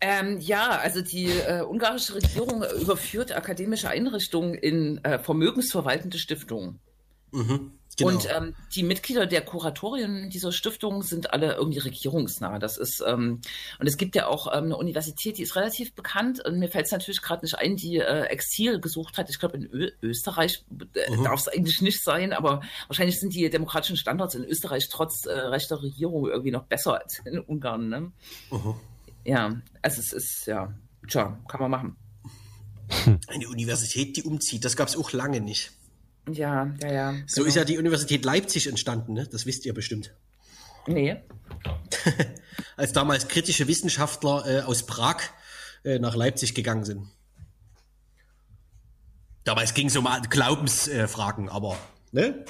Ähm, 0.00 0.38
ja, 0.40 0.70
also 0.70 1.00
die 1.00 1.30
äh, 1.30 1.62
ungarische 1.62 2.16
Regierung 2.16 2.62
überführt 2.80 3.32
akademische 3.32 3.88
Einrichtungen 3.88 4.54
in 4.54 5.02
äh, 5.02 5.18
vermögensverwaltende 5.18 6.18
Stiftungen. 6.18 6.80
Genau. 7.96 8.10
Und 8.10 8.28
ähm, 8.34 8.54
die 8.74 8.82
Mitglieder 8.82 9.26
der 9.26 9.42
Kuratorien 9.42 10.28
dieser 10.30 10.50
Stiftung 10.52 11.02
sind 11.02 11.32
alle 11.32 11.54
irgendwie 11.54 11.78
regierungsnah. 11.78 12.58
Das 12.58 12.76
ist 12.76 13.02
ähm, 13.06 13.40
und 13.78 13.86
es 13.86 13.96
gibt 13.96 14.16
ja 14.16 14.26
auch 14.26 14.48
ähm, 14.48 14.64
eine 14.64 14.76
Universität, 14.76 15.38
die 15.38 15.42
ist 15.42 15.54
relativ 15.54 15.94
bekannt. 15.94 16.44
Und 16.44 16.58
mir 16.58 16.68
fällt 16.68 16.86
es 16.86 16.92
natürlich 16.92 17.22
gerade 17.22 17.44
nicht 17.44 17.56
ein, 17.56 17.76
die 17.76 17.98
äh, 17.98 18.24
Exil 18.24 18.80
gesucht 18.80 19.16
hat. 19.16 19.30
Ich 19.30 19.38
glaube 19.38 19.56
in 19.56 19.64
Ö 19.72 19.90
Österreich 20.02 20.64
äh, 20.94 21.22
darf 21.22 21.40
es 21.40 21.48
eigentlich 21.48 21.80
nicht 21.82 22.02
sein, 22.02 22.32
aber 22.32 22.62
wahrscheinlich 22.88 23.20
sind 23.20 23.34
die 23.34 23.48
demokratischen 23.48 23.96
Standards 23.96 24.34
in 24.34 24.44
Österreich 24.44 24.88
trotz 24.90 25.26
äh, 25.26 25.32
rechter 25.32 25.82
Regierung 25.82 26.26
irgendwie 26.26 26.50
noch 26.50 26.64
besser 26.64 26.94
als 27.02 27.20
in 27.24 27.38
Ungarn. 27.38 27.88
Ne? 27.88 28.12
Ja, 29.24 29.60
also 29.82 30.00
es 30.00 30.12
ist 30.12 30.46
ja, 30.46 30.74
tja, 31.08 31.38
kann 31.48 31.60
man 31.60 31.70
machen. 31.70 31.96
Eine 33.28 33.48
Universität, 33.48 34.16
die 34.16 34.22
umzieht, 34.22 34.64
das 34.64 34.76
gab 34.76 34.88
es 34.88 34.96
auch 34.96 35.12
lange 35.12 35.40
nicht. 35.40 35.72
Ja, 36.32 36.72
ja, 36.82 36.92
ja. 36.92 37.14
So 37.26 37.42
genau. 37.42 37.48
ist 37.48 37.54
ja 37.56 37.64
die 37.64 37.78
Universität 37.78 38.24
Leipzig 38.24 38.66
entstanden, 38.66 39.12
ne? 39.12 39.26
Das 39.30 39.46
wisst 39.46 39.66
ihr 39.66 39.74
bestimmt. 39.74 40.14
Nee. 40.86 41.16
Als 42.76 42.92
damals 42.92 43.28
kritische 43.28 43.68
Wissenschaftler 43.68 44.44
äh, 44.46 44.60
aus 44.62 44.86
Prag 44.86 45.16
äh, 45.84 45.98
nach 45.98 46.14
Leipzig 46.14 46.54
gegangen 46.54 46.84
sind. 46.84 47.08
Damals 49.44 49.74
ging 49.74 49.88
es 49.88 49.96
um 49.96 50.08
Glaubensfragen, 50.30 51.48
äh, 51.48 51.50
aber 51.50 51.76
ne? 52.12 52.44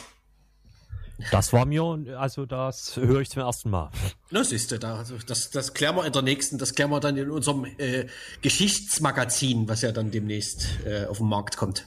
Das 1.31 1.53
war 1.53 1.65
mir, 1.65 1.83
also 2.19 2.45
das 2.45 2.97
höre 2.97 3.21
ich 3.21 3.31
zum 3.31 3.43
ersten 3.43 3.71
Mal. 3.71 3.91
Na, 4.31 4.43
siehst 4.43 4.73
du, 4.73 4.79
da, 4.79 4.99
also 4.99 5.17
das, 5.27 5.51
das 5.51 5.73
klären 5.73 5.97
wir 5.97 6.05
in 6.05 6.13
der 6.13 6.23
nächsten, 6.23 6.59
das 6.59 6.75
klären 6.75 6.91
wir 6.91 7.01
dann 7.01 7.17
in 7.17 7.31
unserem 7.31 7.67
äh, 7.79 8.07
Geschichtsmagazin, 8.43 9.69
was 9.69 9.83
ja 9.83 9.93
dann 9.93 10.11
demnächst 10.11 10.67
äh, 10.85 11.07
auf 11.07 11.19
den 11.19 11.29
Markt 11.29 11.57
kommt. 11.57 11.87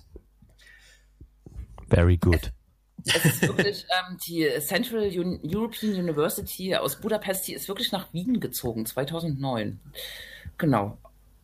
Very 1.89 2.17
good. 2.17 2.51
Es 3.05 3.25
ist 3.25 3.41
wirklich, 3.41 3.85
ähm, 3.89 4.17
die 4.27 4.49
Central 4.59 5.03
Un 5.17 5.39
European 5.43 5.93
University 5.93 6.75
aus 6.75 6.99
Budapest, 6.99 7.47
die 7.47 7.53
ist 7.53 7.67
wirklich 7.67 7.91
nach 7.91 8.11
Wien 8.13 8.39
gezogen, 8.39 8.85
2009. 8.85 9.79
Genau. 10.57 10.97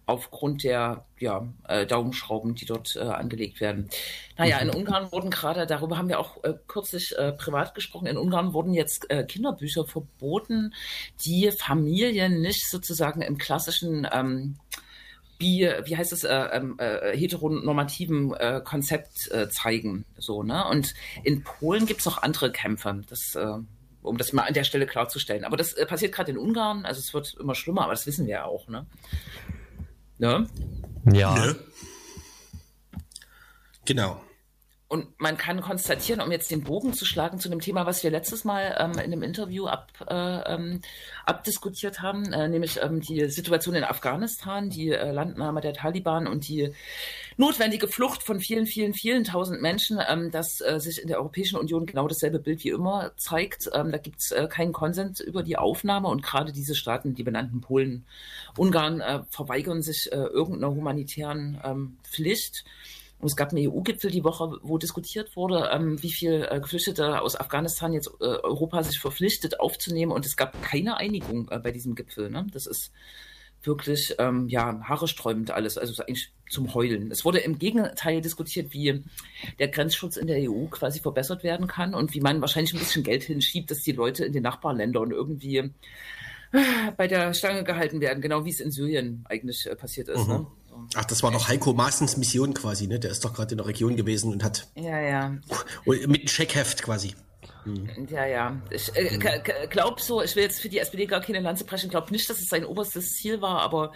Aufgrund 0.05 0.65
der 0.65 1.05
ja, 1.17 1.47
äh, 1.69 1.85
Daumenschrauben, 1.85 2.55
die 2.55 2.65
dort 2.65 2.97
äh, 2.97 2.99
angelegt 2.99 3.61
werden. 3.61 3.89
Naja, 4.37 4.57
in 4.59 4.69
Ungarn 4.69 5.13
wurden 5.13 5.29
gerade, 5.29 5.65
darüber 5.65 5.97
haben 5.97 6.09
wir 6.09 6.19
auch 6.19 6.43
äh, 6.43 6.55
kürzlich 6.67 7.17
äh, 7.17 7.31
privat 7.31 7.73
gesprochen, 7.73 8.07
in 8.07 8.17
Ungarn 8.17 8.53
wurden 8.53 8.73
jetzt 8.73 9.09
äh, 9.09 9.23
Kinderbücher 9.23 9.85
verboten, 9.85 10.73
die 11.23 11.51
Familien 11.51 12.41
nicht 12.41 12.69
sozusagen 12.69 13.21
im 13.21 13.37
klassischen 13.37 14.05
ähm, 14.11 14.57
wie, 15.43 15.69
wie 15.83 15.97
heißt 15.97 16.13
es, 16.13 16.23
äh, 16.23 16.33
ähm, 16.33 16.75
äh, 16.79 17.15
heteronormativen 17.15 18.33
äh, 18.33 18.61
Konzept 18.63 19.29
äh, 19.31 19.49
zeigen. 19.49 20.05
So, 20.17 20.41
ne? 20.41 20.65
Und 20.67 20.93
in 21.23 21.43
Polen 21.43 21.85
gibt 21.85 21.99
es 21.99 22.07
auch 22.07 22.23
andere 22.23 22.51
Kämpfe, 22.51 23.01
das, 23.09 23.35
äh, 23.35 23.59
um 24.01 24.17
das 24.17 24.31
mal 24.33 24.43
an 24.43 24.53
der 24.53 24.63
Stelle 24.63 24.87
klarzustellen. 24.87 25.43
Aber 25.43 25.57
das 25.57 25.73
äh, 25.73 25.85
passiert 25.85 26.13
gerade 26.13 26.31
in 26.31 26.37
Ungarn, 26.37 26.85
also 26.85 26.99
es 26.99 27.13
wird 27.13 27.35
immer 27.39 27.55
schlimmer, 27.55 27.83
aber 27.83 27.91
das 27.91 28.07
wissen 28.07 28.25
wir 28.25 28.33
ja 28.33 28.45
auch, 28.45 28.67
ne? 28.69 28.85
ne? 30.17 30.47
Ja. 31.11 31.35
Ne? 31.35 31.55
Genau. 33.85 34.21
Und 34.93 35.19
man 35.19 35.37
kann 35.37 35.59
konstatieren, 35.59 36.21
um 36.21 36.31
jetzt 36.31 36.51
den 36.51 36.63
Bogen 36.63 36.93
zu 36.93 37.03
schlagen 37.03 37.39
zu 37.39 37.49
dem 37.49 37.59
Thema, 37.59 37.87
was 37.87 38.03
wir 38.03 38.11
letztes 38.11 38.43
Mal 38.43 38.77
ähm, 38.79 38.91
in 38.91 38.99
einem 38.99 39.23
Interview 39.23 39.65
ab, 39.65 39.91
äh, 40.07 40.53
ähm, 40.53 40.81
abdiskutiert 41.25 42.03
haben, 42.03 42.31
äh, 42.31 42.47
nämlich 42.47 42.79
ähm, 42.79 43.01
die 43.01 43.27
Situation 43.27 43.73
in 43.73 43.85
Afghanistan, 43.85 44.69
die 44.69 44.89
äh, 44.89 45.11
Landnahme 45.11 45.61
der 45.61 45.73
Taliban 45.73 46.27
und 46.27 46.47
die 46.47 46.75
notwendige 47.37 47.87
Flucht 47.87 48.21
von 48.21 48.39
vielen, 48.39 48.67
vielen, 48.67 48.93
vielen 48.93 49.23
tausend 49.23 49.63
Menschen, 49.63 49.99
ähm, 50.07 50.29
dass 50.29 50.61
äh, 50.61 50.79
sich 50.79 51.01
in 51.01 51.07
der 51.07 51.17
Europäischen 51.17 51.57
Union 51.57 51.87
genau 51.87 52.07
dasselbe 52.07 52.37
Bild 52.37 52.63
wie 52.63 52.69
immer 52.69 53.13
zeigt. 53.17 53.71
Ähm, 53.73 53.91
da 53.91 53.97
gibt 53.97 54.19
es 54.19 54.29
äh, 54.29 54.47
keinen 54.47 54.73
Konsens 54.73 55.21
über 55.21 55.41
die 55.41 55.57
Aufnahme 55.57 56.09
und 56.09 56.21
gerade 56.21 56.51
diese 56.51 56.75
Staaten, 56.75 57.15
die 57.15 57.23
benannten 57.23 57.61
Polen, 57.61 58.05
Ungarn, 58.59 59.01
äh, 59.01 59.23
verweigern 59.31 59.81
sich 59.81 60.11
irgendeiner 60.11 60.69
humanitären 60.69 61.59
ähm, 61.63 61.97
Pflicht. 62.03 62.63
Und 63.23 63.29
es 63.29 63.37
gab 63.37 63.53
einen 63.53 63.71
EU-Gipfel 63.71 64.11
die 64.11 64.25
Woche, 64.25 64.57
wo 64.63 64.77
diskutiert 64.77 65.37
wurde, 65.37 65.69
ähm, 65.71 66.03
wie 66.03 66.11
viel 66.11 66.45
äh, 66.51 66.59
Geflüchtete 66.59 67.21
aus 67.21 67.39
Afghanistan 67.39 67.93
jetzt 67.93 68.11
äh, 68.19 68.25
Europa 68.25 68.83
sich 68.83 68.99
verpflichtet 68.99 69.61
aufzunehmen. 69.61 70.11
Und 70.11 70.25
es 70.25 70.35
gab 70.35 70.61
keine 70.61 70.97
Einigung 70.97 71.47
äh, 71.49 71.57
bei 71.57 71.71
diesem 71.71 71.95
Gipfel. 71.95 72.29
Ne? 72.29 72.45
Das 72.51 72.67
ist 72.67 72.91
wirklich 73.61 74.15
ähm, 74.19 74.49
ja 74.49 74.81
haaresträubend 74.83 75.51
alles, 75.51 75.77
also 75.77 75.93
es 75.93 75.99
ist 75.99 76.05
eigentlich 76.05 76.33
zum 76.49 76.73
Heulen. 76.73 77.11
Es 77.11 77.23
wurde 77.23 77.39
im 77.39 77.59
Gegenteil 77.59 78.19
diskutiert, 78.19 78.73
wie 78.73 79.05
der 79.57 79.69
Grenzschutz 79.69 80.17
in 80.17 80.27
der 80.27 80.51
EU 80.51 80.65
quasi 80.65 80.99
verbessert 80.99 81.45
werden 81.45 81.67
kann 81.67 81.93
und 81.93 82.13
wie 82.13 82.19
man 82.19 82.41
wahrscheinlich 82.41 82.73
ein 82.73 82.79
bisschen 82.79 83.03
Geld 83.03 83.23
hinschiebt, 83.23 83.71
dass 83.71 83.83
die 83.83 83.93
Leute 83.93 84.25
in 84.25 84.33
den 84.33 84.43
Nachbarländern 84.43 85.11
irgendwie 85.11 85.59
äh, 85.59 85.69
bei 86.97 87.07
der 87.07 87.33
Stange 87.33 87.63
gehalten 87.63 88.01
werden, 88.01 88.21
genau 88.21 88.43
wie 88.43 88.49
es 88.49 88.59
in 88.59 88.69
Syrien 88.69 89.23
eigentlich 89.29 89.65
äh, 89.65 89.77
passiert 89.77 90.09
ist. 90.09 90.27
Ne? 90.27 90.45
Ach, 90.95 91.05
das 91.05 91.23
war 91.23 91.31
doch 91.31 91.47
Heiko 91.47 91.73
Maaßens 91.73 92.17
Mission 92.17 92.53
quasi, 92.53 92.87
ne? 92.87 92.99
Der 92.99 93.11
ist 93.11 93.23
doch 93.25 93.33
gerade 93.33 93.51
in 93.51 93.57
der 93.57 93.67
Region 93.67 93.95
gewesen 93.95 94.31
und 94.31 94.43
hat 94.43 94.67
Ja, 94.75 94.99
ja. 94.99 95.35
mit 95.85 96.03
einem 96.03 96.27
Scheckheft 96.27 96.83
quasi. 96.83 97.15
Ja, 98.09 98.25
ja. 98.25 98.61
Ich 98.71 98.93
äh, 98.93 99.17
k- 99.17 99.39
k- 99.39 99.65
glaub 99.69 100.01
so, 100.01 100.21
ich 100.21 100.35
will 100.35 100.43
jetzt 100.43 100.59
für 100.59 100.67
die 100.67 100.79
SPD 100.79 101.05
gar 101.05 101.21
keine 101.21 101.39
Lanze 101.39 101.63
brechen, 101.63 101.89
glaube 101.89 102.11
nicht, 102.11 102.29
dass 102.29 102.39
es 102.39 102.49
sein 102.49 102.65
oberstes 102.65 103.13
Ziel 103.13 103.41
war, 103.41 103.61
aber 103.61 103.93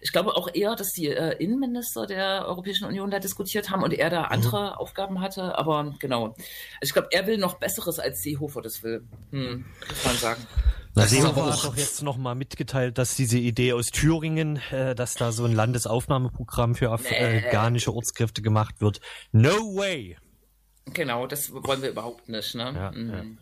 ich 0.00 0.12
glaube 0.12 0.36
auch 0.36 0.48
eher, 0.54 0.76
dass 0.76 0.92
die 0.92 1.08
äh, 1.08 1.34
Innenminister 1.42 2.06
der 2.06 2.46
Europäischen 2.46 2.84
Union 2.86 3.10
da 3.10 3.18
diskutiert 3.18 3.70
haben 3.70 3.82
und 3.82 3.92
er 3.92 4.08
da 4.10 4.22
andere 4.24 4.78
Aufgaben 4.78 5.20
hatte, 5.20 5.58
aber 5.58 5.94
genau. 5.98 6.26
Also 6.26 6.36
ich 6.82 6.92
glaube, 6.92 7.08
er 7.10 7.26
will 7.26 7.38
noch 7.38 7.54
Besseres 7.54 7.98
als 7.98 8.22
Seehofer 8.22 8.62
das 8.62 8.84
will. 8.84 9.02
Hm, 9.32 9.64
muss 9.88 10.04
man 10.04 10.16
sagen. 10.16 10.46
Das 11.02 11.12
ist 11.12 11.18
Seehofer 11.22 11.42
aber 11.42 11.52
hat 11.52 11.58
auch- 11.58 11.64
doch 11.66 11.76
jetzt 11.76 12.02
noch 12.02 12.16
mal 12.16 12.34
mitgeteilt, 12.34 12.98
dass 12.98 13.14
diese 13.16 13.38
Idee 13.38 13.72
aus 13.72 13.86
Thüringen, 13.86 14.56
äh, 14.70 14.94
dass 14.94 15.14
da 15.14 15.32
so 15.32 15.44
ein 15.44 15.52
Landesaufnahmeprogramm 15.54 16.74
für 16.74 16.90
af 16.90 17.10
äh, 17.10 17.42
afghanische 17.46 17.94
Ortskräfte 17.94 18.42
gemacht 18.42 18.80
wird. 18.80 19.00
No 19.32 19.50
way! 19.76 20.16
Genau, 20.86 21.26
das 21.26 21.52
wollen 21.52 21.82
wir 21.82 21.90
überhaupt 21.90 22.28
nicht, 22.28 22.54
ne? 22.54 22.72
Ja, 22.74 22.90
Mhm. 22.92 23.38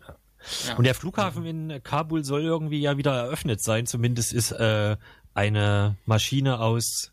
ja, 0.67 0.75
Und 0.75 0.83
der 0.85 0.95
Flughafen 0.95 1.45
in 1.45 1.81
Kabul 1.83 2.23
soll 2.25 2.41
irgendwie 2.43 2.81
ja 2.81 2.97
wieder 2.97 3.13
eröffnet 3.15 3.61
sein. 3.63 3.85
Zumindest 3.85 4.33
ist 4.33 4.51
äh, 4.51 4.97
eine 5.33 5.95
Maschine 6.05 6.59
aus, 6.59 7.11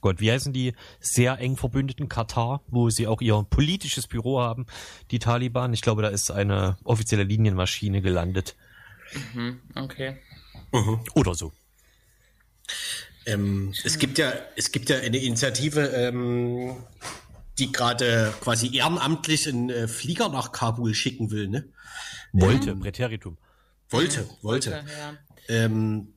Gott, 0.00 0.20
wie 0.20 0.30
heißen 0.32 0.52
die, 0.52 0.74
sehr 1.00 1.38
eng 1.38 1.56
verbündeten 1.56 2.08
Katar, 2.08 2.62
wo 2.68 2.90
sie 2.90 3.06
auch 3.06 3.20
ihr 3.20 3.44
politisches 3.48 4.06
Büro 4.08 4.40
haben, 4.40 4.66
die 5.10 5.18
Taliban. 5.20 5.72
Ich 5.72 5.82
glaube, 5.82 6.02
da 6.02 6.08
ist 6.08 6.30
eine 6.30 6.76
offizielle 6.84 7.24
Linienmaschine 7.24 8.02
gelandet. 8.02 8.56
Mhm, 9.14 9.60
Okay. 9.74 10.16
Oder 11.14 11.34
so. 11.34 11.52
Ähm, 13.24 13.72
es 13.84 13.98
gibt 13.98 14.18
ja, 14.18 14.32
es 14.56 14.72
gibt 14.72 14.88
ja 14.88 14.98
eine 14.98 15.18
Initiative, 15.18 15.80
ähm, 15.80 16.76
die 17.58 17.72
gerade 17.72 18.32
quasi 18.40 18.76
ehrenamtlich 18.76 19.48
einen 19.48 19.70
äh, 19.70 19.88
Flieger 19.88 20.28
nach 20.28 20.52
Kabul 20.52 20.94
schicken 20.94 21.30
will, 21.30 21.48
ne? 21.48 21.68
Wollte, 22.32 22.76
Präteritum. 22.76 23.38
Wollte, 23.90 24.28
wollte. 24.42 24.70
Ja. 24.70 25.16
Ähm, 25.48 26.14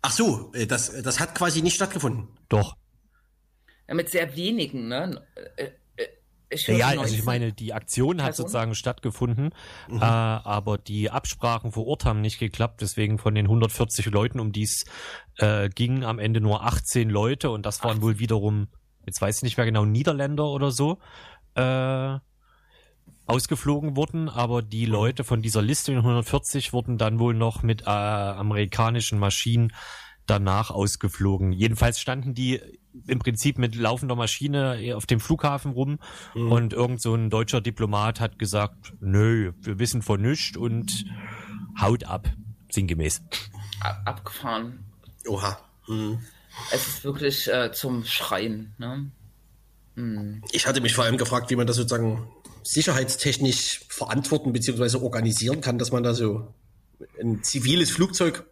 ach 0.00 0.12
so, 0.12 0.52
äh, 0.54 0.66
das, 0.66 1.02
das 1.02 1.20
hat 1.20 1.34
quasi 1.34 1.62
nicht 1.62 1.74
stattgefunden. 1.74 2.28
Doch. 2.48 2.76
Ja, 3.88 3.94
mit 3.94 4.08
sehr 4.08 4.34
wenigen, 4.36 4.88
ne? 4.88 5.26
Ich 6.50 6.66
Ja, 6.66 6.88
also 6.88 7.02
19. 7.02 7.18
ich 7.18 7.24
meine, 7.24 7.52
die 7.52 7.72
Aktion 7.72 8.22
hat 8.22 8.30
Personen? 8.30 8.48
sozusagen 8.48 8.74
stattgefunden, 8.74 9.50
äh, 9.88 9.98
aber 10.00 10.78
die 10.78 11.10
Absprachen 11.10 11.70
vor 11.70 11.86
Ort 11.86 12.04
haben 12.04 12.20
nicht 12.20 12.38
geklappt. 12.38 12.80
Deswegen 12.80 13.18
von 13.18 13.34
den 13.34 13.46
140 13.46 14.06
Leuten, 14.06 14.40
um 14.40 14.50
die 14.50 14.64
es 14.64 14.84
äh, 15.36 15.68
ging, 15.68 16.04
am 16.04 16.18
Ende 16.18 16.40
nur 16.40 16.64
18 16.64 17.08
Leute 17.08 17.50
und 17.50 17.64
das 17.66 17.84
waren 17.84 18.02
wohl 18.02 18.18
wiederum, 18.18 18.68
jetzt 19.06 19.22
weiß 19.22 19.38
ich 19.38 19.42
nicht 19.42 19.56
mehr 19.56 19.66
genau, 19.66 19.84
Niederländer 19.84 20.46
oder 20.46 20.72
so, 20.72 20.98
äh, 21.54 22.18
ausgeflogen 23.26 23.94
wurden, 23.94 24.28
aber 24.28 24.60
die 24.60 24.86
Leute 24.86 25.22
von 25.22 25.42
dieser 25.42 25.62
Liste, 25.62 25.92
den 25.92 25.98
140, 25.98 26.72
wurden 26.72 26.98
dann 26.98 27.20
wohl 27.20 27.34
noch 27.34 27.62
mit 27.62 27.82
äh, 27.82 27.84
amerikanischen 27.86 29.20
Maschinen 29.20 29.72
danach 30.30 30.70
ausgeflogen. 30.70 31.52
Jedenfalls 31.52 32.00
standen 32.00 32.34
die 32.34 32.60
im 33.06 33.18
Prinzip 33.18 33.58
mit 33.58 33.74
laufender 33.74 34.16
Maschine 34.16 34.94
auf 34.96 35.06
dem 35.06 35.20
Flughafen 35.20 35.72
rum 35.72 35.98
und 36.34 36.72
irgend 36.72 37.00
so 37.00 37.14
ein 37.14 37.30
deutscher 37.30 37.60
Diplomat 37.60 38.20
hat 38.20 38.38
gesagt, 38.38 38.94
nö, 39.00 39.52
wir 39.60 39.78
wissen 39.78 40.02
von 40.02 40.20
nichts 40.22 40.56
und 40.56 41.04
haut 41.80 42.04
ab, 42.04 42.28
sinngemäß. 42.70 43.22
Ab- 43.80 44.02
abgefahren. 44.04 44.84
Oha. 45.26 45.58
Hm. 45.86 46.18
Es 46.72 46.86
ist 46.88 47.04
wirklich 47.04 47.48
äh, 47.48 47.72
zum 47.72 48.04
Schreien, 48.04 48.74
ne? 48.78 49.10
Ich 50.52 50.66
hatte 50.66 50.80
mich 50.80 50.94
vor 50.94 51.04
allem 51.04 51.18
gefragt, 51.18 51.50
wie 51.50 51.56
man 51.56 51.66
das 51.66 51.76
sozusagen 51.76 52.26
sicherheitstechnisch 52.62 53.82
verantworten 53.88 54.52
bzw. 54.52 54.96
organisieren 54.96 55.60
kann, 55.60 55.78
dass 55.78 55.92
man 55.92 56.02
da 56.02 56.14
so 56.14 56.54
ein 57.20 57.42
ziviles 57.42 57.90
Flugzeug 57.90 58.44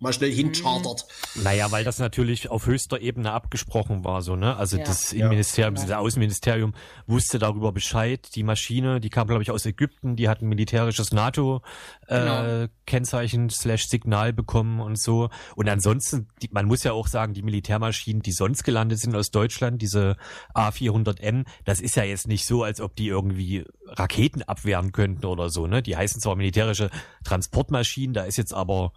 mal 0.00 0.12
schnell 0.12 0.32
hinchartert. 0.32 1.06
Naja, 1.36 1.70
weil 1.72 1.84
das 1.84 1.98
natürlich 1.98 2.50
auf 2.50 2.66
höchster 2.66 3.00
Ebene 3.00 3.32
abgesprochen 3.32 4.04
war, 4.04 4.22
so, 4.22 4.36
ne? 4.36 4.56
Also 4.56 4.76
Ja. 4.76 4.84
das 4.84 5.12
Innenministerium, 5.12 5.74
genau. 5.74 5.86
das 5.86 5.96
Außenministerium 5.96 6.74
wusste 7.06 7.38
darüber 7.38 7.72
Bescheid. 7.72 8.28
Die 8.34 8.42
Maschine, 8.42 9.00
die 9.00 9.10
kam, 9.10 9.26
glaube 9.28 9.42
ich, 9.42 9.50
aus 9.50 9.64
Ägypten, 9.66 10.16
die 10.16 10.28
hat 10.28 10.42
ein 10.42 10.48
militärisches 10.48 11.10
Genau. 11.10 11.22
NATO-Kennzeichen 11.22 13.50
slash 13.50 13.86
Signal 13.88 14.32
bekommen 14.32 14.80
und 14.80 14.98
so. 15.00 15.30
Und 15.56 15.68
ansonsten, 15.68 16.28
die, 16.42 16.48
man 16.52 16.66
muss 16.66 16.82
ja 16.84 16.92
auch 16.92 17.08
sagen, 17.08 17.32
die 17.34 17.42
Militärmaschinen, 17.42 18.22
die 18.22 18.32
sonst 18.32 18.64
gelandet 18.64 18.98
sind 18.98 19.14
aus 19.16 19.30
Deutschland, 19.30 19.80
diese 19.80 20.16
A400M, 20.54 21.44
das 21.64 21.80
ist 21.80 21.96
ja 21.96 22.04
jetzt 22.04 22.28
nicht 22.28 22.46
so, 22.46 22.62
als 22.62 22.80
ob 22.80 22.94
die 22.96 23.08
irgendwie 23.08 23.64
Raketen 23.86 24.42
abwehren 24.42 24.92
könnten 24.92 25.26
oder 25.26 25.50
so, 25.50 25.66
ne? 25.66 25.82
Die 25.82 25.96
heißen 25.96 26.20
zwar 26.20 26.36
militärische 26.36 26.90
Transportmaschinen, 27.24 28.14
da 28.14 28.24
ist 28.24 28.36
jetzt 28.36 28.54
aber 28.54 28.92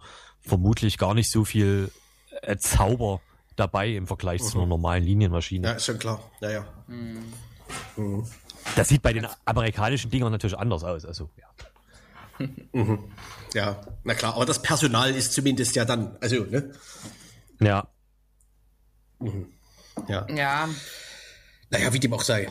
vermutlich 0.48 0.98
gar 0.98 1.14
nicht 1.14 1.30
so 1.30 1.44
viel 1.44 1.90
äh, 2.42 2.56
Zauber 2.56 3.20
dabei 3.56 3.88
im 3.90 4.06
Vergleich 4.06 4.42
zu 4.42 4.58
einer 4.58 4.66
normalen 4.66 5.04
Linienmaschine. 5.04 5.68
Ja, 5.68 5.74
ist 5.74 5.86
schon 5.86 5.98
klar. 5.98 6.22
Ja, 6.40 6.50
ja. 6.50 6.66
Das 8.76 8.88
sieht 8.88 9.02
bei 9.02 9.12
den 9.12 9.26
amerikanischen 9.44 10.10
Dingern 10.10 10.32
natürlich 10.32 10.58
anders 10.58 10.84
aus. 10.84 11.04
Also, 11.04 11.30
ja. 11.36 12.46
Ja, 13.54 13.80
na 14.04 14.14
klar, 14.14 14.34
aber 14.34 14.46
das 14.46 14.62
Personal 14.62 15.14
ist 15.14 15.32
zumindest 15.32 15.74
ja 15.74 15.84
dann, 15.84 16.16
also, 16.20 16.44
ne? 16.44 16.72
ja. 17.60 17.88
Ja. 20.08 20.26
Ja, 20.28 20.68
Naja, 21.70 21.92
wie 21.92 21.98
dem 21.98 22.12
auch 22.12 22.22
sei. 22.22 22.48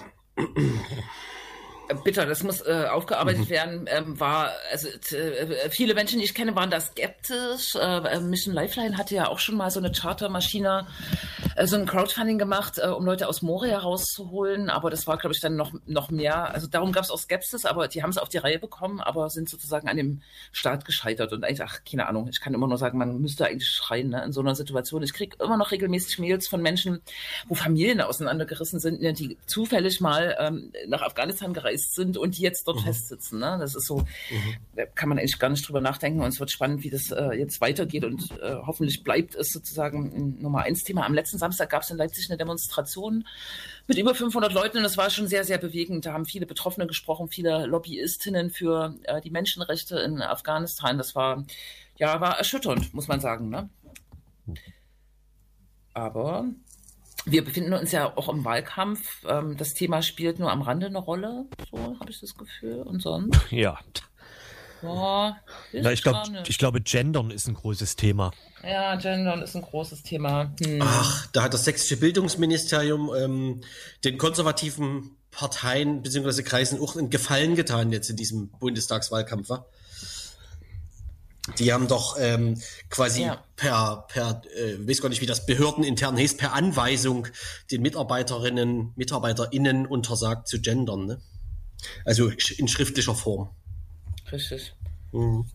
Äh, 1.89 1.95
bitter, 2.03 2.25
das 2.25 2.43
muss 2.43 2.61
äh, 2.61 2.85
aufgearbeitet 2.91 3.49
werden. 3.49 3.85
Ähm, 3.87 4.19
war, 4.19 4.51
also 4.71 4.87
t- 4.89 5.15
äh, 5.17 5.69
viele 5.69 5.93
Menschen, 5.93 6.19
die 6.19 6.25
ich 6.25 6.33
kenne, 6.33 6.55
waren 6.55 6.69
da 6.69 6.79
skeptisch. 6.79 7.75
Äh, 7.75 8.19
Mission 8.19 8.53
Lifeline 8.53 8.97
hatte 8.97 9.15
ja 9.15 9.27
auch 9.27 9.39
schon 9.39 9.55
mal 9.55 9.69
so 9.71 9.79
eine 9.79 9.91
Chartermaschine, 9.91 10.87
äh, 11.36 11.36
so 11.65 11.75
ein 11.75 11.85
Crowdfunding 11.85 12.37
gemacht, 12.37 12.77
äh, 12.77 12.87
um 12.87 13.05
Leute 13.05 13.27
aus 13.27 13.41
Moria 13.41 13.79
rauszuholen. 13.79 14.69
Aber 14.69 14.89
das 14.89 15.07
war, 15.07 15.17
glaube 15.17 15.33
ich, 15.33 15.41
dann 15.41 15.55
noch, 15.55 15.73
noch 15.85 16.11
mehr. 16.11 16.53
Also 16.53 16.67
darum 16.67 16.91
gab 16.91 17.03
es 17.03 17.09
auch 17.09 17.17
Skepsis, 17.17 17.65
aber 17.65 17.87
die 17.87 18.03
haben 18.03 18.11
es 18.11 18.17
auf 18.17 18.29
die 18.29 18.37
Reihe 18.37 18.59
bekommen, 18.59 19.01
aber 19.01 19.29
sind 19.29 19.49
sozusagen 19.49 19.87
an 19.87 19.97
dem 19.97 20.21
Start 20.51 20.85
gescheitert. 20.85 21.33
Und 21.33 21.43
eigentlich, 21.43 21.63
ach, 21.63 21.79
keine 21.89 22.07
Ahnung, 22.07 22.27
ich 22.27 22.41
kann 22.41 22.53
immer 22.53 22.67
nur 22.67 22.77
sagen, 22.77 22.97
man 22.97 23.19
müsste 23.19 23.45
eigentlich 23.45 23.67
schreien 23.67 24.09
ne, 24.09 24.23
in 24.23 24.33
so 24.33 24.41
einer 24.41 24.55
Situation. 24.55 25.01
Ich 25.01 25.13
kriege 25.13 25.37
immer 25.43 25.57
noch 25.57 25.71
regelmäßig 25.71 26.19
Mails 26.19 26.47
von 26.47 26.61
Menschen, 26.61 27.01
wo 27.47 27.55
Familien 27.55 28.01
auseinandergerissen 28.01 28.79
sind, 28.79 29.01
ne, 29.01 29.13
die 29.13 29.37
zufällig 29.47 29.99
mal 29.99 30.35
ähm, 30.39 30.71
nach 30.87 31.01
Afghanistan 31.01 31.53
gereist 31.53 31.95
sind 31.95 32.17
und 32.17 32.37
die 32.37 32.43
jetzt 32.43 32.67
dort 32.67 32.81
festsitzen. 32.81 33.39
Ne? 33.39 33.57
Das 33.59 33.75
ist 33.75 33.87
so, 33.87 34.03
da 34.75 34.85
kann 34.85 35.09
man 35.09 35.17
eigentlich 35.17 35.39
gar 35.39 35.49
nicht 35.49 35.67
drüber 35.67 35.81
nachdenken. 35.81 36.21
Und 36.21 36.27
es 36.27 36.39
wird 36.39 36.51
spannend, 36.51 36.83
wie 36.83 36.89
das 36.89 37.11
äh, 37.11 37.31
jetzt 37.33 37.61
weitergeht. 37.61 38.05
Und 38.05 38.31
äh, 38.41 38.57
hoffentlich 38.65 39.03
bleibt 39.03 39.35
es 39.35 39.51
sozusagen 39.51 40.13
ein 40.15 40.41
Nummer 40.41 40.61
eins 40.61 40.83
Thema. 40.83 41.05
Am 41.05 41.13
letzten 41.13 41.39
Samstag 41.47 41.69
gab 41.69 41.83
es 41.83 41.89
in 41.89 41.97
Leipzig 41.97 42.29
eine 42.29 42.37
Demonstration 42.37 43.25
mit 43.87 43.97
über 43.97 44.13
500 44.13 44.51
Leuten 44.51 44.77
und 44.77 44.83
das 44.83 44.97
war 44.97 45.09
schon 45.09 45.27
sehr, 45.27 45.45
sehr 45.45 45.57
bewegend. 45.57 46.05
Da 46.05 46.11
haben 46.11 46.25
viele 46.25 46.45
Betroffene 46.45 46.87
gesprochen, 46.87 47.29
viele 47.29 47.65
Lobbyistinnen 47.65 48.49
für 48.49 48.95
äh, 49.03 49.21
die 49.21 49.31
Menschenrechte 49.31 49.97
in 49.99 50.21
Afghanistan. 50.21 50.97
Das 50.97 51.15
war, 51.15 51.45
ja, 51.95 52.19
war 52.19 52.37
erschütternd, 52.37 52.93
muss 52.93 53.07
man 53.07 53.21
sagen. 53.21 53.49
Ne? 53.49 53.69
Aber 55.93 56.45
wir 57.25 57.45
befinden 57.45 57.73
uns 57.73 57.93
ja 57.93 58.15
auch 58.17 58.27
im 58.27 58.43
Wahlkampf. 58.43 59.25
Ähm, 59.25 59.55
das 59.55 59.73
Thema 59.73 60.01
spielt 60.01 60.39
nur 60.39 60.51
am 60.51 60.61
Rande 60.61 60.87
eine 60.87 60.99
Rolle, 60.99 61.45
so 61.71 61.97
habe 61.99 62.11
ich 62.11 62.19
das 62.19 62.35
Gefühl. 62.35 62.81
Und 62.81 63.01
sonst, 63.01 63.51
Ja. 63.51 63.79
Ja, 64.83 65.37
ja 65.71 65.91
ich, 65.91 66.03
nicht. 66.05 66.49
ich 66.49 66.57
glaube, 66.57 66.81
Gendern 66.81 67.31
ist 67.31 67.47
ein 67.47 67.53
großes 67.53 67.95
Thema. 67.95 68.31
ja, 68.63 68.95
Gendern 68.95 69.41
ist 69.41 69.55
ein 69.55 69.61
großes 69.61 70.03
Thema. 70.03 70.53
Hm. 70.63 70.81
Ach, 70.81 71.27
da 71.33 71.43
hat 71.43 71.53
das 71.53 71.65
sächsische 71.65 71.97
Bildungsministerium 71.97 73.11
ähm, 73.15 73.61
den 74.03 74.17
konservativen 74.17 75.17
Parteien 75.31 76.01
bzw. 76.01 76.41
Kreisen 76.43 76.79
auch 76.81 76.95
einen 76.95 77.09
Gefallen 77.09 77.55
getan 77.55 77.91
jetzt 77.91 78.09
in 78.09 78.15
diesem 78.15 78.49
Bundestagswahlkampf, 78.49 79.49
wa? 79.49 79.65
Die 81.59 81.71
haben 81.71 81.87
doch 81.87 82.17
ähm, 82.19 82.61
quasi 82.89 83.21
Ja. 83.21 83.41
per, 83.55 84.05
per 84.09 84.41
äh, 84.53 84.85
weiß 84.85 85.01
gar 85.01 85.07
nicht, 85.09 85.21
wie 85.21 85.25
das 85.25 85.45
behördenintern 85.45 86.17
heißt, 86.17 86.37
per 86.37 86.53
Anweisung 86.53 87.27
den 87.71 87.81
Mitarbeiterinnen, 87.83 88.91
MitarbeiterInnen 88.97 89.85
untersagt 89.85 90.49
zu 90.49 90.59
gendern. 90.59 91.05
Ne? 91.05 91.21
Also 92.03 92.29
in 92.57 92.67
schriftlicher 92.67 93.15
Form. 93.15 93.49
Richtig. 94.31 94.73
Mhm. 95.11 95.45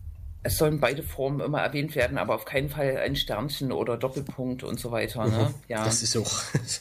Es 0.45 0.57
sollen 0.57 0.79
beide 0.81 1.03
Formen 1.03 1.39
immer 1.39 1.61
erwähnt 1.61 1.95
werden, 1.95 2.17
aber 2.17 2.35
auf 2.35 2.43
keinen 2.45 2.69
Fall 2.69 2.97
ein 2.97 3.15
Sternchen 3.15 3.71
oder 3.71 3.95
Doppelpunkt 3.97 4.63
und 4.63 4.79
so 4.79 4.91
weiter. 4.91 5.25
Ne? 5.25 5.53
Ja. 5.69 5.81
Mhm. 5.81 5.85
Das 5.85 6.03
ist 6.03 6.17
auch. 6.17 6.31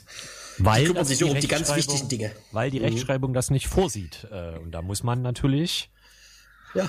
Weil 0.59 0.82
kümmern 0.84 0.97
das 0.99 1.09
sich 1.09 1.18
so 1.18 1.28
um 1.28 1.38
die 1.38 1.47
ganz 1.49 1.70
Rechtschreibung- 1.70 1.76
wichtigen 1.76 2.09
Dinge. 2.09 2.32
Weil 2.51 2.70
die 2.70 2.80
Mhm. 2.80 2.86
Rechtschreibung 2.86 3.32
das 3.34 3.51
nicht 3.51 3.68
vorsieht. 3.68 4.26
Äh, 4.32 4.59
und 4.59 4.72
da 4.72 4.82
muss 4.82 5.03
man 5.03 5.22
natürlich. 5.22 5.90
ja, 6.74 6.88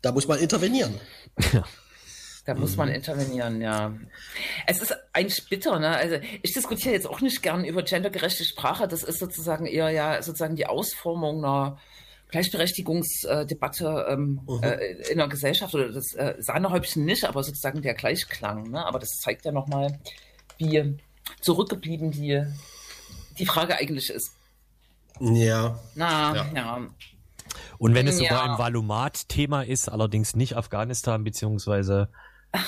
da 0.00 0.12
muss 0.12 0.28
man 0.28 0.38
intervenieren. 0.38 0.94
Da 2.44 2.54
muss 2.54 2.76
man 2.76 2.88
intervenieren, 2.88 3.60
ja. 3.60 3.94
Es 4.66 4.82
ist 4.82 4.94
eigentlich 5.12 5.48
bitter, 5.48 5.78
ne? 5.78 5.90
Also 5.96 6.16
ich 6.42 6.52
diskutiere 6.52 6.92
jetzt 6.94 7.06
auch 7.06 7.20
nicht 7.20 7.40
gern 7.42 7.64
über 7.64 7.82
gendergerechte 7.84 8.44
Sprache. 8.44 8.88
Das 8.88 9.04
ist 9.04 9.20
sozusagen 9.20 9.66
eher 9.66 9.90
ja 9.90 10.20
sozusagen 10.22 10.56
die 10.56 10.66
Ausformung 10.66 11.38
einer 11.44 11.78
Gleichberechtigungsdebatte 12.32 14.06
ähm, 14.08 14.40
äh, 14.62 15.10
in 15.10 15.18
der 15.18 15.28
Gesellschaft 15.28 15.74
oder 15.74 15.92
das 15.92 16.12
äh, 16.14 16.34
Sahnehäubchen 16.38 17.04
nicht, 17.04 17.24
aber 17.24 17.42
sozusagen 17.44 17.82
der 17.82 17.94
Gleichklang. 17.94 18.70
Ne? 18.70 18.84
Aber 18.84 18.98
das 18.98 19.20
zeigt 19.20 19.44
ja 19.44 19.52
nochmal, 19.52 19.98
wie 20.58 20.98
zurückgeblieben 21.40 22.10
die, 22.10 22.42
die 23.38 23.46
Frage 23.46 23.76
eigentlich 23.78 24.10
ist. 24.10 24.32
Ja. 25.20 25.78
Na, 25.94 26.34
Ja. 26.34 26.46
ja. 26.54 26.80
Und 27.78 27.94
wenn 27.94 28.06
es 28.08 28.18
Ja. 28.20 28.28
sogar 28.30 28.50
ein 28.52 28.58
Valumat-Thema 28.58 29.62
ist, 29.62 29.88
allerdings 29.88 30.34
nicht 30.34 30.56
Afghanistan 30.56 31.22
beziehungsweise 31.24 32.08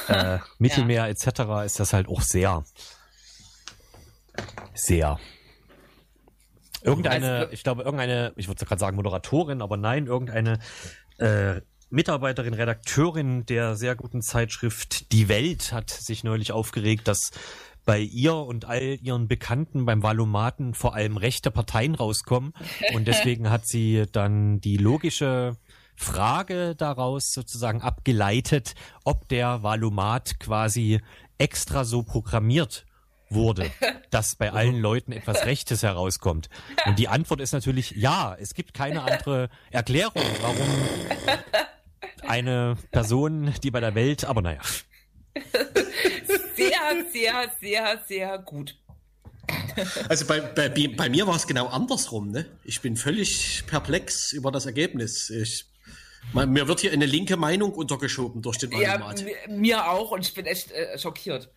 äh, 0.08 0.38
Mittelmeer 0.58 1.08
etc., 1.08 1.26
ist 1.64 1.80
das 1.80 1.92
halt 1.92 2.08
auch 2.08 2.20
sehr, 2.20 2.64
sehr. 4.74 5.18
Irgendeine, 6.84 7.32
Also- 7.32 7.52
ich 7.52 7.62
glaube, 7.62 7.82
irgendeine, 7.82 8.32
ich 8.36 8.48
würde 8.48 8.64
gerade 8.64 8.78
sagen 8.78 8.96
Moderatorin, 8.96 9.62
aber 9.62 9.76
nein, 9.76 10.06
irgendeine 10.06 10.58
äh, 11.18 11.60
Mitarbeiterin, 11.90 12.54
Redakteurin 12.54 13.46
der 13.46 13.76
sehr 13.76 13.94
guten 13.94 14.20
Zeitschrift 14.20 15.12
Die 15.12 15.28
Welt 15.28 15.72
hat 15.72 15.90
sich 15.90 16.24
neulich 16.24 16.52
aufgeregt, 16.52 17.08
dass 17.08 17.30
bei 17.84 17.98
ihr 18.00 18.34
und 18.34 18.64
all 18.64 18.98
ihren 19.00 19.28
Bekannten 19.28 19.84
beim 19.84 20.02
Valomaten 20.02 20.74
vor 20.74 20.94
allem 20.94 21.16
rechte 21.16 21.50
Parteien 21.50 21.94
rauskommen. 21.94 22.52
Und 22.94 23.06
deswegen 23.06 23.50
hat 23.50 23.66
sie 23.66 24.06
dann 24.10 24.58
die 24.60 24.78
logische 24.78 25.56
Frage 25.94 26.74
daraus 26.74 27.30
sozusagen 27.32 27.82
abgeleitet, 27.82 28.74
ob 29.04 29.28
der 29.28 29.62
Valomat 29.62 30.40
quasi 30.40 31.00
extra 31.36 31.84
so 31.84 32.02
programmiert 32.02 32.86
wurde, 33.30 33.70
dass 34.10 34.36
bei 34.36 34.52
allen 34.52 34.78
Leuten 34.80 35.12
etwas 35.12 35.44
Rechtes 35.46 35.82
herauskommt. 35.82 36.48
Und 36.86 36.98
die 36.98 37.08
Antwort 37.08 37.40
ist 37.40 37.52
natürlich 37.52 37.92
ja. 37.92 38.36
Es 38.38 38.54
gibt 38.54 38.74
keine 38.74 39.02
andere 39.02 39.48
Erklärung, 39.70 40.22
warum 40.40 40.68
eine 42.26 42.76
Person, 42.90 43.52
die 43.62 43.70
bei 43.70 43.80
der 43.80 43.94
Welt, 43.94 44.24
aber 44.24 44.40
naja. 44.42 44.60
Sehr, 46.56 47.04
sehr, 47.12 47.50
sehr, 47.60 48.02
sehr 48.06 48.38
gut. 48.38 48.76
Also 50.08 50.26
bei, 50.26 50.40
bei, 50.40 50.68
bei 50.68 51.08
mir 51.08 51.26
war 51.26 51.36
es 51.36 51.46
genau 51.46 51.66
andersrum. 51.66 52.30
Ne? 52.30 52.46
Ich 52.64 52.80
bin 52.80 52.96
völlig 52.96 53.64
perplex 53.66 54.32
über 54.32 54.52
das 54.52 54.66
Ergebnis. 54.66 55.30
Ich, 55.30 55.66
man, 56.32 56.50
mir 56.50 56.68
wird 56.68 56.80
hier 56.80 56.92
eine 56.92 57.06
linke 57.06 57.36
Meinung 57.36 57.72
untergeschoben 57.72 58.40
durch 58.42 58.58
den 58.58 58.70
Ja, 58.72 58.94
Valomat. 58.94 59.22
mi- 59.24 59.34
mir 59.56 59.90
auch 59.90 60.12
und 60.12 60.24
ich 60.26 60.32
bin 60.34 60.46
echt 60.46 60.70
äh, 60.70 60.96
schockiert. 60.98 61.50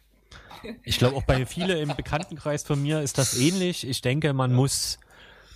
Ich 0.84 0.98
glaube, 0.98 1.16
auch 1.16 1.24
bei 1.24 1.46
viele 1.46 1.80
im 1.80 1.96
Bekanntenkreis 1.96 2.64
von 2.64 2.82
mir 2.82 3.02
ist 3.02 3.18
das 3.18 3.38
ähnlich. 3.38 3.88
Ich 3.88 4.02
denke, 4.02 4.34
man 4.34 4.54
muss 4.54 5.00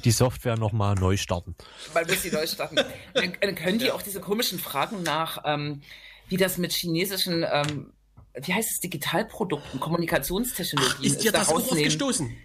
die 0.04 0.12
Software 0.12 0.58
nochmal 0.58 0.96
neu 0.96 1.18
starten. 1.18 1.56
Man 1.94 2.06
muss 2.08 2.22
die 2.22 2.32
neu 2.32 2.46
starten. 2.48 2.76
Dann, 3.14 3.34
dann 3.40 3.56
können 3.56 3.80
die 3.80 3.92
auch 3.92 4.02
diese 4.02 4.20
komischen 4.20 4.60
Fragen 4.60 5.04
nach, 5.04 5.44
ähm, 5.46 5.82
wie 6.30 6.38
das 6.38 6.58
mit 6.58 6.72
chinesischen, 6.72 7.46
ähm, 7.52 7.92
wie 8.36 8.54
heißt 8.54 8.70
es, 8.72 8.80
Digitalprodukten, 8.80 9.80
Kommunikationstechnologien 9.80 11.04
Ist 11.04 11.24
dir 11.24 11.32
da 11.32 11.40
das 11.40 11.50
auch 11.50 11.56
aufgestoßen? 11.56 12.36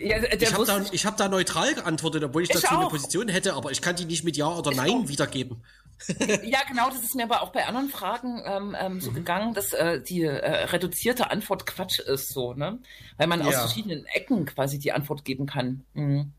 Ja, 0.00 0.18
Ich 0.22 0.52
habe 0.52 0.64
da, 0.66 0.84
ich 0.92 1.06
hab 1.06 1.16
da 1.16 1.28
neutral 1.28 1.74
geantwortet, 1.74 2.22
obwohl 2.24 2.42
ich 2.42 2.50
Ich 2.50 2.56
dazu 2.60 2.74
eine 2.76 2.86
auch. 2.86 2.90
Position 2.90 3.28
hätte, 3.28 3.54
aber 3.54 3.70
ich 3.70 3.80
kann 3.80 3.96
die 3.96 4.04
nicht 4.04 4.24
mit 4.24 4.36
Ja 4.36 4.48
oder 4.48 4.70
Ich 4.70 4.76
Nein 4.76 4.90
auch. 4.90 5.08
wiedergeben. 5.08 5.62
Ja, 6.44 6.60
genau, 6.68 6.88
das 6.90 7.02
ist 7.02 7.14
mir 7.14 7.24
aber 7.24 7.42
auch 7.42 7.50
bei 7.50 7.66
anderen 7.66 7.88
Fragen 7.90 8.42
ähm, 8.46 8.76
ähm, 8.78 8.94
Mhm. 8.94 9.00
so 9.00 9.10
gegangen, 9.12 9.54
dass 9.54 9.72
äh, 9.72 10.00
die 10.00 10.22
äh, 10.22 10.64
reduzierte 10.66 11.30
Antwort 11.30 11.66
Quatsch 11.66 11.98
ist, 11.98 12.28
so, 12.32 12.54
ne? 12.54 12.78
Weil 13.16 13.26
man 13.26 13.42
aus 13.42 13.52
Ja. 13.52 13.60
verschiedenen 13.60 14.06
Ecken 14.06 14.44
quasi 14.46 14.78
die 14.78 14.92
Antwort 14.92 15.24
geben 15.24 15.46
kann. 15.46 15.84
Mhm. 15.94 16.32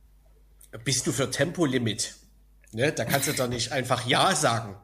Bist 0.83 1.05
du 1.07 1.11
für 1.11 1.29
Tempolimit? 1.29 2.15
Ne? 2.71 2.91
Da 2.91 3.03
kannst 3.05 3.27
du 3.27 3.33
doch 3.33 3.47
nicht 3.47 3.71
einfach 3.71 4.05
Ja 4.07 4.35
sagen. 4.35 4.75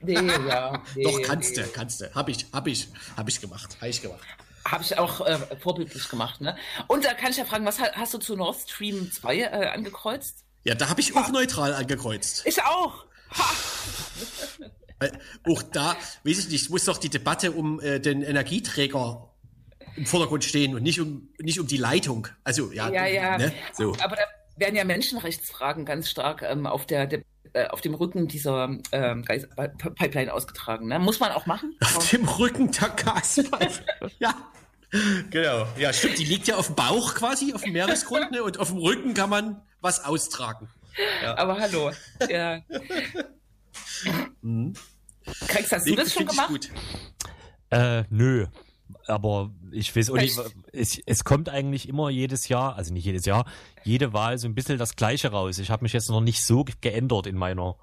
Nee, 0.00 0.14
ja. 0.14 0.82
Nee, 0.96 1.04
Doch, 1.04 1.22
kannst 1.22 1.56
nee. 1.56 1.62
du, 1.62 1.68
kannst 1.68 2.00
du. 2.00 2.14
Hab 2.14 2.28
ich, 2.28 2.46
hab 2.52 2.66
ich, 2.66 2.88
hab 3.16 3.28
ich 3.28 3.40
gemacht. 3.40 3.76
Hab 3.80 3.88
ich 3.88 4.02
gemacht. 4.02 4.20
Habe 4.66 4.82
ich 4.82 4.96
auch 4.98 5.20
äh, 5.26 5.38
vorbildlich 5.60 6.08
gemacht, 6.08 6.40
ne? 6.40 6.56
Und 6.88 7.04
da 7.04 7.12
kann 7.14 7.30
ich 7.30 7.36
ja 7.36 7.44
fragen, 7.44 7.66
was 7.66 7.78
ha- 7.80 7.92
hast 7.94 8.14
du 8.14 8.18
zu 8.18 8.34
Nord 8.36 8.56
Stream 8.56 9.10
2 9.12 9.36
äh, 9.38 9.46
angekreuzt? 9.68 10.44
Ja, 10.64 10.74
da 10.74 10.88
habe 10.88 11.00
ich 11.02 11.14
auch 11.14 11.28
neutral 11.28 11.74
angekreuzt. 11.74 12.42
Ich 12.46 12.62
auch. 12.62 13.04
Ha! 13.38 13.50
Äh, 15.00 15.10
auch 15.48 15.62
da, 15.62 15.96
weiß 16.24 16.38
ich 16.38 16.48
nicht, 16.48 16.70
muss 16.70 16.84
doch 16.84 16.98
die 16.98 17.08
Debatte 17.08 17.52
um 17.52 17.80
äh, 17.80 18.00
den 18.00 18.22
Energieträger 18.22 19.30
im 19.96 20.06
Vordergrund 20.06 20.44
stehen 20.44 20.74
und 20.74 20.82
nicht 20.82 21.00
um, 21.00 21.28
nicht 21.40 21.60
um 21.60 21.66
die 21.66 21.76
Leitung. 21.76 22.28
Also, 22.42 22.72
ja, 22.72 22.90
Ja, 22.90 23.06
ja. 23.06 23.38
Ne? 23.38 23.52
So. 23.72 23.94
Aber 24.02 24.16
da 24.16 24.22
werden 24.56 24.76
ja 24.76 24.84
Menschenrechtsfragen 24.84 25.84
ganz 25.84 26.08
stark 26.08 26.42
ähm, 26.42 26.66
auf 26.66 26.86
der, 26.86 27.06
der 27.06 27.22
äh, 27.52 27.68
auf 27.68 27.80
dem 27.80 27.94
Rücken 27.94 28.26
dieser 28.26 28.76
ähm, 28.92 29.24
Pipeline 29.24 30.32
ausgetragen. 30.32 30.88
Ne? 30.88 30.98
Muss 30.98 31.20
man 31.20 31.30
auch 31.32 31.46
machen. 31.46 31.76
Auf 31.80 32.10
dem 32.10 32.26
Rücken 32.26 32.72
der 32.72 32.88
Gaspfeife. 32.88 33.84
ja. 34.18 34.34
Genau. 35.30 35.66
Ja, 35.78 35.92
stimmt. 35.92 36.18
Die 36.18 36.24
liegt 36.24 36.48
ja 36.48 36.56
auf 36.56 36.66
dem 36.66 36.76
Bauch 36.76 37.14
quasi, 37.14 37.52
auf 37.52 37.62
dem 37.62 37.72
Meeresgrund, 37.72 38.30
ne? 38.30 38.42
Und 38.42 38.58
auf 38.58 38.68
dem 38.68 38.78
Rücken 38.78 39.14
kann 39.14 39.30
man 39.30 39.62
was 39.80 40.04
austragen. 40.04 40.68
Aber 41.36 41.58
hallo. 41.58 41.90
Ja. 42.30 42.60
Krex, 45.48 45.72
hast 45.72 45.86
du 45.86 45.90
Nee, 45.90 45.96
das 45.96 46.12
schon 46.12 46.26
gemacht? 46.26 46.48
gut. 46.48 46.70
Äh, 47.70 48.04
nö. 48.10 48.46
Aber 49.06 49.50
ich 49.72 49.94
weiß 49.96 50.10
auch 50.10 50.16
nicht, 50.16 50.38
es, 50.72 50.98
es 51.04 51.24
kommt 51.24 51.48
eigentlich 51.48 51.88
immer 51.88 52.10
jedes 52.10 52.48
Jahr, 52.48 52.76
also 52.76 52.92
nicht 52.92 53.04
jedes 53.04 53.24
Jahr, 53.26 53.44
jede 53.82 54.12
Wahl 54.12 54.38
so 54.38 54.46
ein 54.46 54.54
bisschen 54.54 54.78
das 54.78 54.96
Gleiche 54.96 55.30
raus. 55.30 55.58
Ich 55.58 55.70
habe 55.70 55.82
mich 55.82 55.92
jetzt 55.92 56.08
noch 56.10 56.20
nicht 56.20 56.44
so 56.44 56.64
ge- 56.64 56.74
geändert 56.80 57.26
in 57.26 57.36
meiner 57.36 57.76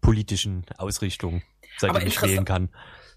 politischen 0.00 0.64
Ausrichtung, 0.76 1.42
seit 1.78 1.90
Aber 1.90 2.02
ich 2.02 2.20
wählen 2.22 2.44
kann. 2.44 2.70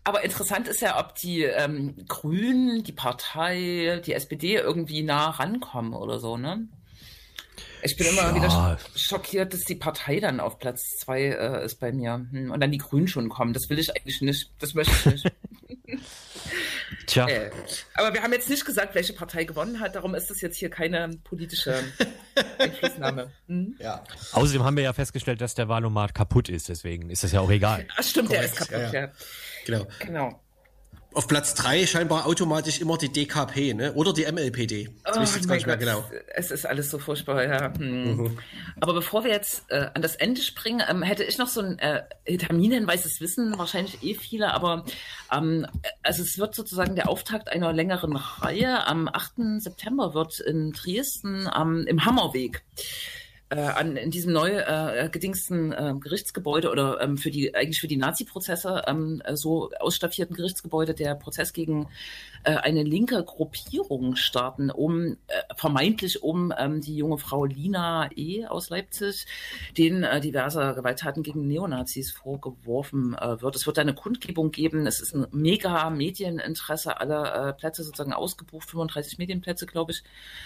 Aber 0.03 0.23
interessant 0.23 0.67
ist 0.67 0.81
ja, 0.81 0.99
ob 0.99 1.15
die 1.15 1.43
ähm, 1.43 1.95
Grünen, 2.07 2.83
die 2.83 2.91
Partei, 2.93 4.01
die 4.05 4.13
SPD 4.13 4.55
irgendwie 4.55 5.03
nah 5.03 5.29
rankommen 5.29 5.93
oder 5.93 6.19
so, 6.19 6.37
ne? 6.37 6.67
Ich 7.83 7.95
bin 7.97 8.07
immer 8.07 8.21
Ja. 8.23 8.35
wieder 8.35 8.47
sch- 8.47 8.77
schockiert, 8.95 9.53
dass 9.53 9.61
die 9.61 9.75
Partei 9.75 10.19
dann 10.19 10.39
auf 10.39 10.59
Platz 10.59 10.97
zwei 10.99 11.23
äh, 11.23 11.65
ist 11.65 11.79
bei 11.79 11.91
mir. 11.91 12.25
Hm, 12.31 12.51
Und 12.51 12.59
dann 12.59 12.71
die 12.71 12.77
Grünen 12.77 13.07
schon 13.07 13.29
kommen. 13.29 13.53
Das 13.53 13.69
will 13.69 13.79
ich 13.79 13.95
eigentlich 13.95 14.21
nicht. 14.21 14.51
Das 14.59 14.73
möchte 14.73 14.93
ich 14.99 15.05
nicht. 15.23 15.31
Tja, 17.07 17.27
äh, 17.27 17.51
aber 17.95 18.13
wir 18.13 18.21
haben 18.21 18.31
jetzt 18.33 18.49
nicht 18.49 18.65
gesagt, 18.65 18.95
welche 18.95 19.13
Partei 19.13 19.43
gewonnen 19.43 19.79
hat. 19.79 19.95
Darum 19.95 20.15
ist 20.15 20.29
das 20.29 20.41
jetzt 20.41 20.57
hier 20.57 20.69
keine 20.69 21.09
politische 21.23 21.75
Einflussnahme. 22.59 23.31
Hm? 23.47 23.75
Ja. 23.79 24.03
außerdem 24.33 24.63
haben 24.63 24.75
wir 24.77 24.83
ja 24.83 24.93
festgestellt, 24.93 25.41
dass 25.41 25.55
der 25.55 25.67
Wahlomat 25.67 26.13
kaputt 26.13 26.49
ist, 26.49 26.69
deswegen 26.69 27.09
ist 27.09 27.23
das 27.23 27.31
ja 27.31 27.41
auch 27.41 27.49
egal. 27.51 27.85
Ach 27.97 28.03
stimmt, 28.03 28.31
der 28.31 28.39
Korrekt, 28.41 28.59
ist 28.61 28.69
kaputt, 28.69 28.93
ja, 28.93 28.99
ja. 29.01 29.05
ja. 29.07 29.11
Genau. 29.65 29.87
Genau. 29.99 30.41
Auf 31.13 31.27
Platz 31.27 31.53
drei 31.55 31.85
scheinbar 31.85 32.25
automatisch 32.25 32.79
immer 32.79 32.97
die 32.97 33.11
DKP, 33.11 33.73
ne? 33.73 33.93
Oder 33.93 34.13
die 34.13 34.31
MLPD. 34.31 34.89
Das 35.03 35.17
weiß 35.17 35.29
ich 35.29 35.35
jetzt 35.37 35.47
gar 35.47 35.55
nicht 35.55 35.67
mehr 35.67 35.75
genau. 35.75 36.05
Es 36.33 36.51
ist 36.51 36.65
alles 36.65 36.89
so 36.89 36.99
furchtbar, 36.99 37.43
ja. 37.43 37.73
Hm. 37.73 38.37
Aber 38.79 38.93
bevor 38.93 39.25
wir 39.25 39.31
jetzt 39.31 39.63
äh, 39.69 39.87
an 39.93 40.01
das 40.01 40.15
Ende 40.15 40.41
springen, 40.41 40.81
ähm, 40.87 41.03
hätte 41.03 41.25
ich 41.25 41.37
noch 41.37 41.49
so 41.49 41.59
ein 41.59 41.79
äh, 41.79 42.03
Terminhinweis, 42.37 43.03
das 43.03 43.19
wissen 43.19 43.57
wahrscheinlich 43.57 44.01
eh 44.03 44.13
viele, 44.13 44.53
aber 44.53 44.85
ähm, 45.33 45.67
also 46.01 46.23
es 46.23 46.37
wird 46.37 46.55
sozusagen 46.55 46.95
der 46.95 47.09
Auftakt 47.09 47.49
einer 47.49 47.73
längeren 47.73 48.15
Reihe. 48.15 48.87
Am 48.87 49.09
8. 49.09 49.33
September 49.57 50.13
wird 50.13 50.39
in 50.39 50.71
Dresden 50.71 51.49
ähm, 51.53 51.85
im 51.87 52.05
Hammerweg 52.05 52.63
äh, 53.51 53.59
an 53.59 53.97
in 53.97 54.11
diesem 54.11 54.31
neu 54.31 54.49
äh, 54.49 55.09
gedingsten 55.11 55.73
äh, 55.73 55.93
Gerichtsgebäude 55.99 56.71
oder 56.71 57.01
ähm, 57.01 57.17
für 57.17 57.31
die 57.31 57.53
eigentlich 57.53 57.81
für 57.81 57.87
die 57.87 57.97
Nazi-Prozesse 57.97 58.83
ähm, 58.87 59.21
äh, 59.25 59.35
so 59.35 59.69
ausstaffierten 59.79 60.35
Gerichtsgebäude 60.35 60.93
der 60.93 61.15
Prozess 61.15 61.51
gegen 61.51 61.87
äh, 62.43 62.55
eine 62.55 62.83
linke 62.83 63.23
Gruppierung 63.23 64.15
starten, 64.15 64.71
um 64.71 65.17
äh, 65.27 65.41
vermeintlich 65.55 66.23
um 66.23 66.53
ähm, 66.57 66.81
die 66.81 66.95
junge 66.95 67.17
Frau 67.17 67.45
Lina 67.45 68.09
E. 68.15 68.45
aus 68.45 68.69
Leipzig, 68.69 69.27
denen 69.77 70.03
äh, 70.03 70.21
diverse 70.21 70.73
Gewalttaten 70.73 71.21
gegen 71.21 71.47
Neonazis 71.47 72.11
vorgeworfen 72.11 73.15
äh, 73.15 73.41
wird. 73.41 73.55
Es 73.55 73.67
wird 73.67 73.77
eine 73.79 73.93
Kundgebung 73.93 74.51
geben. 74.51 74.87
Es 74.87 75.01
ist 75.01 75.13
ein 75.13 75.27
mega 75.31 75.89
Medieninteresse, 75.89 76.99
alle 76.99 77.49
äh, 77.49 77.53
Plätze 77.53 77.83
sozusagen 77.83 78.13
ausgebucht, 78.13 78.69
35 78.69 79.17
Medienplätze, 79.17 79.65
glaube 79.65 79.91
ich. 79.91 80.03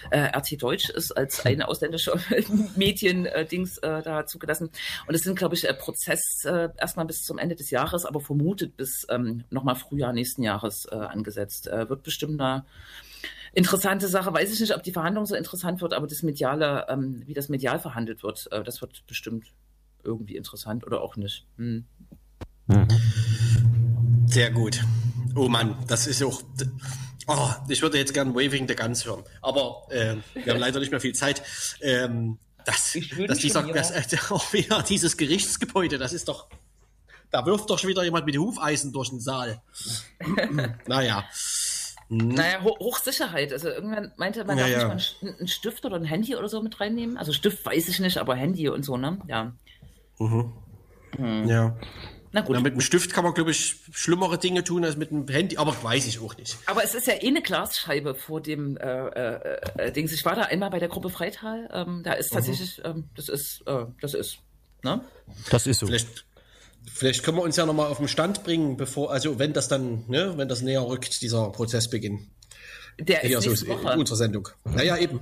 Äh, 0.10 0.36
RT 0.36 0.62
Deutsch 0.62 0.90
ist 0.90 1.12
als 1.12 1.46
eine 1.46 1.68
ausländische 1.68 2.14
Medien-Dings 2.96 3.78
äh, 3.80 4.02
da 4.02 4.26
zugelassen. 4.26 4.70
Und 5.08 5.16
es 5.16 5.24
sind, 5.24 5.38
glaube 5.38 5.56
ich, 5.56 5.68
äh, 5.68 5.74
Prozess 5.74 6.44
äh, 6.46 6.70
erstmal 6.78 7.06
bis 7.06 7.24
zum 7.24 7.38
Ende 7.38 7.56
des 7.56 7.70
Jahres, 7.70 8.06
aber 8.06 8.22
vermutet 8.22 8.78
bis 8.78 9.06
ähm, 9.10 9.44
nochmal 9.50 9.76
Frühjahr 9.76 10.14
nächsten 10.14 10.44
Jahres 10.44 10.88
äh, 10.92 10.96
angesetzt. 10.96 11.68
Äh, 11.68 11.90
wird 11.90 12.04
bestimmt 12.04 12.40
eine 12.40 12.66
interessante 13.54 14.08
Sache. 14.08 14.34
Weiß 14.34 14.54
ich 14.54 14.60
nicht, 14.60 14.76
ob 14.76 14.84
die 14.84 14.92
Verhandlung 14.92 15.26
so 15.26 15.36
interessant 15.36 15.82
wird, 15.82 15.94
aber 15.94 16.08
das 16.08 16.24
Mediale, 16.24 16.86
ähm, 16.90 17.24
wie 17.26 17.34
das 17.34 17.50
medial 17.50 17.80
verhandelt 17.80 18.24
wird, 18.24 18.48
äh, 18.52 18.64
das 18.64 18.82
wird 18.82 19.06
bestimmt 19.08 19.48
irgendwie 20.04 20.36
interessant 20.36 20.86
oder 20.86 21.02
auch 21.02 21.16
nicht. 21.16 21.46
Hm. 21.58 21.86
Sehr 24.28 24.52
gut. 24.52 24.84
Oh 25.36 25.48
Mann, 25.48 25.78
das 25.88 26.08
ist 26.08 26.24
auch. 26.24 26.42
Oh, 27.28 27.50
ich 27.70 27.82
würde 27.82 27.98
jetzt 27.98 28.14
gern 28.14 28.36
Waving 28.36 28.68
the 28.68 28.76
Guns 28.76 29.04
hören. 29.06 29.24
Aber 29.42 29.88
äh, 29.90 30.16
wir 30.36 30.54
haben 30.54 30.60
leider 30.60 30.80
nicht 30.80 30.92
mehr 30.92 31.02
viel 31.02 31.14
Zeit. 31.14 31.42
Ähm, 31.82 32.38
das, 32.66 32.96
Ich 32.96 33.12
wünsche 33.16 33.28
dass 33.30 33.40
dieser, 33.40 33.62
mir- 33.64 33.74
das, 33.74 33.92
äh, 33.92 34.18
auch 34.30 34.52
wieder 34.54 34.82
dieses 34.84 35.16
Gerichtsgebäude, 35.18 35.98
das 35.98 36.14
ist 36.14 36.28
doch. 36.28 36.48
Da 37.32 37.46
wirft 37.46 37.70
doch 37.70 37.80
schon 37.80 37.90
wieder 37.90 38.04
jemand 38.04 38.26
mit 38.26 38.38
Hufeisen 38.38 38.94
durch 38.94 39.10
den 39.10 39.20
Saal. 39.20 39.62
naja. 40.88 41.26
Naja, 42.08 42.64
Ho 42.64 42.78
Hochsicherheit. 42.80 43.52
Also 43.52 43.68
irgendwann 43.70 44.12
meinte 44.18 44.46
man, 44.46 44.58
darf 44.58 44.68
ja. 44.70 44.78
nicht 44.78 44.84
mal 44.86 44.92
einen 44.92 45.00
St- 45.00 45.40
einen 45.40 45.48
Stift 45.48 45.86
oder 45.86 45.96
ein 45.96 46.06
Handy 46.06 46.36
oder 46.36 46.48
so 46.48 46.62
mit 46.62 46.80
reinnehmen. 46.80 47.18
Also 47.18 47.34
Stift 47.34 47.66
weiß 47.66 47.88
ich 47.90 48.00
nicht, 48.00 48.18
aber 48.18 48.36
Handy 48.36 48.70
und 48.70 48.84
so, 48.84 48.96
ne? 48.96 49.18
Ja. 49.28 49.54
Ja. 51.46 51.76
Na 52.36 52.42
gut. 52.42 52.54
ja. 52.58 52.62
Mit 52.62 52.74
dem 52.74 52.82
Stift 52.82 53.14
kann 53.14 53.24
man, 53.24 53.34
glaube 53.34 53.52
ich, 53.52 53.78
schlimmere 53.94 54.38
Dinge 54.38 54.66
tun 54.66 54.84
als 54.84 54.98
mit 54.98 55.10
dem 55.10 55.26
Handy, 55.26 55.56
aber 55.56 55.74
weiß 55.82 56.06
ich 56.06 56.20
auch 56.20 56.36
nicht. 56.36 56.58
Aber 56.66 56.84
es 56.84 56.94
ist 56.94 57.08
ja 57.08 57.14
eh 57.14 57.28
eine 57.30 57.42
Glasscheibe 57.42 58.14
vor 58.14 58.42
dem 58.42 58.76
äh, 58.76 59.08
äh, 59.08 59.60
äh, 59.78 59.92
Dings. 59.94 60.12
Ich 60.12 60.26
war 60.26 60.36
da 60.36 60.42
einmal 60.42 60.70
bei 60.70 60.80
der 60.80 60.90
Gruppe 60.90 61.10
Freital. 61.10 61.70
Ähm, 61.72 62.02
da 62.04 62.12
ist 62.12 62.34
tatsächlich, 62.34 62.82
ähm, 62.84 63.06
das 63.16 63.30
ist, 63.30 63.64
äh, 63.68 63.86
das 64.02 64.14
ist, 64.14 64.40
ne? 64.84 65.00
Das 65.50 65.66
ist 65.66 65.80
so. 65.80 65.86
Vielleicht, 65.86 66.26
vielleicht 66.94 67.24
können 67.24 67.38
wir 67.38 67.44
uns 67.44 67.56
ja 67.56 67.66
nochmal 67.66 67.88
auf 67.90 68.00
den 68.00 68.10
Stand 68.10 68.44
bringen, 68.44 68.76
bevor, 68.76 69.14
also 69.14 69.40
wenn 69.40 69.54
das 69.54 69.70
dann, 69.70 70.04
ne, 70.10 70.34
wenn 70.36 70.50
das 70.50 70.62
näher 70.62 70.86
rückt, 70.86 71.22
dieser 71.22 71.50
Prozessbeginn. 71.52 72.28
Der 73.00 73.24
ist 73.24 73.30
Hier 73.30 73.42
so 73.42 73.50
nächste 73.50 73.66
ist 73.66 73.72
Woche. 73.72 73.98
unsere 73.98 74.18
Sendung. 74.18 74.50
Naja, 74.66 74.98
eben. 74.98 75.22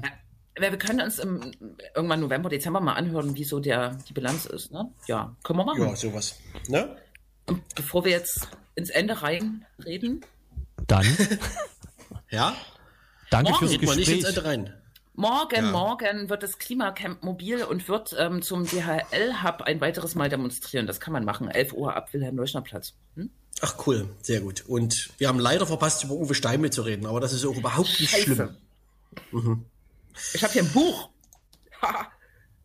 Ja, 0.57 0.71
wir 0.71 0.77
können 0.77 1.01
uns 1.01 1.19
im, 1.19 1.51
irgendwann 1.95 2.21
November, 2.21 2.49
Dezember 2.49 2.79
mal 2.79 2.93
anhören, 2.93 3.35
wie 3.35 3.43
so 3.43 3.59
der, 3.59 3.97
die 4.07 4.13
Bilanz 4.13 4.45
ist, 4.45 4.71
ne? 4.71 4.91
Ja, 5.07 5.35
können 5.43 5.59
wir 5.59 5.65
machen. 5.65 5.81
Ja, 5.81 5.95
sowas. 5.95 6.39
Ne? 6.67 6.95
Und 7.45 7.61
bevor 7.75 8.05
wir 8.05 8.11
jetzt 8.11 8.47
ins 8.75 8.89
Ende 8.89 9.21
reinreden, 9.21 10.25
Dann 10.87 11.05
Ja? 12.29 12.55
danke 13.29 13.51
Morgen 13.51 13.67
fürs 13.69 13.81
mal 13.81 13.95
nicht 13.95 14.07
ins 14.09 14.25
Gespräch. 14.25 14.25
Ende 14.37 14.45
rein. 14.45 14.73
Morgen, 15.15 15.55
Ja. 15.65 15.71
morgen 15.71 16.29
wird 16.29 16.41
das 16.41 16.57
Klimacamp 16.57 17.21
mobil 17.23 17.63
und 17.63 17.87
wird 17.87 18.15
ähm, 18.17 18.41
zum 18.41 18.65
DHL-Hub 18.65 19.61
ein 19.61 19.79
weiteres 19.79 20.15
Mal 20.15 20.29
demonstrieren. 20.29 20.87
Das 20.87 20.99
kann 20.99 21.13
man 21.13 21.23
machen. 21.23 21.49
11 21.49 21.73
Uhr 21.73 21.95
ab 21.95 22.11
Wilhelm-Leuschner-Platz. 22.13 22.93
Hm? 23.15 23.29
Ach 23.61 23.75
cool, 23.85 24.09
sehr 24.23 24.41
gut. 24.41 24.63
Und 24.67 25.11
wir 25.19 25.27
haben 25.27 25.37
leider 25.37 25.67
verpasst, 25.67 26.03
über 26.03 26.15
Uwe 26.15 26.33
Steimel 26.33 26.71
zu 26.71 26.81
reden, 26.81 27.05
aber 27.05 27.19
das 27.19 27.31
ist 27.33 27.45
auch 27.45 27.55
überhaupt 27.55 27.99
nicht 27.99 28.09
schlimm. 28.09 28.57
Ich 30.33 30.43
habe 30.43 30.53
hier 30.53 30.63
ein 30.63 30.71
Buch. 30.71 31.09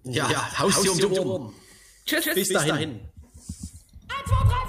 Ja, 0.05 0.31
ja 0.31 0.59
Haus 0.59 0.81
dir 0.81 0.93
um 0.93 0.99
die 0.99 1.05
Ohren. 1.07 1.53
tschüss, 2.07 2.25
tschüss. 2.25 2.35
Bis 2.35 2.49
dahin. 2.49 2.91
Eins, 2.91 4.27
zwei, 4.27 4.45
drei, 4.49 4.68